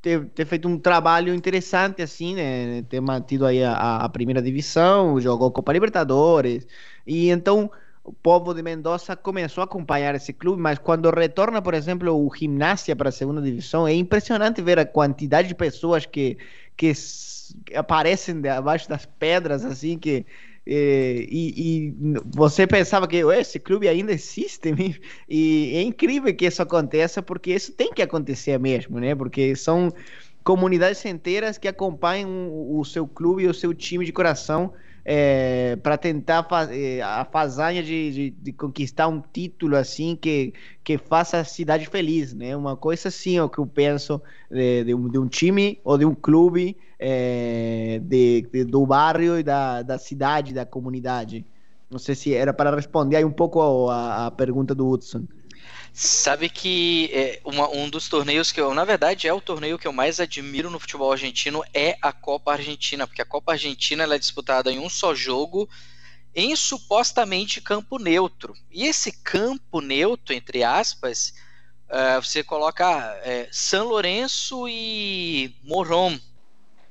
ter, 0.01 0.27
ter 0.27 0.47
feito 0.47 0.69
um 0.69 0.79
trabalho 0.79 1.35
interessante 1.35 2.01
assim, 2.01 2.37
né? 2.37 2.83
Ter 2.83 3.01
mantido 3.01 3.45
aí 3.45 3.65
a, 3.65 3.97
a 3.97 4.09
primeira 4.09 4.41
divisão, 4.41 5.21
jogou 5.21 5.51
Copa 5.51 5.73
Libertadores 5.73 6.65
e 7.05 7.29
então 7.31 7.69
o 8.07 8.13
povo 8.13 8.55
de 8.55 8.63
Mendoza 8.63 9.17
começou 9.17 9.63
a 9.63 9.65
acompanhar 9.65 10.15
esse 10.15 10.33
clube, 10.33 10.63
mas 10.63 10.79
quando 10.79 11.11
retorna, 11.11 11.61
por 11.61 11.75
exemplo, 11.75 12.15
o 12.15 12.33
Gimnasia 12.33 12.95
para 12.95 13.09
a 13.09 13.13
segunda 13.13 13.43
divisão, 13.43 13.87
é 13.87 13.93
impressionante 13.93 14.63
ver 14.63 14.79
a 14.79 14.87
quantidade 14.87 15.49
de 15.49 15.55
pessoas 15.57 16.07
que, 16.07 16.39
que 16.77 16.93
aparecem 17.75 18.47
abaixo 18.49 18.89
das 18.89 19.05
pedras, 19.05 19.65
assim, 19.65 19.99
que 19.99 20.25
e, 20.69 21.55
e, 21.57 21.95
você 22.25 22.67
pensava 22.67 23.07
que 23.07 23.17
esse 23.17 23.59
clube 23.61 23.89
ainda 23.89 24.13
existe 24.13 24.73
e 25.29 25.73
é 25.77 25.83
incrível 25.83 26.35
que 26.35 26.45
isso 26.45 26.61
aconteça 26.61 27.23
porque 27.23 27.53
isso 27.53 27.73
tem 27.73 27.93
que 27.93 28.03
acontecer 28.03 28.59
mesmo, 28.59 28.99
né? 28.99 29.15
Porque 29.15 29.55
são 29.55 29.93
comunidades 30.43 31.05
inteiras 31.05 31.57
que 31.57 31.69
acompanham 31.69 32.51
o 32.51 32.85
seu 32.85 33.07
clube 33.07 33.45
e 33.45 33.49
o 33.49 33.55
seu 33.55 33.73
time 33.73 34.05
de 34.05 34.13
coração 34.13 34.73
é, 35.09 35.77
para 35.77 35.97
tentar 35.97 36.43
fazer 36.43 37.01
a 37.01 37.25
façanha 37.25 37.81
de, 37.81 38.11
de, 38.11 38.31
de, 38.31 38.53
conquistar 38.53 39.07
um 39.07 39.21
título 39.21 39.77
assim 39.77 40.19
que, 40.21 40.53
que 40.83 40.99
faça 40.99 41.39
a 41.39 41.45
cidade 41.45 41.87
feliz, 41.87 42.35
né? 42.35 42.57
Uma 42.57 42.77
coisa 42.77 43.07
assim, 43.07 43.39
o 43.39 43.49
que 43.49 43.59
eu 43.59 43.67
penso 43.69 44.21
de, 44.51 44.83
de, 44.83 44.95
um, 44.97 45.09
de 45.09 45.17
um, 45.17 45.29
time 45.29 45.79
ou 45.85 45.97
de 45.97 46.05
um 46.05 46.13
clube 46.13 46.77
é, 46.99 48.01
de, 48.03 48.65
do 48.65 48.85
bairro 48.85 49.39
e 49.39 49.45
da, 49.45 49.83
da 49.83 49.97
cidade, 49.97 50.53
da 50.53 50.67
comunidade. 50.67 51.47
Não 51.89 52.01
sei 52.01 52.17
se 52.17 52.35
era 52.35 52.53
para 52.53 52.75
responder 52.75 53.15
aí 53.15 53.25
um 53.25 53.31
pouco 53.31 53.89
a, 53.89 54.27
a 54.27 54.31
pergunta 54.33 54.75
do 54.75 54.89
Hudson. 54.89 55.23
Sabe 55.99 56.51
que 56.51 57.09
é, 57.11 57.41
uma, 57.43 57.71
um 57.71 57.89
dos 57.89 58.07
torneios 58.07 58.53
que 58.53 58.61
eu, 58.61 58.75
na 58.75 58.85
verdade, 58.85 59.27
é 59.27 59.33
o 59.33 59.41
torneio 59.41 59.79
que 59.79 59.89
eu 59.89 59.95
mais 59.95 60.21
admiro 60.21 60.69
no 60.69 60.79
futebol 60.79 61.11
argentino 61.11 61.65
é 61.73 61.97
a 62.03 62.13
Copa 62.13 62.53
Argentina, 62.53 63.07
porque 63.07 63.23
a 63.23 63.25
Copa 63.25 63.53
Argentina 63.53 64.05
é 64.05 64.19
disputada 64.19 64.71
em 64.71 64.79
um 64.79 64.91
só 64.91 65.15
jogo, 65.15 65.67
em 66.35 66.55
supostamente 66.55 67.63
campo 67.63 67.99
neutro. 67.99 68.53
E 68.71 68.85
esse 68.85 69.11
campo 69.11 69.81
neutro, 69.81 70.35
entre 70.35 70.63
aspas, 70.63 71.33
uh, 71.89 72.21
você 72.21 72.45
coloca 72.45 72.87
uh, 73.17 73.49
São 73.51 73.89
Lourenço 73.89 74.69
e 74.69 75.57
Morón, 75.63 76.19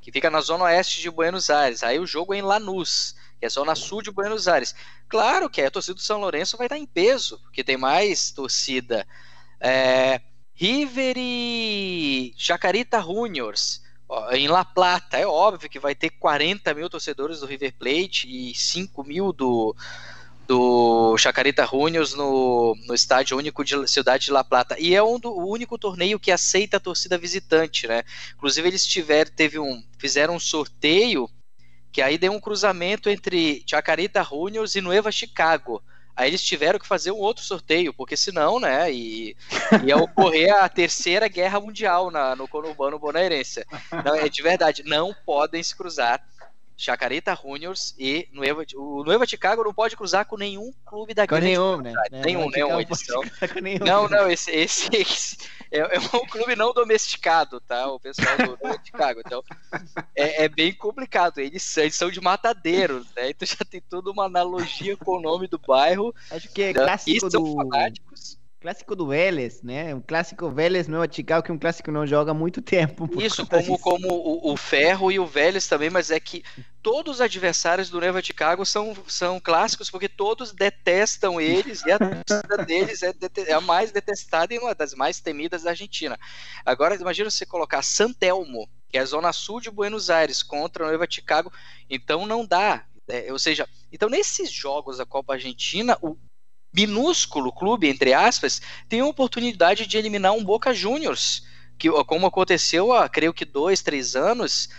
que 0.02 0.12
fica 0.12 0.32
na 0.32 0.42
zona 0.42 0.64
oeste 0.64 1.00
de 1.00 1.12
Buenos 1.12 1.52
Aires. 1.52 1.84
Aí 1.84 2.00
o 2.00 2.08
jogo 2.08 2.34
é 2.34 2.40
em 2.40 2.42
Lanús 2.42 3.16
que 3.46 3.48
é 3.48 3.50
zona 3.50 3.76
sul 3.76 4.02
de 4.02 4.12
Buenos 4.12 4.48
Aires. 4.48 4.76
Claro 5.08 5.50
que 5.50 5.62
a 5.62 5.70
torcida 5.70 5.94
do 5.94 6.02
São 6.02 6.20
Lourenço 6.20 6.58
vai 6.58 6.66
estar 6.66 6.78
em 6.78 6.86
peso, 6.86 7.40
porque 7.40 7.64
tem 7.64 7.78
mais 7.78 8.32
torcida. 8.32 9.08
É, 9.60 10.20
River 10.54 11.16
e 11.18 12.34
Jacarita 12.36 13.00
Juniors 13.02 13.84
em 14.32 14.48
La 14.48 14.64
Plata, 14.64 15.18
é 15.18 15.26
óbvio 15.26 15.70
que 15.70 15.80
vai 15.80 15.96
ter 15.96 16.12
40 16.12 16.74
mil 16.74 16.90
torcedores 16.90 17.40
do 17.40 17.46
River 17.46 17.74
Plate 17.74 18.28
e 18.28 18.54
5 18.54 19.04
mil 19.04 19.34
do, 19.34 19.76
do 20.48 21.18
Chacarita 21.18 21.66
Juniors 21.66 22.14
no, 22.14 22.76
no 22.88 22.94
estádio 22.94 23.36
único 23.36 23.64
de 23.64 23.88
Cidade 23.88 24.26
de 24.26 24.32
La 24.32 24.44
Plata. 24.44 24.76
E 24.80 24.96
é 24.96 25.02
um 25.02 25.20
do, 25.20 25.32
o 25.32 25.50
único 25.50 25.78
torneio 25.78 26.20
que 26.20 26.32
aceita 26.32 26.78
a 26.78 26.80
torcida 26.80 27.18
visitante, 27.18 27.88
né? 27.88 28.04
Inclusive 28.36 28.68
eles 28.68 28.86
tiveram, 28.86 29.32
teve 29.36 29.58
um, 29.60 29.84
fizeram 29.98 30.36
um 30.36 30.40
sorteio 30.40 31.28
que 31.96 32.02
aí 32.02 32.18
deu 32.18 32.34
um 32.34 32.42
cruzamento 32.42 33.10
entre 33.10 33.64
Chacarita 33.66 34.22
Juniors 34.22 34.76
e 34.76 34.82
Nueva 34.82 35.14
Chicago. 35.14 35.82
Aí 36.14 36.30
eles 36.30 36.44
tiveram 36.44 36.78
que 36.78 36.86
fazer 36.86 37.12
um 37.12 37.18
outro 37.18 37.42
sorteio, 37.42 37.94
porque 37.94 38.18
senão, 38.18 38.60
né, 38.60 38.92
e, 38.92 39.34
ia 39.82 39.96
ocorrer 39.96 40.54
a 40.54 40.68
terceira 40.68 41.30
guerra 41.30 41.58
mundial 41.58 42.12
na, 42.12 42.36
no 42.36 42.50
conurbano 42.50 43.00
bonaerense. 43.00 43.66
Não, 44.04 44.14
é 44.14 44.28
de 44.28 44.42
verdade, 44.42 44.84
não 44.84 45.16
podem 45.26 45.64
se 45.64 45.74
cruzar 45.74 46.22
Chacarita 46.78 47.36
Juniors 47.36 47.96
e 47.98 48.28
Nueva, 48.32 48.66
o 48.76 49.04
Nueva 49.04 49.26
Chicago 49.26 49.64
não 49.64 49.74
pode 49.74 49.96
cruzar 49.96 50.26
com 50.26 50.38
nenhum 50.38 50.74
clube 50.86 51.14
da 51.14 51.26
com 51.26 51.38
nenhum, 51.38 51.82
né? 51.82 51.94
Nenhum, 52.12 52.50
nenhum, 52.50 52.80
edição. 52.80 53.22
Nenhum, 53.62 53.86
não, 53.86 54.10
não, 54.10 54.30
esse, 54.30 54.52
esse, 54.52 54.90
esse 54.96 55.38
é, 55.72 55.80
é, 55.80 56.00
um 56.14 56.28
clube 56.28 56.56
não 56.56 56.74
domesticado, 56.74 57.62
tá? 57.62 57.88
O 57.88 58.00
pessoal 58.00 58.38
do 58.38 58.58
Nueva 58.62 58.82
Chicago. 58.84 59.22
Então, 59.26 59.44
é, 60.16 60.44
é, 60.44 60.50
bem 60.50 60.74
complicado. 60.74 61.40
Eles, 61.40 61.78
eles 61.78 61.96
são 61.96 62.12
de 62.12 62.20
matadeiros, 62.20 63.08
né? 63.16 63.30
Então 63.30 63.48
já 63.48 63.64
tem 63.70 63.82
toda 63.82 64.12
uma 64.12 64.26
analogia 64.26 64.98
com 64.98 65.18
o 65.18 65.22
nome 65.22 65.48
do 65.48 65.58
bairro. 65.58 66.14
Acho 66.30 66.52
que 66.52 66.62
é 66.62 66.74
clássico 66.74 67.30
do... 67.30 67.56
fanáticos 67.56 68.38
clássico 68.66 68.96
do 68.96 69.06
Vélez, 69.06 69.62
né? 69.62 69.94
Um 69.94 70.02
clássico 70.02 70.50
Vélez 70.50 70.88
é 70.90 71.14
Chicago, 71.14 71.46
que 71.46 71.52
um 71.52 71.60
clássico 71.60 71.92
não 71.92 72.08
joga 72.08 72.32
há 72.32 72.34
muito 72.34 72.64
tempo. 72.64 73.08
Isso, 73.22 73.46
como, 73.46 73.78
como 73.78 74.08
o, 74.08 74.54
o, 74.54 74.58
Ferro 74.58 75.12
e 75.12 75.20
o 75.20 75.26
Vélez 75.28 75.68
também, 75.68 75.92
mas 75.92 76.10
é 76.10 76.20
que 76.20 76.44
todos 76.82 77.18
os 77.18 77.22
adversários 77.22 77.92
do 77.92 78.02
Neva 78.02 78.24
Chicago 78.24 78.66
são, 78.66 78.98
são 79.08 79.40
clássicos 79.40 79.92
porque 79.92 80.10
todos 80.10 80.52
detestam 80.52 81.40
eles 81.40 81.86
e 81.86 81.92
a 81.92 82.00
torcida 82.00 82.58
deles 82.66 83.04
é, 83.04 83.14
é, 83.46 83.54
a 83.54 83.62
mais 83.62 83.92
detestada 83.92 84.52
e 84.52 84.58
uma 84.58 84.74
das 84.74 84.96
mais 84.96 85.20
temidas 85.20 85.62
da 85.62 85.70
Argentina. 85.70 86.20
Agora, 86.66 86.96
imagina 86.96 87.30
você 87.30 87.46
colocar 87.46 87.84
Santelmo, 87.84 88.68
que 88.90 88.98
é 88.98 89.02
a 89.02 89.06
zona 89.06 89.32
sul 89.32 89.62
de 89.62 89.70
Buenos 89.70 90.10
Aires, 90.10 90.42
contra 90.42 90.88
o 90.88 90.90
Neva 90.90 91.06
Chicago, 91.08 91.54
então 91.88 92.26
não 92.26 92.44
dá. 92.44 92.84
É, 93.08 93.32
ou 93.32 93.38
seja, 93.38 93.70
então 93.92 94.10
nesses 94.10 94.50
jogos 94.52 94.98
da 94.98 95.06
Copa 95.06 95.34
Argentina, 95.34 95.96
o, 96.02 96.18
minúsculo 96.76 97.52
clube, 97.52 97.88
entre 97.88 98.14
aspas, 98.14 98.62
tem 98.90 99.00
a 99.00 99.06
oportunidade 99.06 99.88
de 99.88 99.98
eliminar 99.98 100.34
um 100.34 100.44
Boca 100.44 100.74
Juniors, 100.74 101.44
que, 101.78 101.90
como 102.04 102.28
aconteceu 102.28 102.92
há, 102.92 103.08
creio 103.08 103.34
que, 103.34 103.46
dois, 103.46 103.82
três 103.82 104.16
anos, 104.16 104.70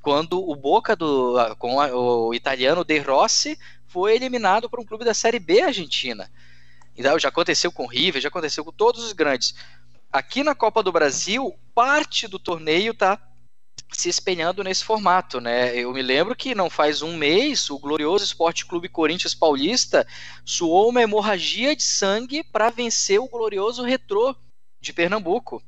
quando 0.00 0.38
o 0.40 0.56
Boca, 0.56 0.96
do, 0.96 1.36
com 1.56 1.80
a, 1.80 1.94
o 1.94 2.34
italiano 2.34 2.84
De 2.84 2.98
Rossi, 2.98 3.58
foi 3.86 4.14
eliminado 4.14 4.68
por 4.70 4.80
um 4.80 4.84
clube 4.84 5.04
da 5.04 5.14
Série 5.14 5.38
B 5.38 5.60
argentina. 5.60 6.30
Então, 6.96 7.18
já 7.18 7.28
aconteceu 7.28 7.70
com 7.70 7.84
o 7.84 7.88
River, 7.88 8.20
já 8.20 8.28
aconteceu 8.28 8.64
com 8.64 8.72
todos 8.72 9.04
os 9.04 9.12
grandes. 9.12 9.54
Aqui 10.10 10.42
na 10.42 10.54
Copa 10.54 10.82
do 10.82 10.92
Brasil, 10.92 11.54
parte 11.74 12.26
do 12.26 12.38
torneio 12.38 12.92
está 12.92 13.18
se 13.92 14.08
espelhando 14.08 14.64
nesse 14.64 14.84
formato, 14.84 15.40
né? 15.40 15.76
Eu 15.76 15.92
me 15.92 16.02
lembro 16.02 16.34
que 16.34 16.54
não 16.54 16.70
faz 16.70 17.02
um 17.02 17.16
mês 17.16 17.70
o 17.70 17.78
glorioso 17.78 18.24
Esporte 18.24 18.66
Clube 18.66 18.88
Corinthians 18.88 19.34
Paulista 19.34 20.06
suou 20.44 20.88
uma 20.88 21.02
hemorragia 21.02 21.76
de 21.76 21.82
sangue 21.82 22.42
para 22.42 22.70
vencer 22.70 23.20
o 23.20 23.28
glorioso 23.28 23.82
Retrô 23.82 24.34
de 24.80 24.92
Pernambuco. 24.92 25.62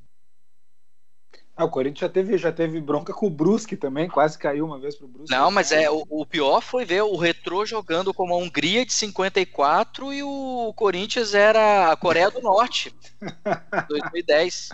Ah, 1.56 1.64
o 1.64 1.70
Corinthians 1.70 2.00
já 2.00 2.08
teve, 2.08 2.36
já 2.36 2.50
teve 2.50 2.80
bronca 2.80 3.12
com 3.12 3.28
o 3.28 3.30
Brusque 3.30 3.76
também, 3.76 4.08
quase 4.08 4.36
caiu 4.36 4.66
uma 4.66 4.80
vez 4.80 4.96
pro 4.96 5.06
Brusque. 5.06 5.32
Não, 5.32 5.52
mas 5.52 5.70
é 5.70 5.88
o, 5.88 6.04
o, 6.10 6.26
pior 6.26 6.60
foi 6.60 6.84
ver 6.84 7.02
o 7.02 7.16
Retrô 7.16 7.64
jogando 7.64 8.12
como 8.12 8.34
a 8.34 8.36
Hungria 8.36 8.84
de 8.84 8.92
54 8.92 10.12
e 10.12 10.22
o 10.24 10.72
Corinthians 10.74 11.32
era 11.32 11.92
a 11.92 11.96
Coreia 11.96 12.28
do 12.28 12.40
Norte, 12.40 12.92
2010 13.88 14.70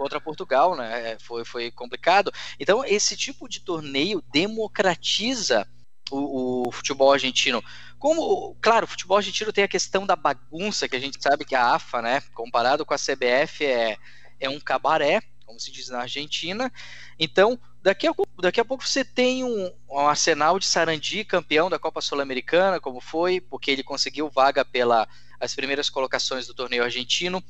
contra 0.00 0.18
Portugal, 0.18 0.74
né? 0.74 1.10
É, 1.10 1.18
foi, 1.18 1.44
foi 1.44 1.70
complicado. 1.70 2.32
Então, 2.58 2.82
esse 2.82 3.14
tipo 3.14 3.46
de 3.46 3.60
torneio 3.60 4.24
democratiza 4.32 5.68
o, 6.10 6.68
o, 6.68 6.72
futebol 6.72 7.12
argentino. 7.12 7.62
Como, 7.98 8.56
claro, 8.62 8.86
o 8.86 8.88
futebol 8.88 9.18
argentino 9.18 9.52
tem 9.52 9.62
a 9.62 9.68
questão 9.68 10.06
da 10.06 10.16
bagunça, 10.16 10.88
que 10.88 10.96
a 10.96 11.00
gente 11.00 11.22
sabe 11.22 11.44
que 11.44 11.54
a 11.54 11.74
AFA, 11.74 12.00
né, 12.00 12.22
comparado 12.32 12.86
com 12.86 12.94
a 12.94 12.96
CBF, 12.96 13.62
é, 13.62 13.98
é 14.40 14.48
um 14.48 14.58
cabaré, 14.58 15.20
como 15.44 15.60
se 15.60 15.70
diz 15.70 15.90
na 15.90 16.00
Argentina. 16.00 16.72
Então, 17.18 17.60
daqui 17.82 18.08
a, 18.08 18.12
daqui 18.40 18.58
a 18.58 18.64
pouco 18.64 18.88
você 18.88 19.04
tem 19.04 19.44
um, 19.44 19.70
um 19.90 19.98
arsenal 19.98 20.58
de 20.58 20.64
Sarandi, 20.64 21.24
campeão 21.26 21.68
da 21.68 21.78
Copa 21.78 22.00
Sul-Americana, 22.00 22.80
como 22.80 23.02
foi, 23.02 23.38
porque 23.38 23.70
ele 23.70 23.82
conseguiu 23.82 24.30
vaga 24.30 24.64
pela 24.64 25.06
as 25.38 25.54
primeiras 25.54 25.88
colocações 25.88 26.46
do 26.46 26.54
torneio 26.54 26.84
argentino. 26.84 27.42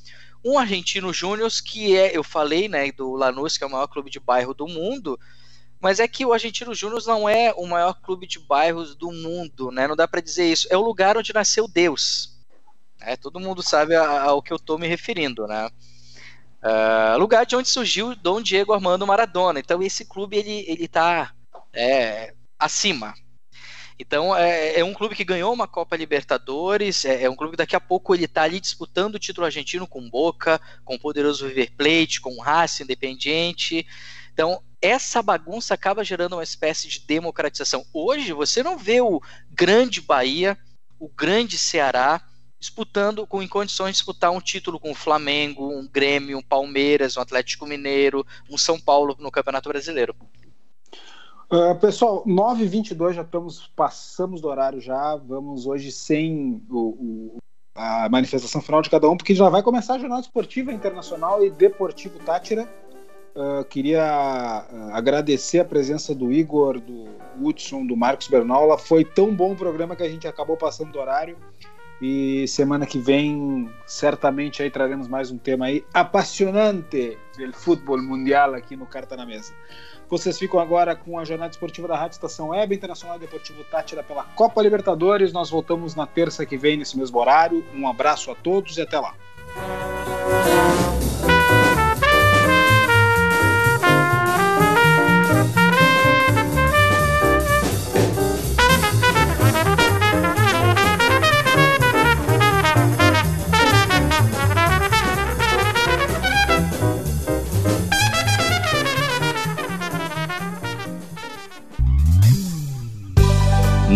Um 0.44 0.58
argentino 0.58 1.12
júnior 1.12 1.50
que 1.64 1.96
é, 1.96 2.16
eu 2.16 2.22
falei, 2.22 2.68
né, 2.68 2.90
do 2.92 3.12
Lanús, 3.14 3.56
que 3.58 3.64
é 3.64 3.66
o 3.66 3.70
maior 3.70 3.86
clube 3.86 4.10
de 4.10 4.18
bairro 4.18 4.54
do 4.54 4.66
mundo, 4.66 5.18
mas 5.80 5.98
é 5.98 6.06
que 6.06 6.26
o 6.26 6.32
Argentino 6.32 6.74
Júnior 6.74 7.02
não 7.06 7.26
é 7.26 7.54
o 7.56 7.66
maior 7.66 7.94
clube 7.94 8.26
de 8.26 8.38
bairros 8.38 8.94
do 8.94 9.10
mundo, 9.10 9.70
né? 9.70 9.88
Não 9.88 9.96
dá 9.96 10.06
para 10.06 10.20
dizer 10.20 10.44
isso. 10.44 10.68
É 10.70 10.76
o 10.76 10.82
lugar 10.82 11.16
onde 11.16 11.32
nasceu 11.32 11.66
Deus. 11.66 12.38
É, 13.00 13.16
todo 13.16 13.40
mundo 13.40 13.62
sabe 13.62 13.96
ao 13.96 14.42
que 14.42 14.52
eu 14.52 14.58
estou 14.58 14.78
me 14.78 14.86
referindo, 14.86 15.46
né? 15.46 15.70
Uh, 16.62 17.18
lugar 17.18 17.46
de 17.46 17.56
onde 17.56 17.70
surgiu 17.70 18.14
Dom 18.14 18.42
Diego 18.42 18.74
Armando 18.74 19.06
Maradona. 19.06 19.58
Então 19.58 19.82
esse 19.82 20.04
clube 20.04 20.36
ele 20.36 20.66
ele 20.68 20.84
está 20.84 21.32
é, 21.72 22.34
acima. 22.58 23.14
Então 24.00 24.34
é, 24.34 24.78
é, 24.80 24.84
um 24.84 24.94
clube 24.94 25.14
que 25.14 25.24
ganhou 25.24 25.52
uma 25.52 25.68
Copa 25.68 25.94
Libertadores. 25.94 27.04
É, 27.04 27.24
é 27.24 27.30
um 27.30 27.36
clube 27.36 27.52
que 27.52 27.58
daqui 27.58 27.76
a 27.76 27.80
pouco 27.80 28.14
ele 28.14 28.24
está 28.24 28.44
ali 28.44 28.58
disputando 28.58 29.16
o 29.16 29.18
título 29.18 29.44
argentino 29.44 29.86
com 29.86 30.08
Boca, 30.08 30.58
com 30.86 30.94
o 30.94 30.98
poderoso 30.98 31.46
River 31.46 31.70
Plate, 31.76 32.18
com 32.18 32.34
o 32.34 32.40
Racing 32.40 32.84
Independiente. 32.84 33.86
Então 34.32 34.62
essa 34.80 35.22
bagunça 35.22 35.74
acaba 35.74 36.02
gerando 36.02 36.32
uma 36.32 36.42
espécie 36.42 36.88
de 36.88 37.00
democratização. 37.00 37.84
Hoje 37.92 38.32
você 38.32 38.62
não 38.62 38.78
vê 38.78 39.02
o 39.02 39.20
grande 39.50 40.00
Bahia, 40.00 40.56
o 40.98 41.06
grande 41.06 41.58
Ceará 41.58 42.22
disputando 42.58 43.26
com 43.26 43.42
em 43.42 43.48
condições 43.48 43.92
de 43.92 43.96
disputar 43.96 44.30
um 44.30 44.40
título 44.40 44.80
com 44.80 44.92
o 44.92 44.94
Flamengo, 44.94 45.68
um 45.68 45.86
Grêmio, 45.86 46.38
um 46.38 46.42
Palmeiras, 46.42 47.18
um 47.18 47.20
Atlético 47.20 47.66
Mineiro, 47.66 48.26
um 48.48 48.56
São 48.56 48.80
Paulo 48.80 49.14
no 49.18 49.30
Campeonato 49.30 49.68
Brasileiro. 49.68 50.14
Uh, 51.52 51.74
pessoal, 51.80 52.24
9h22 52.24 53.14
já 53.14 53.22
estamos, 53.22 53.72
passamos 53.74 54.40
do 54.40 54.46
horário 54.46 54.80
já, 54.80 55.16
vamos 55.16 55.66
hoje 55.66 55.90
sem 55.90 56.62
o, 56.70 56.78
o, 56.78 57.36
a 57.74 58.08
manifestação 58.08 58.62
final 58.62 58.80
de 58.80 58.88
cada 58.88 59.10
um, 59.10 59.16
porque 59.16 59.34
já 59.34 59.48
vai 59.48 59.60
começar 59.60 59.94
a 59.94 59.98
jornada 59.98 60.20
esportiva 60.20 60.72
internacional 60.72 61.44
e 61.44 61.50
deportivo 61.50 62.20
Tátira. 62.20 62.68
Uh, 63.34 63.64
queria 63.64 64.64
uh, 64.72 64.94
agradecer 64.94 65.58
a 65.58 65.64
presença 65.64 66.14
do 66.14 66.32
Igor, 66.32 66.78
do 66.78 67.08
Hudson, 67.40 67.84
do 67.84 67.96
Marcos 67.96 68.28
Bernola. 68.28 68.78
Foi 68.78 69.04
tão 69.04 69.34
bom 69.34 69.52
o 69.52 69.56
programa 69.56 69.96
que 69.96 70.04
a 70.04 70.08
gente 70.08 70.28
acabou 70.28 70.56
passando 70.56 70.92
do 70.92 71.00
horário. 71.00 71.36
E 72.00 72.46
semana 72.46 72.86
que 72.86 72.98
vem, 72.98 73.68
certamente 73.86 74.62
aí 74.62 74.70
traremos 74.70 75.06
mais 75.06 75.30
um 75.30 75.36
tema 75.36 75.66
aí 75.66 75.84
apaixonante 75.92 77.18
do 77.36 77.52
futebol 77.52 78.00
mundial 78.00 78.54
aqui 78.54 78.76
no 78.76 78.86
Carta 78.86 79.16
na 79.16 79.26
Mesa. 79.26 79.52
Vocês 80.10 80.36
ficam 80.36 80.58
agora 80.58 80.96
com 80.96 81.20
a 81.20 81.24
jornada 81.24 81.52
esportiva 81.52 81.86
da 81.86 81.96
Rádio 81.96 82.16
Estação 82.16 82.48
Web 82.48 82.74
Internacional 82.74 83.16
Deportivo 83.16 83.62
Tátira 83.62 84.02
pela 84.02 84.24
Copa 84.24 84.60
Libertadores. 84.60 85.32
Nós 85.32 85.48
voltamos 85.48 85.94
na 85.94 86.04
terça 86.04 86.44
que 86.44 86.56
vem, 86.56 86.76
nesse 86.76 86.98
mesmo 86.98 87.16
horário. 87.16 87.64
Um 87.72 87.86
abraço 87.86 88.28
a 88.32 88.34
todos 88.34 88.76
e 88.76 88.82
até 88.82 88.98
lá. 88.98 89.14